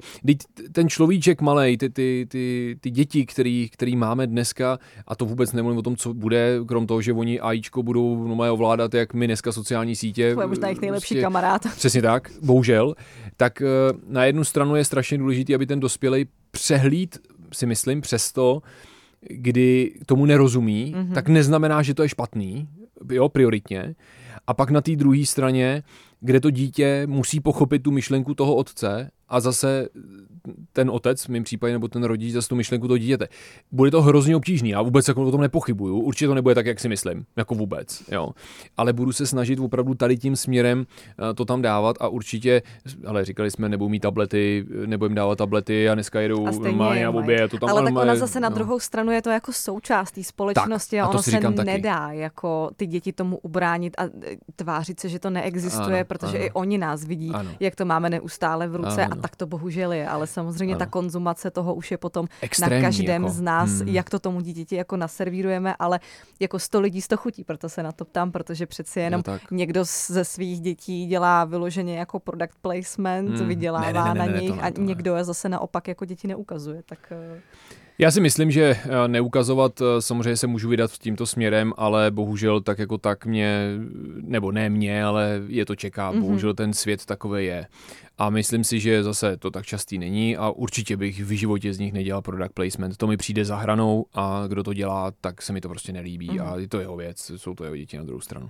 ten 0.71 0.89
človíček 0.89 1.41
malej, 1.41 1.77
ty, 1.77 1.89
ty, 1.89 2.27
ty, 2.29 2.75
ty 2.81 2.89
děti, 2.89 3.25
který, 3.25 3.69
který 3.69 3.95
máme 3.95 4.27
dneska, 4.27 4.79
a 5.07 5.15
to 5.15 5.25
vůbec 5.25 5.53
nemluvím 5.53 5.79
o 5.79 5.81
tom, 5.81 5.95
co 5.95 6.13
bude, 6.13 6.59
krom 6.67 6.87
toho, 6.87 7.01
že 7.01 7.13
oni 7.13 7.39
AIčko 7.39 7.83
budou 7.83 8.27
no, 8.27 8.53
ovládat, 8.53 8.93
jak 8.93 9.13
my 9.13 9.27
dneska 9.27 9.51
sociální 9.51 9.95
sítě. 9.95 10.35
To 10.35 10.41
je 10.41 10.47
možná 10.47 10.67
jejich 10.67 10.81
nejlepší 10.81 11.13
prostě, 11.15 11.21
kamarád. 11.21 11.61
Přesně 11.75 12.01
tak, 12.01 12.31
bohužel. 12.41 12.95
Tak 13.37 13.61
uh, 13.61 13.99
na 14.07 14.25
jednu 14.25 14.43
stranu 14.43 14.75
je 14.75 14.85
strašně 14.85 15.17
důležité, 15.17 15.55
aby 15.55 15.65
ten 15.65 15.79
dospělý 15.79 16.25
přehlíd, 16.51 17.17
si 17.53 17.65
myslím, 17.65 18.01
přesto, 18.01 18.61
kdy 19.29 19.93
tomu 20.05 20.25
nerozumí, 20.25 20.93
mm-hmm. 20.95 21.13
tak 21.13 21.29
neznamená, 21.29 21.81
že 21.81 21.93
to 21.93 22.03
je 22.03 22.09
špatný, 22.09 22.67
jo, 23.11 23.29
prioritně. 23.29 23.95
A 24.47 24.53
pak 24.53 24.69
na 24.71 24.81
té 24.81 24.95
druhé 24.95 25.25
straně 25.25 25.83
kde 26.21 26.39
to 26.39 26.49
dítě 26.49 27.07
musí 27.07 27.39
pochopit 27.39 27.79
tu 27.79 27.91
myšlenku 27.91 28.33
toho 28.33 28.55
otce 28.55 29.11
a 29.31 29.39
zase 29.39 29.87
ten 30.73 30.89
otec, 30.89 31.25
v 31.25 31.29
mém 31.29 31.43
případě, 31.43 31.73
nebo 31.73 31.87
ten 31.87 32.03
rodič, 32.03 32.33
zase 32.33 32.47
tu 32.49 32.55
myšlenku 32.55 32.87
toho 32.87 32.97
dítěte. 32.97 33.27
Bude 33.71 33.91
to 33.91 34.01
hrozně 34.01 34.35
obtížný, 34.35 34.69
já 34.69 34.81
vůbec 34.81 35.07
jako 35.07 35.23
o 35.23 35.31
tom 35.31 35.41
nepochybuju, 35.41 35.99
určitě 35.99 36.27
to 36.27 36.35
nebude 36.35 36.55
tak, 36.55 36.65
jak 36.65 36.79
si 36.79 36.89
myslím, 36.89 37.25
jako 37.35 37.55
vůbec, 37.55 38.03
jo. 38.11 38.29
Ale 38.77 38.93
budu 38.93 39.11
se 39.11 39.27
snažit 39.27 39.59
opravdu 39.59 39.93
tady 39.93 40.17
tím 40.17 40.35
směrem 40.35 40.85
eh, 40.85 41.33
to 41.33 41.45
tam 41.45 41.61
dávat 41.61 41.95
a 41.99 42.07
určitě, 42.07 42.61
ale 43.05 43.25
říkali 43.25 43.51
jsme, 43.51 43.69
nebudou 43.69 43.89
mít 43.89 43.99
tablety, 43.99 44.65
nebudeme 44.85 45.15
dávat 45.15 45.37
tablety 45.37 45.89
a 45.89 45.93
dneska 45.93 46.21
jedou 46.21 46.59
normálně 46.59 47.03
na 47.03 47.09
obě. 47.09 47.47
To 47.47 47.57
tam 47.57 47.69
ale 47.69 47.83
tak 47.83 47.95
ona 47.95 48.15
zase 48.15 48.39
no. 48.39 48.43
na 48.43 48.49
druhou 48.49 48.79
stranu 48.79 49.11
je 49.11 49.21
to 49.21 49.29
jako 49.29 49.53
součást 49.53 50.11
té 50.11 50.23
společnosti 50.23 50.95
tak, 50.95 51.03
a, 51.03 51.07
a 51.07 51.09
ono 51.09 51.23
se 51.23 51.39
nedá 51.63 52.07
taky. 52.07 52.17
jako 52.17 52.71
ty 52.75 52.87
děti 52.87 53.13
tomu 53.13 53.37
ubránit 53.37 53.95
a 53.97 54.03
eh, 54.03 54.37
tvářit 54.55 54.99
se, 54.99 55.09
že 55.09 55.19
to 55.19 55.29
neexistuje, 55.29 55.99
ano, 55.99 56.05
protože 56.05 56.37
ano. 56.37 56.45
i 56.45 56.51
oni 56.51 56.77
nás 56.77 57.05
vidí, 57.05 57.31
ano. 57.33 57.49
jak 57.59 57.75
to 57.75 57.85
máme 57.85 58.09
neustále 58.09 58.67
v 58.67 58.75
ruce 58.75 59.05
ano. 59.05 59.20
a 59.20 59.20
tak 59.21 59.35
to 59.35 59.47
bohužel 59.47 59.93
je, 59.93 60.07
ale 60.07 60.27
samozřejmě 60.27 60.75
ano. 60.75 60.79
ta 60.79 60.85
konzumace 60.85 61.51
toho 61.51 61.75
už 61.75 61.91
je 61.91 61.97
potom 61.97 62.27
Extrémní, 62.41 62.81
na 62.81 62.87
každém 62.87 63.23
jako. 63.23 63.33
z 63.33 63.41
nás, 63.41 63.69
hmm. 63.69 63.87
jak 63.87 64.09
to 64.09 64.19
tomu 64.19 64.41
dítěti 64.41 64.75
jako 64.75 64.97
naservírujeme, 64.97 65.75
ale 65.79 65.99
jako 66.39 66.59
sto 66.59 66.81
lidí 66.81 67.01
sto 67.01 67.17
chutí, 67.17 67.43
proto 67.43 67.69
se 67.69 67.83
na 67.83 67.91
to 67.91 68.05
ptám, 68.05 68.31
protože 68.31 68.65
přeci 68.65 68.99
jenom 68.99 69.23
no, 69.27 69.39
někdo 69.51 69.83
ze 70.07 70.25
svých 70.25 70.61
dětí 70.61 71.05
dělá 71.05 71.45
vyloženě 71.45 71.97
jako 71.97 72.19
product 72.19 72.55
placement, 72.61 73.29
hmm. 73.29 73.47
vydělává 73.47 74.13
ne, 74.13 74.13
ne, 74.13 74.13
ne, 74.13 74.13
ne, 74.13 74.33
na 74.33 74.39
nich 74.39 74.55
ne, 74.55 74.61
a 74.61 74.65
ne. 74.65 74.85
někdo 74.85 75.15
je 75.15 75.23
zase 75.23 75.49
naopak 75.49 75.87
jako 75.87 76.05
děti 76.05 76.27
neukazuje. 76.27 76.83
Tak... 76.85 77.13
Eh, 78.01 78.05
já 78.05 78.11
si 78.11 78.21
myslím, 78.21 78.51
že 78.51 78.77
eh, 78.83 79.07
neukazovat, 79.07 79.81
eh, 79.81 80.01
samozřejmě 80.01 80.37
se 80.37 80.47
můžu 80.47 80.69
vydat 80.69 80.91
tímto 80.91 81.25
směrem, 81.25 81.73
ale 81.77 82.11
bohužel 82.11 82.61
tak 82.61 82.79
jako 82.79 82.97
tak 82.97 83.25
mě, 83.25 83.71
nebo 84.21 84.51
ne 84.51 84.69
mě, 84.69 85.03
ale 85.03 85.41
je 85.47 85.65
to 85.65 85.75
čeká, 85.75 86.11
mm-hmm. 86.11 86.19
bohužel 86.19 86.53
ten 86.53 86.73
svět 86.73 87.05
takový 87.05 87.45
je. 87.45 87.67
A 88.17 88.29
myslím 88.29 88.63
si, 88.63 88.79
že 88.79 89.03
zase 89.03 89.37
to 89.37 89.51
tak 89.51 89.65
častý 89.65 89.97
není 89.97 90.37
a 90.37 90.49
určitě 90.49 90.97
bych 90.97 91.23
v 91.23 91.31
životě 91.31 91.73
z 91.73 91.79
nich 91.79 91.93
nedělal 91.93 92.21
product 92.21 92.53
placement. 92.53 92.97
To 92.97 93.07
mi 93.07 93.17
přijde 93.17 93.45
za 93.45 93.55
hranou 93.55 94.05
a 94.13 94.43
kdo 94.47 94.63
to 94.63 94.73
dělá, 94.73 95.11
tak 95.21 95.41
se 95.41 95.53
mi 95.53 95.61
to 95.61 95.69
prostě 95.69 95.93
nelíbí 95.93 96.29
mm-hmm. 96.29 96.53
a 96.53 96.57
je 96.57 96.67
to 96.67 96.79
jeho 96.79 96.95
věc, 96.97 97.31
jsou 97.35 97.55
to 97.55 97.63
jeho 97.63 97.77
děti 97.77 97.97
na 97.97 98.03
druhou 98.03 98.21
stranu. 98.21 98.49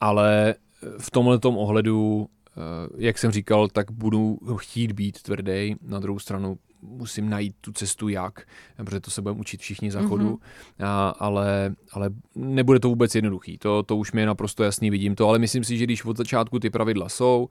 Ale 0.00 0.54
v 0.98 1.10
tomhle 1.10 1.38
ohledu 1.42 2.28
eh, 2.56 2.88
jak 2.98 3.18
jsem 3.18 3.30
říkal, 3.30 3.68
tak 3.68 3.90
budu 3.90 4.38
chtít 4.56 4.92
být 4.92 5.22
tvrdý. 5.22 5.76
Na 5.82 5.98
druhou 5.98 6.18
stranu 6.18 6.58
musím 6.82 7.30
najít 7.30 7.54
tu 7.60 7.72
cestu 7.72 8.08
jak, 8.08 8.46
protože 8.76 9.00
to 9.00 9.10
se 9.10 9.22
budeme 9.22 9.40
učit 9.40 9.60
všichni 9.60 9.90
za 9.90 10.02
chodu, 10.02 10.30
mm-hmm. 10.30 10.86
a, 10.86 11.08
ale, 11.08 11.74
ale 11.92 12.10
nebude 12.34 12.80
to 12.80 12.88
vůbec 12.88 13.14
jednoduchý. 13.14 13.58
To, 13.58 13.82
to 13.82 13.96
už 13.96 14.12
mi 14.12 14.20
je 14.20 14.26
naprosto 14.26 14.64
jasný, 14.64 14.90
vidím 14.90 15.14
to, 15.14 15.28
ale 15.28 15.38
myslím 15.38 15.64
si, 15.64 15.78
že 15.78 15.84
když 15.84 16.04
od 16.04 16.16
začátku 16.16 16.58
ty 16.58 16.70
pravidla 16.70 17.08
jsou, 17.08 17.48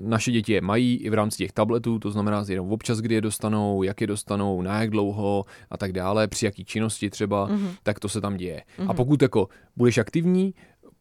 naše 0.00 0.30
děti 0.30 0.52
je 0.52 0.60
mají 0.60 0.96
i 0.96 1.10
v 1.10 1.14
rámci 1.14 1.36
těch 1.36 1.52
tabletů, 1.52 1.98
to 1.98 2.10
znamená 2.10 2.44
jenom 2.48 2.72
občas, 2.72 3.00
kdy 3.00 3.14
je 3.14 3.20
dostanou, 3.20 3.82
jak 3.82 4.00
je 4.00 4.06
dostanou, 4.06 4.62
na 4.62 4.80
jak 4.80 4.90
dlouho 4.90 5.44
a 5.70 5.76
tak 5.76 5.92
dále, 5.92 6.28
při 6.28 6.44
jaký 6.44 6.64
činnosti 6.64 7.10
třeba, 7.10 7.48
mm-hmm. 7.48 7.74
tak 7.82 8.00
to 8.00 8.08
se 8.08 8.20
tam 8.20 8.36
děje. 8.36 8.56
Mm-hmm. 8.56 8.82
A 8.82 8.86
mhm. 8.86 8.96
pokud 8.96 9.22
jako 9.22 9.48
budeš 9.76 9.98
aktivní, 9.98 10.54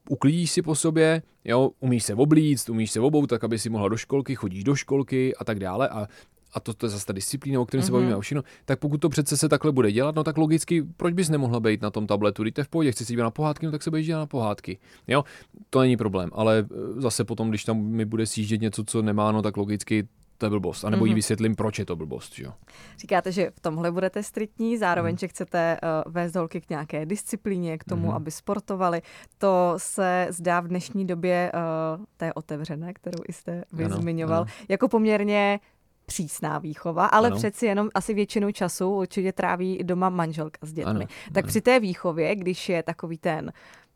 uklidíš 0.10 0.52
si 0.52 0.62
po 0.62 0.76
sobě, 0.76 1.22
jo, 1.46 1.72
umíš 1.80 2.04
se 2.04 2.16
oblíct, 2.16 2.70
umíš 2.70 2.92
se 2.92 3.00
obout, 3.00 3.28
tak 3.28 3.44
aby 3.44 3.60
si 3.60 3.70
mohla 3.70 3.90
do 3.90 3.98
školky, 3.98 4.36
chodíš 4.36 4.64
do 4.64 4.76
školky 4.76 5.36
a 5.36 5.44
tak 5.44 5.60
dále 5.60 5.90
a 5.90 6.08
a 6.54 6.60
to, 6.60 6.74
to 6.74 6.86
je 6.86 6.90
zase 6.90 7.06
ta 7.06 7.14
disciplína, 7.14 7.62
o 7.62 7.66
kterém 7.66 7.84
mm-hmm. 7.84 7.86
se 7.86 7.92
bavíme 7.92 8.16
o 8.16 8.22
všechno, 8.22 8.44
tak 8.66 8.80
pokud 8.80 8.98
to 8.98 9.10
přece 9.10 9.38
se 9.38 9.50
takhle 9.50 9.72
bude 9.72 9.92
dělat, 9.92 10.16
no 10.16 10.24
tak 10.24 10.38
logicky, 10.38 10.84
proč 10.98 11.14
bys 11.14 11.30
nemohla 11.30 11.60
být 11.60 11.82
na 11.82 11.90
tom 11.90 12.08
tabletu? 12.08 12.44
Když 12.44 12.54
v 12.64 12.70
pohodě, 12.70 12.92
chci 12.92 13.06
si 13.06 13.14
jít 13.14 13.18
na 13.18 13.32
pohádky, 13.32 13.66
no 13.66 13.72
tak 13.72 13.84
se 13.84 13.90
budeš 13.90 14.08
na 14.08 14.26
pohádky. 14.26 14.80
Jo, 15.08 15.24
to 15.70 15.80
není 15.80 15.98
problém, 15.98 16.30
ale 16.34 16.60
e, 16.60 17.02
zase 17.02 17.24
potom, 17.24 17.50
když 17.50 17.64
tam 17.64 17.78
mi 17.78 18.06
bude 18.06 18.26
sjíždět 18.26 18.62
něco, 18.62 18.84
co 18.84 19.02
nemá, 19.02 19.32
no 19.32 19.42
tak 19.42 19.58
logicky 19.58 20.08
to 20.42 20.46
je 20.46 20.50
blbost. 20.50 20.84
A 20.84 20.90
nebo 20.90 21.04
mm-hmm. 21.04 21.08
jí 21.08 21.12
mhm. 21.12 21.16
vysvětlím, 21.16 21.56
proč 21.56 21.80
je 21.80 21.86
to 21.86 21.96
blbost. 21.96 22.40
Jo? 22.40 22.54
Říkáte, 22.98 23.32
že 23.32 23.52
v 23.56 23.60
tomhle 23.60 23.92
budete 23.92 24.24
striktní, 24.24 24.78
zároveň, 24.78 25.14
mm. 25.14 25.18
že 25.18 25.28
chcete 25.28 25.78
uh, 25.84 26.12
vést 26.14 26.36
holky 26.36 26.62
k 26.62 26.70
nějaké 26.70 27.06
disciplíně, 27.06 27.78
k 27.78 27.84
tomu, 27.84 28.08
mm. 28.08 28.14
aby 28.14 28.32
sportovali. 28.32 29.02
To 29.38 29.74
se 29.78 30.28
zdá 30.30 30.60
v 30.60 30.68
dnešní 30.68 31.08
době 31.08 31.52
uh, 31.54 32.06
té 32.18 32.34
otevřené, 32.34 32.94
kterou 32.94 33.24
jste 33.30 33.64
vy 33.74 33.86
ano, 33.86 33.98
zmiňoval, 33.98 34.42
ano. 34.42 34.52
jako 34.70 34.88
poměrně 34.88 35.60
přísná 36.06 36.60
výchova, 36.60 37.06
ale 37.06 37.28
ano. 37.28 37.38
přeci 37.38 37.66
jenom 37.66 37.90
asi 37.94 38.14
většinu 38.14 38.52
času 38.52 38.90
určitě 38.90 39.32
tráví 39.32 39.80
doma 39.84 40.10
manželka 40.10 40.58
s 40.62 40.74
dětmi. 40.74 40.90
Ano. 40.90 41.06
Tak 41.34 41.44
ano. 41.46 41.48
při 41.48 41.62
té 41.62 41.80
výchově, 41.80 42.36
když 42.36 42.70
je 42.70 42.84
takový 42.84 43.18
ten 43.18 43.52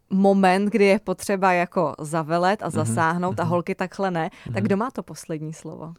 moment, 0.09 0.65
kdy 0.65 0.85
je 0.85 0.99
potřeba 0.99 1.53
jako 1.53 1.95
zavelet 1.99 2.63
a 2.63 2.65
mhm, 2.65 2.75
zasáhnout 2.75 3.35
uh-huh. 3.35 3.41
a 3.41 3.43
mhm. 3.43 3.49
holky 3.49 3.75
takhle 3.75 4.11
ne, 4.11 4.29
uh-huh. 4.29 4.53
tak 4.53 4.63
kdo 4.63 4.77
má 4.77 4.91
to 4.91 5.03
poslední 5.03 5.53
slovo? 5.53 5.93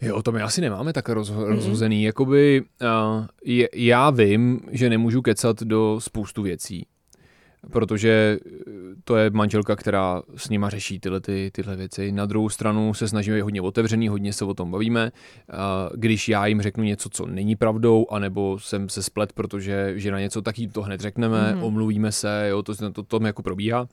Jo, 0.00 0.22
to 0.22 0.32
my 0.32 0.42
asi 0.42 0.60
nemáme 0.60 0.92
tak 0.92 1.08
rozho- 1.08 1.44
rozhozený. 1.44 2.02
Jakoby, 2.02 2.62
uh, 2.62 3.26
je, 3.44 3.68
já 3.74 4.10
vím, 4.10 4.60
že 4.70 4.90
nemůžu 4.90 5.22
kecat 5.22 5.62
do 5.62 6.00
spoustu 6.00 6.42
věcí 6.42 6.86
protože 7.70 8.38
eh, 8.46 8.72
to 9.04 9.16
je 9.16 9.30
manželka, 9.30 9.76
která 9.76 10.22
s 10.36 10.48
nima 10.48 10.70
řeší 10.70 11.00
tyhle, 11.00 11.20
ty, 11.20 11.50
tyhle 11.54 11.76
věci. 11.76 12.12
Na 12.12 12.26
druhou 12.26 12.48
stranu 12.48 12.94
se 12.94 13.08
snažíme 13.08 13.36
být 13.36 13.42
hodně 13.42 13.60
otevřený, 13.60 14.08
hodně 14.08 14.32
se 14.32 14.44
o 14.44 14.54
tom 14.54 14.70
bavíme. 14.70 15.12
Když 15.94 16.28
já 16.28 16.46
jim 16.46 16.62
řeknu 16.62 16.84
něco, 16.84 17.08
co 17.08 17.26
není 17.26 17.56
pravdou, 17.56 18.06
anebo 18.10 18.58
jsem 18.58 18.88
se 18.88 19.02
splet, 19.02 19.32
protože 19.32 19.92
že 19.96 20.10
na 20.10 20.20
něco, 20.20 20.42
tak 20.42 20.58
jim 20.58 20.70
to 20.70 20.82
hned 20.82 21.00
řekneme, 21.00 21.54
mm-hmm. 21.54 21.64
omluvíme 21.64 22.12
se, 22.12 22.46
jo, 22.48 22.62
to, 22.62 22.74
to, 22.74 22.92
to, 22.92 23.02
to 23.02 23.26
jako 23.26 23.42
probíhá. 23.42 23.88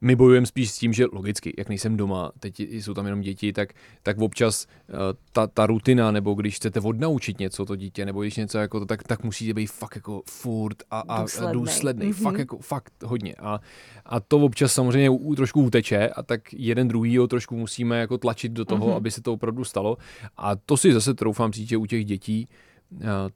My 0.00 0.16
bojujeme 0.16 0.46
spíš 0.46 0.70
s 0.70 0.78
tím, 0.78 0.92
že 0.92 1.06
logicky, 1.12 1.54
jak 1.58 1.68
nejsem 1.68 1.96
doma, 1.96 2.32
teď 2.40 2.60
jsou 2.60 2.94
tam 2.94 3.04
jenom 3.04 3.20
děti, 3.20 3.52
tak, 3.52 3.72
tak 4.02 4.18
občas 4.18 4.66
uh, 4.66 4.96
ta, 5.32 5.46
ta 5.46 5.66
rutina, 5.66 6.10
nebo 6.10 6.34
když 6.34 6.56
chcete 6.56 6.80
odnaučit 6.80 7.38
něco 7.38 7.64
to 7.64 7.76
dítě, 7.76 8.06
nebo 8.06 8.22
když 8.22 8.36
něco 8.36 8.58
jako 8.58 8.80
to, 8.80 8.86
tak, 8.86 9.02
tak 9.02 9.24
musíte 9.24 9.54
být 9.54 9.66
fakt 9.66 9.96
jako 9.96 10.22
furt 10.30 10.76
a, 10.90 11.00
a 11.00 11.22
důsledný, 11.22 11.52
důsledný 11.52 12.06
mm-hmm. 12.06 12.22
fakt 12.22 12.38
jako 12.38 12.58
fakt 12.58 12.92
hodně. 13.04 13.34
A, 13.34 13.60
a 14.06 14.20
to 14.20 14.38
občas 14.38 14.72
samozřejmě 14.72 15.10
u, 15.10 15.34
trošku 15.34 15.62
uteče 15.62 16.08
a 16.08 16.22
tak 16.22 16.52
jeden 16.52 16.88
druhýho 16.88 17.26
trošku 17.26 17.56
musíme 17.56 18.00
jako 18.00 18.18
tlačit 18.18 18.52
do 18.52 18.64
toho, 18.64 18.86
mm-hmm. 18.86 18.96
aby 18.96 19.10
se 19.10 19.22
to 19.22 19.32
opravdu 19.32 19.64
stalo. 19.64 19.96
A 20.36 20.56
to 20.56 20.76
si 20.76 20.92
zase 20.92 21.14
troufám 21.14 21.52
říct, 21.52 21.68
že 21.68 21.76
u 21.76 21.86
těch 21.86 22.04
dětí 22.04 22.48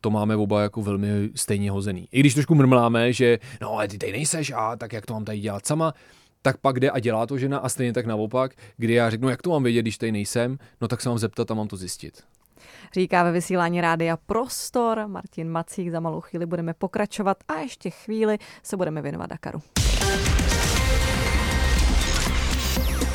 to 0.01 0.11
máme 0.11 0.37
oba 0.37 0.63
jako 0.63 0.83
velmi 0.83 1.31
stejně 1.35 1.71
hozený. 1.71 2.09
I 2.13 2.21
když 2.21 2.35
trošku 2.35 2.55
mrmláme, 2.55 3.13
že 3.13 3.39
no 3.61 3.73
ale 3.73 3.89
ty 3.89 3.99
tady 3.99 4.13
nejseš 4.13 4.53
a 4.57 4.77
tak 4.77 4.93
jak 4.93 5.07
to 5.07 5.13
mám 5.13 5.25
tady 5.25 5.41
dělat 5.41 5.67
sama, 5.67 5.95
tak 6.43 6.57
pak 6.57 6.81
jde 6.81 6.91
a 6.91 6.99
dělá 6.99 7.27
to 7.27 7.39
žena 7.39 7.59
a 7.59 7.69
stejně 7.69 7.93
tak 7.93 8.07
naopak, 8.07 8.53
kdy 8.77 8.95
já 8.95 9.11
řeknu, 9.11 9.29
jak 9.29 9.43
to 9.43 9.51
mám 9.51 9.63
vědět, 9.63 9.83
když 9.83 9.99
tady 9.99 10.13
nejsem, 10.13 10.59
no 10.81 10.89
tak 10.89 11.01
se 11.01 11.09
mám 11.09 11.19
zeptat 11.19 11.51
a 11.51 11.55
mám 11.55 11.69
to 11.69 11.77
zjistit. 11.77 12.23
Říká 12.95 13.23
ve 13.23 13.33
vysílání 13.33 13.81
rádia 13.81 14.17
Prostor 14.17 15.07
Martin 15.07 15.51
Macík. 15.51 15.91
Za 15.91 16.01
malou 16.01 16.21
chvíli 16.21 16.47
budeme 16.47 16.75
pokračovat 16.75 17.37
a 17.49 17.55
ještě 17.55 17.91
chvíli 17.91 18.39
se 18.63 18.77
budeme 18.77 19.03
věnovat 19.03 19.31
Dakaru. 19.31 19.63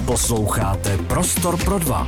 Posloucháte 0.05 0.97
Prostor 0.97 1.63
pro 1.63 1.79
dva. 1.79 2.07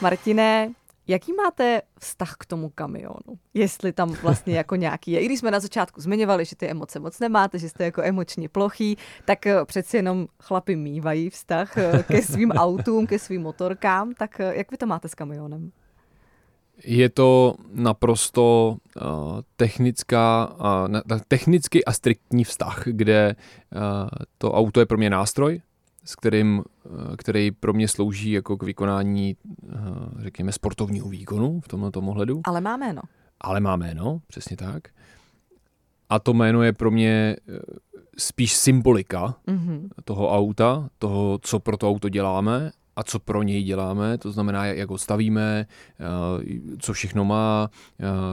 Martine, 0.00 0.70
jaký 1.06 1.32
máte 1.32 1.82
vztah 1.98 2.34
k 2.38 2.46
tomu 2.46 2.68
kamionu? 2.74 3.38
Jestli 3.54 3.92
tam 3.92 4.12
vlastně 4.12 4.56
jako 4.56 4.76
nějaký 4.76 5.10
je. 5.10 5.20
I 5.20 5.26
když 5.26 5.38
jsme 5.38 5.50
na 5.50 5.60
začátku 5.60 6.00
zmiňovali, 6.00 6.44
že 6.44 6.56
ty 6.56 6.66
emoce 6.66 7.00
moc 7.00 7.20
nemáte, 7.20 7.58
že 7.58 7.68
jste 7.68 7.84
jako 7.84 8.02
emočně 8.02 8.48
plochý, 8.48 8.96
tak 9.24 9.46
eh, 9.46 9.64
přeci 9.64 9.96
jenom 9.96 10.26
chlapi 10.42 10.76
mývají 10.76 11.30
vztah 11.30 11.78
eh, 11.78 12.04
ke 12.08 12.22
svým 12.32 12.50
autům, 12.50 13.06
ke 13.06 13.18
svým 13.18 13.42
motorkám. 13.42 14.14
Tak 14.14 14.40
eh, 14.40 14.56
jak 14.56 14.70
vy 14.70 14.76
to 14.76 14.86
máte 14.86 15.08
s 15.08 15.14
kamionem? 15.14 15.72
Je 16.84 17.08
to 17.08 17.54
naprosto 17.72 18.76
uh, 18.96 19.40
technická, 19.56 20.56
uh, 21.10 21.18
technicky 21.28 21.84
a 21.84 21.92
striktní 21.92 22.44
vztah, 22.44 22.82
kde 22.86 23.36
uh, 23.74 23.80
to 24.38 24.52
auto 24.52 24.80
je 24.80 24.86
pro 24.86 24.98
mě 24.98 25.10
nástroj, 25.10 25.60
s 26.04 26.16
kterým, 26.16 26.62
eh, 26.86 27.16
který 27.16 27.50
pro 27.50 27.72
mě 27.72 27.88
slouží 27.88 28.30
jako 28.30 28.56
k 28.56 28.62
vykonání, 28.62 29.36
eh, 29.36 29.76
řekněme, 30.18 30.52
sportovního 30.52 31.08
výkonu 31.08 31.60
v 31.60 31.68
tomto 31.68 32.00
ohledu. 32.00 32.40
Ale 32.44 32.60
má 32.60 32.76
jméno. 32.76 33.02
Ale 33.40 33.60
má 33.60 33.76
jméno, 33.76 34.20
přesně 34.26 34.56
tak. 34.56 34.88
A 36.08 36.18
to 36.18 36.34
jméno 36.34 36.62
je 36.62 36.72
pro 36.72 36.90
mě 36.90 37.36
eh, 37.48 37.58
spíš 38.18 38.54
symbolika 38.54 39.36
mm-hmm. 39.48 39.88
toho 40.04 40.32
auta, 40.36 40.88
toho, 40.98 41.38
co 41.42 41.58
pro 41.58 41.76
to 41.76 41.88
auto 41.88 42.08
děláme 42.08 42.70
a 42.96 43.02
co 43.02 43.18
pro 43.18 43.42
něj 43.42 43.62
děláme, 43.62 44.18
to 44.18 44.32
znamená, 44.32 44.66
jak 44.66 44.90
ho 44.90 44.98
stavíme, 44.98 45.66
co 46.78 46.92
všechno 46.92 47.24
má, 47.24 47.70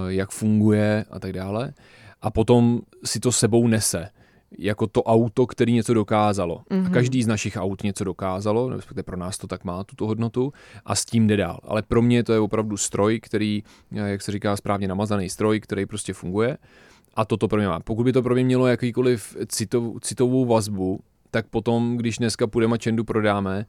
jak 0.07 0.32
funguje 0.32 1.05
a 1.11 1.19
tak 1.19 1.34
dále. 1.34 1.74
A 2.22 2.32
potom 2.32 2.82
si 3.05 3.19
to 3.19 3.32
sebou 3.32 3.67
nese 3.67 4.09
jako 4.57 4.87
to 4.87 5.03
auto, 5.03 5.47
který 5.47 5.73
něco 5.73 5.93
dokázalo. 5.93 6.55
Mm-hmm. 6.57 6.79
A 6.79 6.83
mhm. 6.83 6.93
každý 6.93 7.23
z 7.23 7.27
našich 7.27 7.57
aut 7.57 7.83
něco 7.83 8.03
dokázalo, 8.03 8.69
respektive 8.69 9.03
pro 9.03 9.17
nás 9.17 9.37
to 9.37 9.47
tak 9.47 9.63
má 9.63 9.83
tuto 9.83 10.07
hodnotu 10.07 10.53
a 10.85 10.95
s 10.95 11.05
tím 11.05 11.27
jde 11.27 11.37
dál. 11.37 11.59
Ale 11.63 11.81
pro 11.81 12.01
mě 12.01 12.23
to 12.23 12.33
je 12.33 12.39
opravdu 12.39 12.77
stroj, 12.77 13.19
který, 13.19 13.63
jak 13.91 14.21
se 14.21 14.31
říká 14.31 14.55
správně, 14.57 14.87
namazaný 14.87 15.29
stroj, 15.29 15.59
který 15.59 15.85
prostě 15.85 16.13
funguje. 16.13 16.57
A 17.15 17.25
toto 17.25 17.47
pro 17.47 17.57
mě 17.57 17.67
má. 17.67 17.79
Pokud 17.79 18.03
by 18.03 18.13
to 18.13 18.23
pro 18.23 18.35
mě 18.35 18.43
mělo 18.43 18.67
jakýkoliv 18.67 19.37
citov, 19.47 19.83
citovou 20.01 20.45
vazbu, 20.45 20.99
tak 21.31 21.47
potom, 21.47 21.97
když 21.97 22.17
dneska 22.17 22.47
půjdeme 22.47 22.73
a 22.73 22.77
Čendu 22.77 23.03
prodáme, 23.03 23.65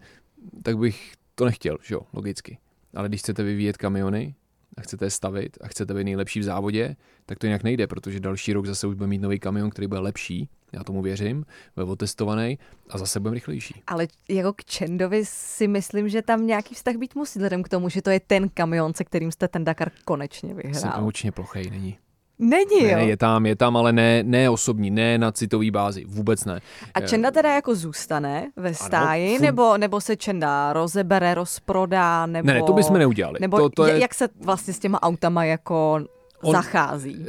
tak 0.63 0.79
bych 0.79 1.13
to 1.35 1.45
nechtěl, 1.45 1.79
že 1.83 1.95
jo, 1.95 2.01
logicky. 2.13 2.59
Ale 2.95 3.09
když 3.09 3.21
chcete 3.21 3.43
vyvíjet 3.43 3.77
kamiony, 3.77 4.35
a 4.77 4.81
chcete 4.81 5.05
je 5.05 5.11
stavit 5.11 5.59
a 5.61 5.69
chcete 5.69 5.95
být 5.95 6.05
nejlepší 6.05 6.41
v 6.41 6.43
závodě, 6.43 6.97
tak 7.27 7.39
to 7.39 7.47
jinak 7.47 7.63
nejde, 7.63 7.87
protože 7.87 8.21
další 8.21 8.53
rok 8.53 8.67
zase 8.67 8.87
už 8.87 8.95
bude 8.95 9.07
mít 9.07 9.19
nový 9.19 9.39
kamion, 9.39 9.71
který 9.71 9.87
bude 9.87 10.01
lepší 10.01 10.49
já 10.73 10.85
tomu 10.85 11.03
věřím, 11.03 11.45
byl 11.77 11.91
otestovaný 11.91 12.59
a 12.91 12.99
zase 12.99 13.21
budeme 13.21 13.35
rychlejší. 13.35 13.83
Ale 13.87 14.07
jako 14.29 14.53
k 14.53 14.65
Čendovi 14.65 15.23
si 15.25 15.69
myslím, 15.69 16.09
že 16.09 16.23
tam 16.23 16.47
nějaký 16.47 16.75
vztah 16.75 16.97
být 16.97 17.15
musí, 17.15 17.39
vzhledem 17.39 17.63
k 17.63 17.69
tomu, 17.69 17.89
že 17.89 18.03
to 18.03 18.11
je 18.11 18.21
ten 18.21 18.49
kamion, 18.49 18.95
se 18.95 19.05
kterým 19.05 19.33
jste 19.33 19.49
ten 19.49 19.65
Dakar 19.65 19.91
konečně 20.05 20.55
vyhrál. 20.55 20.81
Jsem 20.81 20.93
emočně 20.97 21.33
plochej, 21.33 21.71
není. 21.71 21.99
Není, 22.39 22.83
jo? 22.83 22.97
Ne, 22.97 23.05
je 23.05 23.17
tam, 23.17 23.47
je 23.47 23.57
tam, 23.57 23.77
ale 23.77 23.93
ne, 23.93 24.23
ne 24.23 24.51
osobní, 24.51 24.91
ne 24.91 25.19
na 25.19 25.33
citový 25.33 25.71
bázi, 25.71 26.05
vůbec 26.05 26.45
ne. 26.45 26.61
A 26.95 27.01
Čenda 27.01 27.31
teda 27.31 27.55
jako 27.55 27.75
zůstane 27.75 28.51
ve 28.57 28.75
stáji, 28.75 29.37
ano, 29.37 29.43
nebo, 29.43 29.79
nebo 29.79 30.01
se 30.01 30.17
Čenda 30.17 30.73
rozebere, 30.73 31.35
rozprodá, 31.35 32.27
nebo... 32.27 32.47
Ne, 32.47 32.55
ne, 32.55 32.63
to 32.63 32.73
bychom 32.73 32.99
neudělali. 32.99 33.39
Nebo 33.41 33.59
to, 33.59 33.71
to 33.71 33.87
je... 33.87 33.99
jak 33.99 34.15
se 34.15 34.29
vlastně 34.41 34.75
s 34.75 34.79
těma 34.79 35.03
autama 35.03 35.45
jako 35.45 36.01
On, 36.43 36.53
zachází? 36.53 37.17
Uh, 37.17 37.27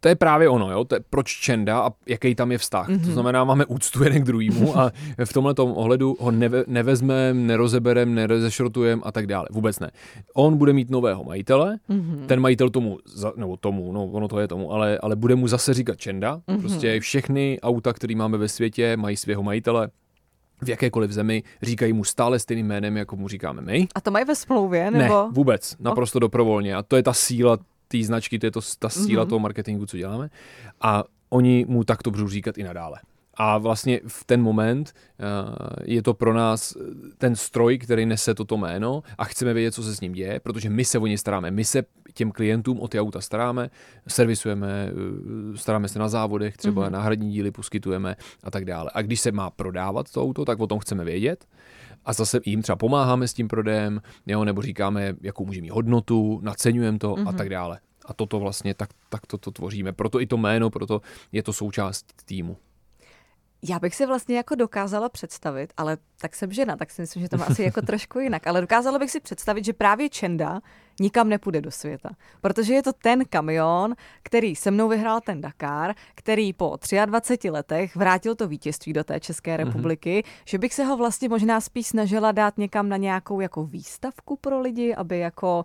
to 0.00 0.08
je 0.08 0.14
právě 0.14 0.48
ono, 0.48 0.70
jo? 0.70 0.84
To 0.84 0.94
je 0.94 1.00
proč 1.10 1.32
Čenda 1.32 1.80
a 1.80 1.90
jaký 2.06 2.34
tam 2.34 2.52
je 2.52 2.58
vztah. 2.58 2.88
Mm-hmm. 2.88 3.00
To 3.00 3.06
mhm. 3.06 3.12
znamená, 3.12 3.44
máme 3.44 3.66
úctu 3.66 4.04
jeden 4.04 4.22
k 4.22 4.26
druhému 4.26 4.78
a 4.78 4.92
v 5.24 5.32
tomhle 5.32 5.54
ohledu 5.56 6.16
ho 6.20 6.30
neve, 6.30 6.64
nevezmeme, 6.66 7.40
nerozebereme, 7.40 8.14
nerozešrotujeme 8.14 9.02
a 9.04 9.12
tak 9.12 9.26
dále. 9.26 9.46
Vůbec 9.50 9.80
ne. 9.80 9.90
On 10.34 10.56
bude 10.56 10.72
mít 10.72 10.90
nového 10.90 11.24
majitele, 11.24 11.78
mm-hmm. 11.90 12.26
ten 12.26 12.40
majitel 12.40 12.70
tomu, 12.70 12.98
nebo 13.36 13.56
tomu, 13.56 13.92
no 13.92 14.06
ono 14.06 14.28
to 14.28 14.40
je 14.40 14.48
tomu, 14.48 14.72
ale, 14.72 14.98
ale 14.98 15.16
bude 15.16 15.34
mu 15.34 15.48
zase 15.48 15.74
říkat 15.74 15.98
Čenda. 15.98 16.36
Mm-hmm. 16.36 16.60
Prostě 16.60 17.00
všechny 17.00 17.58
auta, 17.62 17.92
které 17.92 18.16
máme 18.16 18.38
ve 18.38 18.48
světě, 18.48 18.96
mají 18.96 19.16
svého 19.16 19.42
majitele, 19.42 19.90
v 20.62 20.68
jakékoliv 20.68 21.10
zemi 21.10 21.42
říkají 21.62 21.92
mu 21.92 22.04
stále 22.04 22.38
stejným 22.38 22.66
jménem, 22.66 22.96
jako 22.96 23.16
mu 23.16 23.28
říkáme 23.28 23.62
my. 23.62 23.86
A 23.94 24.00
to 24.00 24.10
mají 24.10 24.24
ve 24.24 24.34
smlouvě? 24.34 24.90
Nebo? 24.90 25.22
Ne, 25.26 25.32
vůbec, 25.32 25.76
naprosto 25.80 26.18
dobrovolně. 26.18 26.74
A 26.74 26.82
to 26.82 26.96
je 26.96 27.02
ta 27.02 27.12
síla 27.12 27.58
té 27.88 28.04
značky, 28.04 28.38
to 28.38 28.46
je 28.46 28.50
to, 28.50 28.60
ta 28.78 28.88
síla 28.88 29.24
mm-hmm. 29.24 29.28
toho 29.28 29.38
marketingu, 29.38 29.86
co 29.86 29.96
děláme. 29.96 30.30
A 30.80 31.04
oni 31.28 31.64
mu 31.68 31.84
takto 31.84 32.10
budou 32.10 32.28
říkat 32.28 32.58
i 32.58 32.62
nadále. 32.62 32.98
A 33.40 33.58
vlastně 33.58 34.00
v 34.06 34.24
ten 34.24 34.42
moment 34.42 34.92
uh, 34.92 35.56
je 35.84 36.02
to 36.02 36.14
pro 36.14 36.34
nás 36.34 36.76
ten 37.18 37.36
stroj, 37.36 37.78
který 37.78 38.06
nese 38.06 38.34
toto 38.34 38.56
jméno 38.56 39.02
a 39.18 39.24
chceme 39.24 39.54
vědět, 39.54 39.72
co 39.72 39.82
se 39.82 39.96
s 39.96 40.00
ním 40.00 40.12
děje, 40.12 40.40
protože 40.40 40.70
my 40.70 40.84
se 40.84 40.98
o 40.98 41.06
ně 41.06 41.18
staráme. 41.18 41.50
My 41.50 41.64
se 41.64 41.82
těm 42.14 42.32
klientům 42.32 42.80
o 42.80 42.88
ty 42.88 43.00
auta 43.00 43.20
staráme, 43.20 43.70
servisujeme, 44.08 44.90
uh, 44.92 45.54
staráme 45.54 45.88
se 45.88 45.98
na 45.98 46.08
závodech, 46.08 46.56
třeba 46.56 46.86
mm-hmm. 46.86 46.92
náhradní 46.92 47.32
díly 47.32 47.50
poskytujeme 47.50 48.16
a 48.42 48.50
tak 48.50 48.64
dále. 48.64 48.90
A 48.94 49.02
když 49.02 49.20
se 49.20 49.32
má 49.32 49.50
prodávat 49.50 50.12
to 50.12 50.22
auto, 50.22 50.44
tak 50.44 50.60
o 50.60 50.66
tom 50.66 50.78
chceme 50.78 51.04
vědět 51.04 51.46
a 52.08 52.12
zase 52.12 52.40
jim 52.44 52.62
třeba 52.62 52.76
pomáháme 52.76 53.28
s 53.28 53.34
tím 53.34 53.48
prodejem, 53.48 54.02
jo, 54.26 54.44
nebo 54.44 54.62
říkáme, 54.62 55.14
jakou 55.20 55.46
může 55.46 55.60
mít 55.60 55.70
hodnotu, 55.70 56.40
naceňujeme 56.42 56.98
to 56.98 57.14
mm-hmm. 57.14 57.28
a 57.28 57.30
mhm. 57.30 57.36
tak 57.36 57.48
dále. 57.48 57.80
A 58.04 58.14
toto 58.14 58.40
vlastně 58.40 58.74
tak, 58.74 58.90
tak 59.08 59.26
to, 59.26 59.38
to 59.38 59.50
tvoříme. 59.50 59.92
Proto 59.92 60.20
i 60.20 60.26
to 60.26 60.36
jméno, 60.36 60.70
proto 60.70 61.00
je 61.32 61.42
to 61.42 61.52
součást 61.52 62.06
týmu. 62.24 62.56
Já 63.62 63.78
bych 63.78 63.94
si 63.94 64.06
vlastně 64.06 64.36
jako 64.36 64.54
dokázala 64.54 65.08
představit, 65.08 65.72
ale 65.76 65.98
tak 66.20 66.34
jsem 66.34 66.52
žena, 66.52 66.76
tak 66.76 66.90
si 66.90 67.02
myslím, 67.02 67.22
že 67.22 67.28
to 67.28 67.36
má 67.36 67.44
asi 67.44 67.62
jako 67.62 67.82
trošku 67.82 68.18
jinak, 68.18 68.46
ale 68.46 68.60
dokázala 68.60 68.98
bych 68.98 69.10
si 69.10 69.20
představit, 69.20 69.64
že 69.64 69.72
právě 69.72 70.08
Čenda 70.08 70.60
nikam 71.00 71.28
nepůjde 71.28 71.60
do 71.60 71.70
světa, 71.70 72.10
protože 72.40 72.74
je 72.74 72.82
to 72.82 72.92
ten 72.92 73.24
kamion, 73.24 73.94
který 74.22 74.56
se 74.56 74.70
mnou 74.70 74.88
vyhrál 74.88 75.20
ten 75.20 75.40
Dakar, 75.40 75.94
který 76.14 76.52
po 76.52 76.78
23 77.06 77.50
letech 77.50 77.96
vrátil 77.96 78.34
to 78.34 78.48
vítězství 78.48 78.92
do 78.92 79.04
té 79.04 79.20
České 79.20 79.58
mhm. 79.58 79.66
republiky, 79.66 80.22
mm-hmm. 80.24 80.42
že 80.44 80.58
bych 80.58 80.74
se 80.74 80.84
ho 80.84 80.96
vlastně 80.96 81.28
možná 81.28 81.60
spíš 81.60 81.86
snažila 81.86 82.32
dát 82.32 82.58
někam 82.58 82.88
na 82.88 82.96
nějakou 82.96 83.40
jako 83.40 83.64
výstavku 83.64 84.36
pro 84.36 84.60
lidi, 84.60 84.94
aby 84.94 85.18
jako 85.18 85.64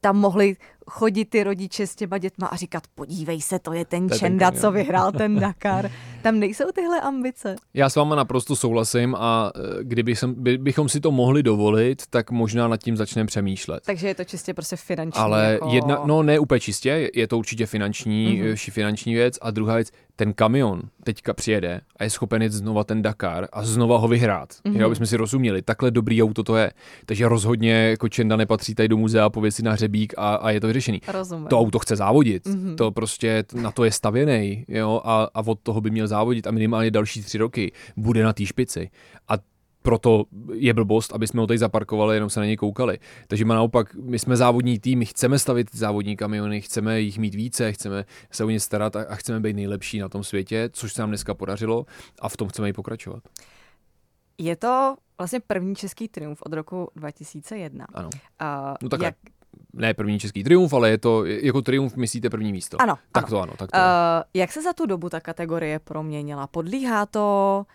tam 0.00 0.16
mohli 0.16 0.56
chodit 0.90 1.24
ty 1.24 1.44
rodiče 1.44 1.86
s 1.86 1.94
těma 1.94 2.18
dětma 2.18 2.46
a 2.46 2.56
říkat, 2.56 2.82
podívej 2.94 3.40
se, 3.40 3.58
to 3.58 3.72
je 3.72 3.84
ten 3.84 4.08
to 4.08 4.18
Čenda, 4.18 4.50
ten 4.50 4.60
co 4.60 4.72
vyhrál 4.72 5.12
ten 5.12 5.34
Dakar. 5.40 5.90
Tam 6.22 6.38
nejsou 6.38 6.64
tyhle 6.74 7.00
ambice. 7.00 7.56
Já 7.74 7.90
s 7.90 7.96
váma 7.96 8.14
naprosto 8.14 8.56
souhlasím 8.56 9.14
a 9.14 9.52
e, 9.54 9.84
kdyby 9.84 10.16
jsem, 10.16 10.34
by, 10.34 10.58
bychom 10.58 10.88
si 10.88 11.00
to 11.00 11.10
mohli 11.10 11.42
dovolit, 11.42 12.02
tak 12.10 12.30
možná 12.30 12.68
nad 12.68 12.76
tím 12.76 12.96
začneme 12.96 13.26
přemýšlet. 13.26 13.82
Takže 13.86 14.08
je 14.08 14.14
to 14.14 14.24
čistě 14.24 14.54
prostě 14.54 14.76
finanční. 14.76 15.20
Ale 15.20 15.52
jako... 15.52 15.68
jedna, 15.68 16.02
no 16.04 16.22
ne 16.22 16.38
úplně 16.38 16.60
čistě, 16.60 17.10
je 17.14 17.28
to 17.28 17.38
určitě 17.38 17.66
finanční, 17.66 18.42
mm-hmm. 18.42 18.70
finanční 18.70 19.14
věc 19.14 19.38
a 19.42 19.50
druhá 19.50 19.74
věc, 19.74 19.90
ten 20.16 20.32
kamion 20.32 20.82
teďka 21.04 21.34
přijede 21.34 21.80
a 21.96 22.04
je 22.04 22.10
schopen 22.10 22.42
jít 22.42 22.52
znova 22.52 22.84
ten 22.84 23.02
Dakar 23.02 23.48
a 23.52 23.64
znova 23.64 23.98
ho 23.98 24.08
vyhrát. 24.08 24.48
Mm-hmm. 24.48 24.80
Jo, 24.80 24.94
jsme 24.94 25.06
si 25.06 25.16
rozuměli, 25.16 25.62
takhle 25.62 25.90
dobrý 25.90 26.22
auto 26.22 26.42
to 26.42 26.56
je. 26.56 26.72
Takže 27.06 27.28
rozhodně 27.28 27.72
jako 27.72 28.08
Čenda 28.08 28.36
nepatří 28.36 28.74
tady 28.74 28.88
do 28.88 28.96
muzea, 28.96 29.30
pověc 29.30 29.54
si 29.54 29.62
na 29.62 29.72
hřebík 29.72 30.14
a, 30.16 30.34
a 30.34 30.50
je 30.50 30.60
to 30.60 30.66
vyřešený. 30.80 31.00
Rozumím. 31.08 31.46
To 31.46 31.58
auto 31.58 31.78
chce 31.78 31.96
závodit, 31.96 32.46
mm-hmm. 32.46 32.74
to 32.74 32.90
prostě 32.90 33.44
na 33.54 33.70
to 33.70 33.84
je 33.84 33.92
stavěný, 33.92 34.64
jo, 34.68 35.00
a, 35.04 35.28
a 35.34 35.46
od 35.46 35.60
toho 35.60 35.80
by 35.80 35.90
měl 35.90 36.06
závodit 36.06 36.46
a 36.46 36.50
minimálně 36.50 36.90
další 36.90 37.22
tři 37.22 37.38
roky 37.38 37.72
bude 37.96 38.24
na 38.24 38.32
té 38.32 38.46
špici. 38.46 38.90
A 39.28 39.34
proto 39.82 40.24
je 40.52 40.74
blbost, 40.74 41.12
aby 41.12 41.26
jsme 41.26 41.40
ho 41.40 41.46
tady 41.46 41.58
zaparkovali, 41.58 42.16
jenom 42.16 42.30
se 42.30 42.40
na 42.40 42.46
něj 42.46 42.56
koukali. 42.56 42.98
Takže 43.26 43.44
my 43.44 43.48
naopak, 43.48 43.94
my 43.94 44.18
jsme 44.18 44.36
závodní 44.36 44.78
tým, 44.78 44.98
my 44.98 45.06
chceme 45.06 45.38
stavit 45.38 45.68
závodní 45.72 46.16
kamiony, 46.16 46.60
chceme 46.60 47.00
jich 47.00 47.18
mít 47.18 47.34
více, 47.34 47.72
chceme 47.72 48.04
se 48.30 48.44
o 48.44 48.50
ně 48.50 48.60
starat 48.60 48.96
a, 48.96 49.02
a 49.08 49.14
chceme 49.14 49.40
být 49.40 49.56
nejlepší 49.56 49.98
na 49.98 50.08
tom 50.08 50.24
světě, 50.24 50.70
což 50.72 50.92
se 50.92 51.02
nám 51.02 51.10
dneska 51.10 51.34
podařilo 51.34 51.86
a 52.20 52.28
v 52.28 52.36
tom 52.36 52.48
chceme 52.48 52.68
i 52.68 52.72
pokračovat. 52.72 53.22
Je 54.38 54.56
to 54.56 54.96
vlastně 55.18 55.40
první 55.40 55.74
český 55.74 56.08
triumf 56.08 56.42
od 56.42 56.52
roku 56.52 56.88
2001. 56.96 57.86
Ano. 57.94 58.10
Uh, 58.42 58.74
no 58.82 58.88
tak 58.88 59.00
jak... 59.00 59.14
ne 59.72 59.94
první 59.94 60.18
český 60.18 60.44
triumf, 60.44 60.72
ale 60.72 60.90
je 60.90 60.98
to 60.98 61.24
jako 61.24 61.62
triumf, 61.62 61.96
myslíte 61.96 62.30
první 62.30 62.52
místo. 62.52 62.82
Ano. 62.82 62.98
Tak 63.12 63.24
ano. 63.24 63.30
to 63.30 63.40
ano. 63.40 63.52
Tak 63.58 63.70
to. 63.70 63.78
Uh, 63.78 64.22
jak 64.34 64.52
se 64.52 64.62
za 64.62 64.72
tu 64.72 64.86
dobu 64.86 65.08
ta 65.08 65.20
kategorie 65.20 65.78
proměnila? 65.78 66.46
Podlíhá 66.46 67.06
to 67.06 67.66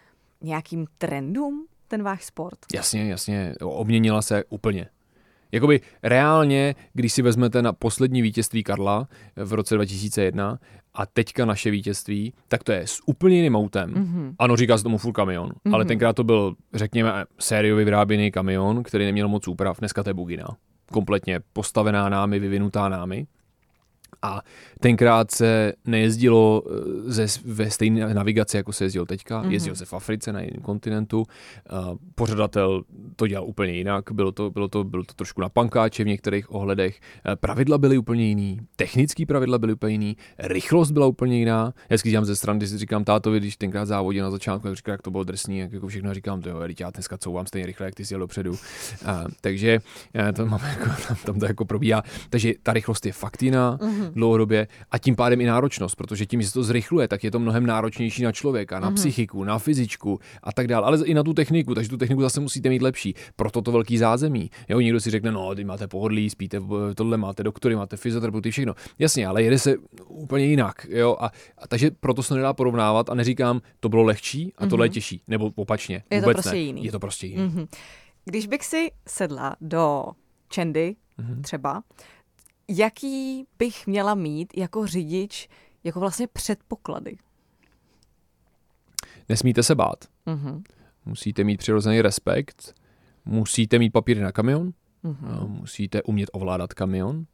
nějakým 0.41 0.85
trendům 0.97 1.67
ten 1.87 2.03
váš 2.03 2.25
sport? 2.25 2.59
Jasně, 2.73 3.09
jasně. 3.09 3.55
Obměnila 3.61 4.21
se 4.21 4.43
úplně. 4.49 4.87
Jakoby 5.51 5.81
reálně, 6.03 6.75
když 6.93 7.13
si 7.13 7.21
vezmete 7.21 7.61
na 7.61 7.73
poslední 7.73 8.21
vítězství 8.21 8.63
Karla 8.63 9.07
v 9.35 9.53
roce 9.53 9.75
2001 9.75 10.59
a 10.93 11.05
teďka 11.05 11.45
naše 11.45 11.71
vítězství, 11.71 12.33
tak 12.47 12.63
to 12.63 12.71
je 12.71 12.87
s 12.87 12.99
úplně 13.05 13.35
jiným 13.35 13.55
autem. 13.55 13.93
Mm-hmm. 13.93 14.35
Ano, 14.39 14.55
říká 14.55 14.77
se 14.77 14.83
tomu 14.83 14.97
full 14.97 15.13
kamion, 15.13 15.49
mm-hmm. 15.49 15.73
ale 15.73 15.85
tenkrát 15.85 16.13
to 16.13 16.23
byl, 16.23 16.55
řekněme, 16.73 17.25
sériově 17.39 17.85
vyráběný 17.85 18.31
kamion, 18.31 18.83
který 18.83 19.05
neměl 19.05 19.27
moc 19.27 19.47
úprav. 19.47 19.79
Dneska 19.79 20.03
to 20.03 20.09
je 20.09 20.13
bugina. 20.13 20.57
Kompletně 20.91 21.39
postavená 21.53 22.09
námi, 22.09 22.39
vyvinutá 22.39 22.89
námi. 22.89 23.27
A 24.25 24.41
tenkrát 24.79 25.31
se 25.31 25.73
nejezdilo 25.85 26.63
eh, 26.65 27.11
ze, 27.11 27.25
ve 27.45 27.71
stejné 27.71 28.13
navigaci, 28.13 28.57
jako 28.57 28.73
se 28.73 28.83
jezdilo 28.83 29.05
teďka. 29.05 29.43
Mm-hmm. 29.43 29.49
Jezdilo 29.49 29.75
se 29.75 29.85
v 29.85 29.93
Africe 29.93 30.33
na 30.33 30.41
jiném 30.41 30.61
kontinentu. 30.61 31.19
Uh, 31.19 31.97
pořadatel 32.15 32.83
to 33.15 33.27
dělal 33.27 33.47
úplně 33.47 33.73
jinak. 33.73 34.11
Bylo 34.11 34.31
to, 34.31 34.51
bylo 34.51 34.67
to, 34.67 34.83
bylo 34.83 35.03
to 35.03 35.13
trošku 35.13 35.41
na 35.41 35.49
pankáče 35.49 36.03
v 36.03 36.07
některých 36.07 36.51
ohledech. 36.51 36.99
Uh, 37.27 37.35
pravidla 37.35 37.77
byly 37.77 37.97
úplně 37.97 38.25
jiný. 38.27 38.59
Technické 38.75 39.25
pravidla 39.25 39.57
byly 39.57 39.73
úplně 39.73 39.91
jiný. 39.91 40.17
Rychlost 40.39 40.91
byla 40.91 41.07
úplně 41.07 41.37
jiná. 41.37 41.73
Já 41.89 41.97
dělám 42.03 42.25
ze 42.25 42.35
strany, 42.35 42.59
když 42.59 42.69
si 42.69 42.77
říkám 42.77 43.03
tátovi, 43.03 43.39
když 43.39 43.57
tenkrát 43.57 43.85
závodil 43.85 44.23
na 44.23 44.31
začátku, 44.31 44.67
jak 44.67 44.75
říká, 44.75 44.91
jak 44.91 45.01
to 45.01 45.11
bylo 45.11 45.23
drsný, 45.23 45.57
jak 45.57 45.73
jako 45.73 45.87
všechno 45.87 46.13
říkám, 46.13 46.41
to 46.41 46.49
jo, 46.49 46.59
já 46.79 46.89
dneska 46.89 47.17
couvám 47.17 47.45
stejně 47.45 47.65
rychle, 47.65 47.85
jak 47.85 47.95
ty 47.95 48.05
jsi 48.05 48.13
jel 48.13 48.19
dopředu. 48.19 48.51
Uh, 48.51 48.57
takže 49.41 49.79
to 50.35 50.45
máme 50.45 50.69
jako, 50.69 50.89
tam, 51.07 51.17
tam 51.25 51.39
to 51.39 51.45
jako 51.45 51.65
probíhá. 51.65 52.03
Takže 52.29 52.53
ta 52.63 52.73
rychlost 52.73 53.05
je 53.05 53.11
fakt 53.11 53.43
jiná. 53.43 53.77
Mm-hmm 53.77 54.14
dlouhodobě 54.15 54.67
a 54.91 54.97
tím 54.97 55.15
pádem 55.15 55.41
i 55.41 55.45
náročnost, 55.45 55.95
protože 55.95 56.25
tím, 56.25 56.41
že 56.41 56.47
se 56.47 56.53
to 56.53 56.63
zrychluje, 56.63 57.07
tak 57.07 57.23
je 57.23 57.31
to 57.31 57.39
mnohem 57.39 57.65
náročnější 57.65 58.23
na 58.23 58.31
člověka, 58.31 58.79
na 58.79 58.91
mm-hmm. 58.91 58.95
psychiku, 58.95 59.43
na 59.43 59.59
fyzičku 59.59 60.19
a 60.43 60.51
tak 60.51 60.67
dále, 60.67 60.85
ale 60.85 61.05
i 61.05 61.13
na 61.13 61.23
tu 61.23 61.33
techniku, 61.33 61.75
takže 61.75 61.89
tu 61.89 61.97
techniku 61.97 62.21
zase 62.21 62.39
musíte 62.39 62.69
mít 62.69 62.81
lepší. 62.81 63.15
Proto 63.35 63.61
to 63.61 63.71
velký 63.71 63.97
zázemí. 63.97 64.49
Jo, 64.69 64.79
někdo 64.79 64.99
si 64.99 65.09
řekne, 65.09 65.31
no, 65.31 65.55
ty 65.55 65.63
máte 65.63 65.87
pohodlí, 65.87 66.29
spíte, 66.29 66.61
tohle 66.95 67.17
máte 67.17 67.43
doktory, 67.43 67.75
máte 67.75 67.97
fyzioterapeuty, 67.97 68.51
všechno. 68.51 68.73
Jasně, 68.99 69.27
ale 69.27 69.43
jede 69.43 69.59
se 69.59 69.75
úplně 70.07 70.45
jinak. 70.45 70.87
Jo, 70.89 71.17
a, 71.19 71.31
a 71.57 71.67
takže 71.67 71.91
proto 71.91 72.23
se 72.23 72.35
nedá 72.35 72.53
porovnávat 72.53 73.09
a 73.09 73.13
neříkám, 73.13 73.61
to 73.79 73.89
bylo 73.89 74.03
lehčí 74.03 74.53
a 74.57 74.67
tohle 74.67 74.85
mm-hmm. 74.85 74.89
je 74.89 74.93
těžší, 74.93 75.21
nebo 75.27 75.51
opačně. 75.55 76.03
Je 76.11 76.21
to 76.21 76.31
prostě 76.31 76.51
ne. 76.51 76.57
jiný. 76.57 76.85
Je 76.85 76.91
to 76.91 76.99
prostě 76.99 77.27
jiný. 77.27 77.43
Mm-hmm. 77.43 77.67
Když 78.25 78.47
bych 78.47 78.65
si 78.65 78.91
sedla 79.07 79.55
do 79.61 80.05
Čendy 80.49 80.95
mm-hmm. 81.19 81.41
třeba, 81.41 81.83
jaký 82.67 83.45
bych 83.59 83.87
měla 83.87 84.15
mít 84.15 84.57
jako 84.57 84.87
řidič 84.87 85.49
jako 85.83 85.99
vlastně 85.99 86.27
předpoklady? 86.27 87.17
Nesmíte 89.29 89.63
se 89.63 89.75
bát. 89.75 90.05
Mm-hmm. 90.27 90.63
Musíte 91.05 91.43
mít 91.43 91.57
přirozený 91.57 92.01
respekt. 92.01 92.75
Musíte 93.25 93.79
mít 93.79 93.89
papíry 93.89 94.21
na 94.21 94.31
kamion. 94.31 94.73
Mm-hmm. 95.03 95.47
Musíte 95.47 96.03
umět 96.03 96.29
ovládat 96.33 96.73
kamion. 96.73 97.25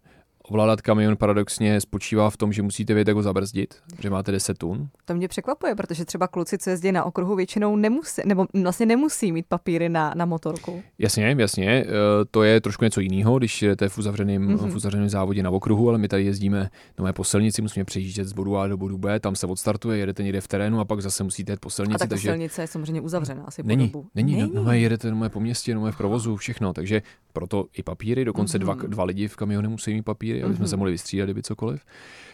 Ovládat 0.44 0.82
kamion 0.82 1.18
paradoxně 1.18 1.82
spočívá 1.82 2.30
v 2.30 2.38
tom, 2.38 2.54
že 2.54 2.62
musíte 2.62 2.94
vědět, 2.94 3.10
jak 3.10 3.16
ho 3.16 3.24
zabrzdit, 3.24 3.76
že 4.00 4.10
máte 4.10 4.32
10 4.32 4.58
tun. 4.58 4.90
To 5.06 5.14
mě 5.14 5.28
překvapuje, 5.28 5.76
protože 5.76 6.06
třeba 6.06 6.28
kluci, 6.28 6.58
co 6.58 6.70
jezdí 6.70 6.92
na 6.92 7.04
okruhu, 7.04 7.36
většinou 7.36 7.76
nemusí, 7.76 8.22
nebo 8.26 8.46
vlastně 8.62 8.86
nemusí 8.86 9.32
mít 9.32 9.46
papíry 9.50 9.90
na, 9.90 10.14
na 10.16 10.26
motorku. 10.26 10.84
Jasně, 11.00 11.36
jasně. 11.40 11.70
Eh, 11.70 11.86
to 12.32 12.44
je 12.44 12.62
trošku 12.62 12.84
něco 12.84 13.02
jiného, 13.02 13.38
když 13.38 13.62
jdete 13.62 13.90
v 13.90 13.98
uzavřeném, 13.98 14.48
mm-hmm. 14.48 14.72
v 14.72 14.76
uzavřeném 14.76 15.10
závodě 15.10 15.44
na 15.44 15.50
okruhu, 15.50 15.90
ale 15.90 15.98
my 15.98 16.08
tady 16.08 16.24
jezdíme 16.24 16.70
na 17.00 17.14
po 17.14 17.24
silnici, 17.24 17.62
musíme 17.62 17.86
přejíždět 17.86 18.28
z 18.28 18.34
bodu 18.34 18.58
A 18.58 18.68
do 18.68 18.78
bodu 18.78 18.98
B, 18.98 19.20
tam 19.20 19.36
se 19.36 19.48
odstartuje, 19.48 19.98
jedete 19.98 20.24
někde 20.24 20.42
v 20.42 20.48
terénu 20.48 20.80
a 20.80 20.86
pak 20.86 21.02
zase 21.02 21.24
musíte 21.24 21.54
jít 21.54 21.60
po 21.60 21.70
silnici. 21.70 21.96
A 21.96 21.98
tak 21.98 22.10
takže... 22.10 22.30
silnice 22.30 22.62
je 22.62 22.68
samozřejmě 22.68 23.02
uzavřená 23.02 23.44
asi 23.44 23.64
není, 23.64 23.88
po 23.88 23.98
dobu. 23.98 24.10
Není, 24.16 24.36
není. 24.36 24.52
No, 24.54 24.64
no, 24.64 24.74
jedete 24.74 25.12
no, 25.12 25.30
po 25.30 25.40
městě, 25.40 25.76
no, 25.76 25.92
v 25.92 25.98
provozu, 25.98 26.36
všechno, 26.36 26.74
takže 26.74 27.02
proto 27.34 27.66
i 27.78 27.84
papíry, 27.84 28.26
dokonce 28.26 28.58
mm-hmm. 28.58 28.62
dva, 28.62 28.74
mhm. 28.74 28.90
dva 28.90 29.04
lidi 29.04 29.28
v 29.28 29.36
kamionu 29.36 29.70
musí 29.70 29.94
mít 29.94 30.02
papíry, 30.02 30.31
aby 30.34 30.56
jsme 30.56 30.66
mm-hmm. 30.66 30.70
se 30.70 30.78
mohli 30.78 30.92
vystřídat, 30.92 31.26
kdyby 31.26 31.44
cokoliv. 31.44 31.86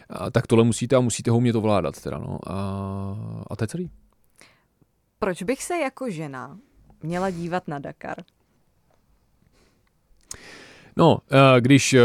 A, 0.10 0.32
tak 0.32 0.48
tohle 0.48 0.66
musíte 0.66 0.96
a 0.96 1.00
musíte 1.00 1.32
ho 1.32 1.38
umět 1.38 1.56
ovládat. 1.56 2.02
Teda, 2.02 2.18
no. 2.18 2.40
a, 2.48 2.54
a 3.50 3.56
to 3.56 3.64
je 3.64 3.68
celý. 3.68 3.92
Proč 5.20 5.44
bych 5.44 5.64
se 5.64 5.78
jako 5.78 6.10
žena 6.10 6.60
měla 7.04 7.30
dívat 7.30 7.68
na 7.68 7.80
Dakar? 7.80 8.18
No, 10.98 11.18
eh, 11.32 11.62
když 11.62 11.94
eh, 11.94 12.02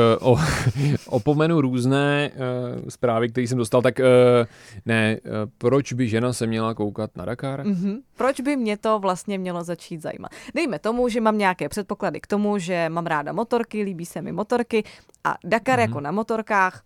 opomenu 1.06 1.60
různé 1.60 2.30
eh, 2.34 2.90
zprávy, 2.90 3.28
které 3.28 3.46
jsem 3.46 3.58
dostal, 3.58 3.82
tak 3.82 4.00
ne, 4.86 5.18
proč 5.58 5.92
by 5.92 6.08
žena 6.08 6.32
se 6.32 6.46
měla 6.46 6.74
koukat 6.74 7.16
na 7.16 7.24
Dakar? 7.24 7.62
Mm-hmm. 7.62 8.00
Proč 8.16 8.40
by 8.40 8.56
mě 8.56 8.76
to 8.76 8.98
vlastně 8.98 9.38
mělo 9.38 9.64
začít 9.64 10.02
zajímat? 10.02 10.30
Dejme 10.54 10.78
tomu, 10.78 11.08
že 11.08 11.20
mám 11.20 11.38
nějaké 11.38 11.68
předpoklady 11.68 12.20
k 12.20 12.26
tomu, 12.26 12.58
že 12.58 12.88
mám 12.88 13.06
ráda 13.06 13.32
motorky, 13.32 13.82
líbí 13.82 14.06
se 14.06 14.22
mi 14.22 14.32
motorky 14.32 14.84
a 15.24 15.36
Dakar 15.44 15.78
mm-hmm. 15.78 15.82
jako 15.82 16.00
na 16.00 16.10
motorkách, 16.10 16.82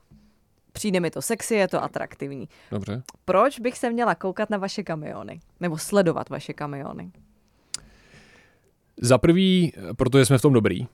přijde 0.72 1.00
mi 1.00 1.11
to 1.11 1.22
sexy, 1.22 1.54
je 1.54 1.68
to 1.68 1.82
atraktivní. 1.82 2.48
Dobře. 2.70 3.02
Proč 3.24 3.61
bych 3.61 3.78
se 3.78 3.90
měla 3.90 4.14
koukat 4.14 4.50
na 4.50 4.59
vaše 4.59 4.82
kamiony? 4.82 5.40
Nebo 5.61 5.78
sledovat 5.78 6.28
vaše 6.28 6.52
kamiony? 6.52 7.11
Za 9.00 9.18
prvý, 9.18 9.72
protože 9.96 10.24
jsme 10.24 10.38
v 10.38 10.42
tom 10.42 10.52
dobrý. 10.52 10.86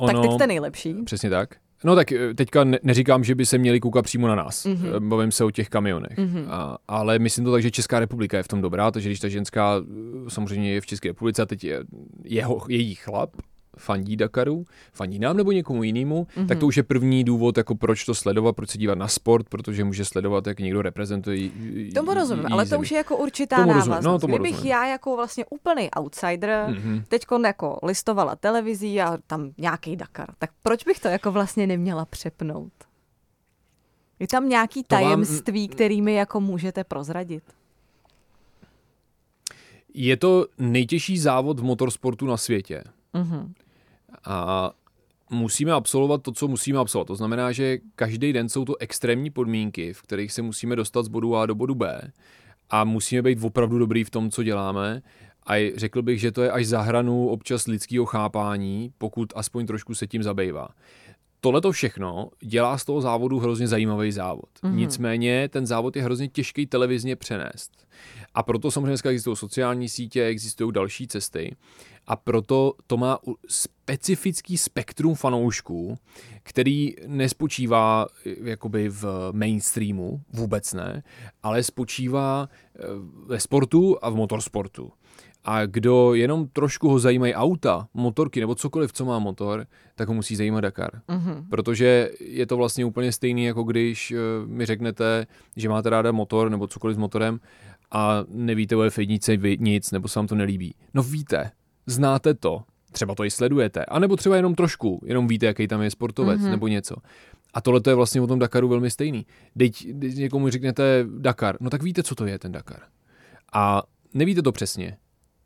Ono, 0.00 0.12
tak 0.12 0.22
teď 0.22 0.32
jste 0.32 0.46
nejlepší. 0.46 0.94
Přesně 1.04 1.30
tak. 1.30 1.54
No 1.84 1.94
tak 1.94 2.12
eh, 2.12 2.34
teďka 2.34 2.64
neříkám, 2.82 3.24
že 3.24 3.34
by 3.34 3.46
se 3.46 3.58
měli 3.58 3.80
koukat 3.80 4.04
přímo 4.04 4.28
na 4.28 4.34
nás. 4.34 4.66
Mm-hmm. 4.66 5.08
Bavím 5.08 5.32
se 5.32 5.44
o 5.44 5.50
těch 5.50 5.68
kamionech. 5.68 6.18
Mm-hmm. 6.18 6.44
A, 6.48 6.78
ale 6.88 7.18
myslím 7.18 7.44
to 7.44 7.52
tak, 7.52 7.62
že 7.62 7.70
Česká 7.70 8.00
republika 8.00 8.36
je 8.36 8.42
v 8.42 8.48
tom 8.48 8.60
dobrá, 8.60 8.90
takže 8.90 9.08
když 9.08 9.20
ta 9.20 9.28
ženská 9.28 9.74
eh, 9.80 10.30
samozřejmě 10.30 10.72
je 10.72 10.80
v 10.80 10.86
České 10.86 11.08
republice 11.08 11.42
a 11.42 11.46
teď 11.46 11.64
je 11.64 11.84
jeho, 12.24 12.60
její 12.68 12.94
chlap, 12.94 13.30
fandí 13.78 14.16
Dakaru, 14.16 14.64
fandí 14.92 15.18
nám 15.18 15.36
nebo 15.36 15.52
někomu 15.52 15.82
jinému, 15.82 16.24
mm-hmm. 16.24 16.46
tak 16.46 16.58
to 16.58 16.66
už 16.66 16.76
je 16.76 16.82
první 16.82 17.24
důvod, 17.24 17.56
jako 17.56 17.74
proč 17.74 18.04
to 18.04 18.14
sledovat, 18.14 18.56
proč 18.56 18.70
se 18.70 18.78
dívat 18.78 18.98
na 18.98 19.08
sport, 19.08 19.48
protože 19.48 19.84
může 19.84 20.04
sledovat, 20.04 20.46
jak 20.46 20.60
někdo 20.60 20.82
reprezentuje. 20.82 21.50
Tomu 21.94 22.14
rozumím, 22.14 22.46
ale 22.52 22.66
to 22.66 22.78
už 22.78 22.90
je 22.90 22.96
jako 22.96 23.16
určitá 23.16 23.56
tomu 23.56 23.68
návaznost. 23.68 24.04
No, 24.04 24.18
tomu 24.18 24.34
Kdybych 24.34 24.52
rozumím. 24.52 24.70
já 24.70 24.86
jako 24.86 25.16
vlastně 25.16 25.44
úplný 25.50 25.90
outsider 25.90 26.66
mm-hmm. 26.68 27.02
teď 27.08 27.26
jako 27.44 27.78
listovala 27.82 28.36
televizí 28.36 29.00
a 29.00 29.18
tam 29.26 29.50
nějaký 29.58 29.96
Dakar, 29.96 30.28
tak 30.38 30.50
proč 30.62 30.84
bych 30.84 30.98
to 30.98 31.08
jako 31.08 31.32
vlastně 31.32 31.66
neměla 31.66 32.04
přepnout? 32.04 32.72
Je 34.18 34.26
tam 34.26 34.48
nějaký 34.48 34.84
tajemství, 34.84 35.68
vám... 35.68 35.74
kterými 35.74 36.14
jako 36.14 36.40
můžete 36.40 36.84
prozradit? 36.84 37.42
Je 39.94 40.16
to 40.16 40.46
nejtěžší 40.58 41.18
závod 41.18 41.60
v 41.60 41.62
motorsportu 41.62 42.26
na 42.26 42.36
světě. 42.36 42.84
Mm-hmm. 43.14 43.52
A 44.24 44.70
musíme 45.30 45.72
absolvovat 45.72 46.22
to, 46.22 46.32
co 46.32 46.48
musíme 46.48 46.78
absolvovat. 46.78 47.06
To 47.06 47.16
znamená, 47.16 47.52
že 47.52 47.78
každý 47.96 48.32
den 48.32 48.48
jsou 48.48 48.64
to 48.64 48.76
extrémní 48.76 49.30
podmínky, 49.30 49.92
v 49.92 50.02
kterých 50.02 50.32
se 50.32 50.42
musíme 50.42 50.76
dostat 50.76 51.02
z 51.02 51.08
bodu 51.08 51.36
A 51.36 51.46
do 51.46 51.54
bodu 51.54 51.74
B 51.74 52.12
a 52.70 52.84
musíme 52.84 53.22
být 53.22 53.38
opravdu 53.42 53.78
dobrý 53.78 54.04
v 54.04 54.10
tom, 54.10 54.30
co 54.30 54.42
děláme. 54.42 55.02
A 55.46 55.72
řekl 55.76 56.02
bych, 56.02 56.20
že 56.20 56.32
to 56.32 56.42
je 56.42 56.50
až 56.50 56.66
za 56.66 56.80
hranu 56.80 57.28
občas 57.28 57.66
lidského 57.66 58.06
chápání, 58.06 58.92
pokud 58.98 59.32
aspoň 59.36 59.66
trošku 59.66 59.94
se 59.94 60.06
tím 60.06 60.22
zabývá. 60.22 60.68
Tohle 61.40 61.60
to 61.60 61.72
všechno 61.72 62.30
dělá 62.40 62.78
z 62.78 62.84
toho 62.84 63.00
závodu 63.00 63.38
hrozně 63.38 63.68
zajímavý 63.68 64.12
závod. 64.12 64.48
Mm-hmm. 64.62 64.74
Nicméně 64.74 65.48
ten 65.48 65.66
závod 65.66 65.96
je 65.96 66.02
hrozně 66.02 66.28
těžký 66.28 66.66
televizně 66.66 67.16
přenést. 67.16 67.86
A 68.34 68.42
proto 68.42 68.70
samozřejmě 68.70 68.90
dneska 68.90 69.10
existují 69.10 69.36
sociální 69.36 69.88
sítě, 69.88 70.24
existují 70.24 70.72
další 70.72 71.06
cesty. 71.06 71.56
A 72.06 72.16
proto 72.16 72.72
to 72.86 72.96
má 72.96 73.18
specifický 73.48 74.58
spektrum 74.58 75.14
fanoušků, 75.14 75.98
který 76.42 76.94
nespočívá 77.06 78.06
eh, 78.26 78.34
jakoby 78.50 78.88
v 78.88 79.28
mainstreamu, 79.32 80.20
vůbec 80.32 80.72
ne, 80.72 81.02
ale 81.42 81.62
spočívá 81.62 82.48
eh, 82.48 82.80
ve 83.26 83.40
sportu 83.40 84.04
a 84.04 84.10
v 84.10 84.14
motorsportu. 84.14 84.92
A 85.44 85.66
kdo 85.66 86.14
jenom 86.14 86.48
trošku 86.48 86.88
ho 86.88 86.98
zajímají 86.98 87.34
auta, 87.34 87.88
motorky 87.94 88.40
nebo 88.40 88.54
cokoliv, 88.54 88.92
co 88.92 89.04
má 89.04 89.18
motor, 89.18 89.66
tak 89.94 90.08
ho 90.08 90.14
musí 90.14 90.36
zajímat 90.36 90.60
Dakar. 90.60 90.90
Mm-hmm. 91.08 91.48
Protože 91.50 92.10
je 92.20 92.46
to 92.46 92.56
vlastně 92.56 92.84
úplně 92.84 93.12
stejný, 93.12 93.44
jako 93.44 93.62
když 93.62 94.12
uh, 94.12 94.48
mi 94.48 94.66
řeknete, 94.66 95.26
že 95.56 95.68
máte 95.68 95.90
ráda 95.90 96.12
motor 96.12 96.50
nebo 96.50 96.66
cokoliv 96.66 96.94
s 96.94 96.98
motorem 96.98 97.40
a 97.90 98.24
nevíte 98.28 98.76
o 98.76 98.80
F1 98.80 99.56
nic, 99.60 99.90
nebo 99.90 100.08
se 100.08 100.18
vám 100.18 100.26
to 100.26 100.34
nelíbí. 100.34 100.74
No 100.94 101.02
víte, 101.02 101.50
znáte 101.86 102.34
to, 102.34 102.62
třeba 102.92 103.14
to 103.14 103.24
i 103.24 103.30
sledujete, 103.30 103.84
anebo 103.84 104.16
třeba 104.16 104.36
jenom 104.36 104.54
trošku, 104.54 105.00
jenom 105.04 105.28
víte, 105.28 105.46
jaký 105.46 105.68
tam 105.68 105.82
je 105.82 105.90
sportovec 105.90 106.40
mm-hmm. 106.40 106.50
nebo 106.50 106.68
něco. 106.68 106.96
A 107.54 107.60
tohle 107.60 107.80
je 107.88 107.94
vlastně 107.94 108.20
o 108.20 108.26
tom 108.26 108.38
Dakaru 108.38 108.68
velmi 108.68 108.90
stejný. 108.90 109.26
Teď, 109.58 109.86
když 109.86 110.14
někomu 110.14 110.50
řeknete 110.50 111.06
Dakar, 111.18 111.56
no 111.60 111.70
tak 111.70 111.82
víte, 111.82 112.02
co 112.02 112.14
to 112.14 112.26
je 112.26 112.38
ten 112.38 112.52
Dakar. 112.52 112.80
A 113.52 113.82
nevíte 114.14 114.42
to 114.42 114.52
přesně, 114.52 114.96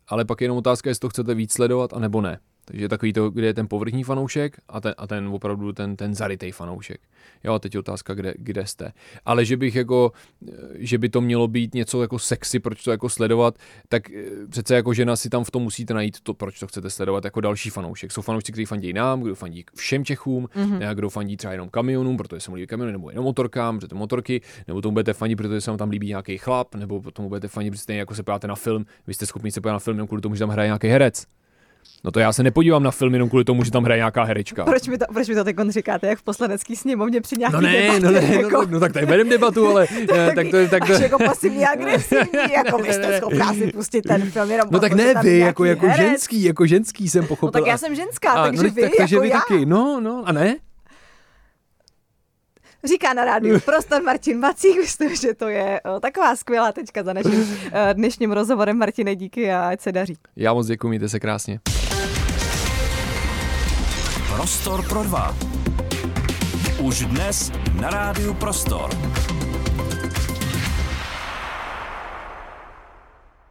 ale 0.07 0.25
pak 0.25 0.41
je 0.41 0.45
jenom 0.45 0.57
otázka, 0.57 0.89
jestli 0.89 0.99
to 0.99 1.09
chcete 1.09 1.35
víc 1.35 1.53
sledovat, 1.53 1.93
anebo 1.93 2.21
ne. 2.21 2.39
Takže 2.65 2.89
takový 2.89 3.13
to, 3.13 3.29
kde 3.29 3.47
je 3.47 3.53
ten 3.53 3.67
povrchní 3.67 4.03
fanoušek 4.03 4.57
a 4.67 4.81
ten, 4.81 4.93
a 4.97 5.07
ten 5.07 5.27
opravdu 5.27 5.73
ten, 5.73 5.95
ten 5.95 6.15
zarytej 6.15 6.51
fanoušek. 6.51 7.01
Jo, 7.43 7.53
a 7.53 7.59
teď 7.59 7.73
je 7.73 7.79
otázka, 7.79 8.13
kde, 8.13 8.33
kde 8.37 8.65
jste. 8.65 8.91
Ale 9.25 9.45
že 9.45 9.57
bych 9.57 9.75
jako, 9.75 10.11
že 10.75 10.97
by 10.97 11.09
to 11.09 11.21
mělo 11.21 11.47
být 11.47 11.73
něco 11.73 12.01
jako 12.01 12.19
sexy, 12.19 12.59
proč 12.59 12.83
to 12.83 12.91
jako 12.91 13.09
sledovat, 13.09 13.57
tak 13.89 14.09
eh, 14.09 14.47
přece 14.49 14.75
jako 14.75 14.93
žena 14.93 15.15
si 15.15 15.29
tam 15.29 15.43
v 15.43 15.51
tom 15.51 15.63
musíte 15.63 15.93
najít 15.93 16.21
to, 16.21 16.33
proč 16.33 16.59
to 16.59 16.67
chcete 16.67 16.89
sledovat 16.89 17.25
jako 17.25 17.41
další 17.41 17.69
fanoušek. 17.69 18.11
Jsou 18.11 18.21
fanoušci, 18.21 18.51
kteří 18.51 18.65
fandí 18.65 18.93
nám, 18.93 19.21
kdo 19.21 19.35
fandí 19.35 19.65
všem 19.75 20.05
Čechům, 20.05 20.45
mm-hmm. 20.45 20.95
kdo 20.95 21.09
fandí 21.09 21.37
třeba 21.37 21.53
jenom 21.53 21.69
kamionům, 21.69 22.17
protože 22.17 22.41
se 22.41 22.51
mu 22.51 22.55
líbí 22.55 22.67
kamiony, 22.67 22.91
nebo 22.91 23.09
jenom 23.09 23.25
motorkám, 23.25 23.77
protože 23.77 23.87
to 23.87 23.95
motorky, 23.95 24.41
nebo 24.67 24.81
tomu 24.81 24.93
budete 24.93 25.13
fandit, 25.13 25.37
protože 25.37 25.61
se 25.61 25.71
vám 25.71 25.77
tam 25.77 25.89
líbí 25.89 26.07
nějaký 26.07 26.37
chlap, 26.37 26.75
nebo 26.75 27.11
tomu 27.11 27.29
budete 27.29 27.47
fandit, 27.47 27.73
protože 27.73 27.97
jako 27.97 28.15
se 28.15 28.23
podíváte 28.23 28.47
na 28.47 28.55
film, 28.55 28.85
vy 29.07 29.13
jste 29.13 29.25
schopni 29.25 29.51
se 29.51 29.61
podívat 29.61 29.73
na 29.73 29.79
film 29.79 29.97
jenom 29.97 30.07
kvůli 30.07 30.21
tomu, 30.21 30.35
že 30.35 30.39
tam 30.39 30.49
hraje 30.49 30.67
nějaký 30.67 30.87
herec. 30.87 31.25
No 32.05 32.11
to 32.11 32.19
já 32.19 32.33
se 32.33 32.43
nepodívám 32.43 32.83
na 32.83 32.91
film 32.91 33.13
jenom 33.13 33.29
kvůli 33.29 33.43
tomu, 33.43 33.63
že 33.63 33.71
tam 33.71 33.83
hraje 33.83 33.97
nějaká 33.97 34.23
herečka. 34.23 34.65
Proč 34.65 34.87
mi 34.87 34.97
to, 34.97 35.05
proč 35.13 35.29
mi 35.29 35.35
to 35.35 35.43
teď 35.43 35.55
říkáte, 35.69 36.07
jak 36.07 36.19
v 36.19 36.23
poslanecký 36.23 36.75
sněmovně 36.75 37.21
při 37.21 37.35
nějaký 37.37 37.53
No 37.53 37.61
ne, 37.61 37.71
debatě, 37.81 37.99
no 37.99 38.11
ne, 38.11 38.35
jako... 38.35 38.49
no, 38.51 38.65
no, 38.69 38.79
tak 38.79 38.93
tady 38.93 39.05
vedem 39.05 39.29
debatu, 39.29 39.67
ale 39.67 39.87
tak, 40.07 40.35
tak 40.35 40.47
to, 40.51 40.67
tak 40.69 40.87
to... 40.87 40.93
Až 40.93 41.01
jako 41.01 41.17
pasivní 41.17 41.65
agresivní, 41.73 42.53
jako 42.53 42.77
vy 42.77 42.93
jste 42.93 43.17
schopná 43.17 43.53
si 43.53 43.71
pustit 43.71 44.01
ten 44.01 44.31
film 44.31 44.51
jenom 44.51 44.67
No 44.71 44.79
tak 44.79 44.93
ne 44.93 45.13
vy, 45.21 45.39
jako, 45.39 45.65
jako 45.65 45.87
ženský, 45.97 46.43
jako 46.43 46.67
ženský 46.67 47.09
jsem 47.09 47.27
pochopil. 47.27 47.47
No 47.47 47.51
tak 47.51 47.67
já 47.67 47.77
jsem 47.77 47.95
ženská, 47.95 48.31
a, 48.31 48.43
takže 48.47 48.63
no, 48.63 48.69
vy, 48.69 48.81
tak, 48.81 48.91
takže 48.97 49.15
jako 49.15 49.23
vy 49.23 49.29
já. 49.29 49.39
taky, 49.39 49.65
no, 49.65 49.99
no, 50.01 50.23
a 50.25 50.31
ne? 50.31 50.55
Říká 52.83 53.13
na 53.13 53.25
rádiu 53.25 53.59
prostor 53.65 54.03
Martin 54.03 54.39
Macík, 54.39 54.77
myslím, 54.77 55.15
že 55.15 55.33
to 55.33 55.47
je 55.47 55.81
taková 56.01 56.35
skvělá 56.35 56.71
tečka 56.71 57.03
za 57.03 57.13
naším 57.13 57.41
uh, 57.41 57.47
dnešním 57.93 58.31
rozhovorem. 58.31 58.77
Martine, 58.77 59.15
díky 59.15 59.51
a 59.51 59.67
ať 59.69 59.81
se 59.81 59.91
daří. 59.91 60.17
Já 60.35 60.53
moc 60.53 60.67
děkuji, 60.67 60.87
mějte 60.87 61.09
se 61.09 61.19
krásně. 61.19 61.59
Prostor 64.35 64.83
pro 64.83 65.03
dva. 65.03 65.31
Už 66.83 67.07
dnes 67.07 67.55
na 67.79 67.87
rádiu 67.87 68.35
Prostor. 68.35 68.91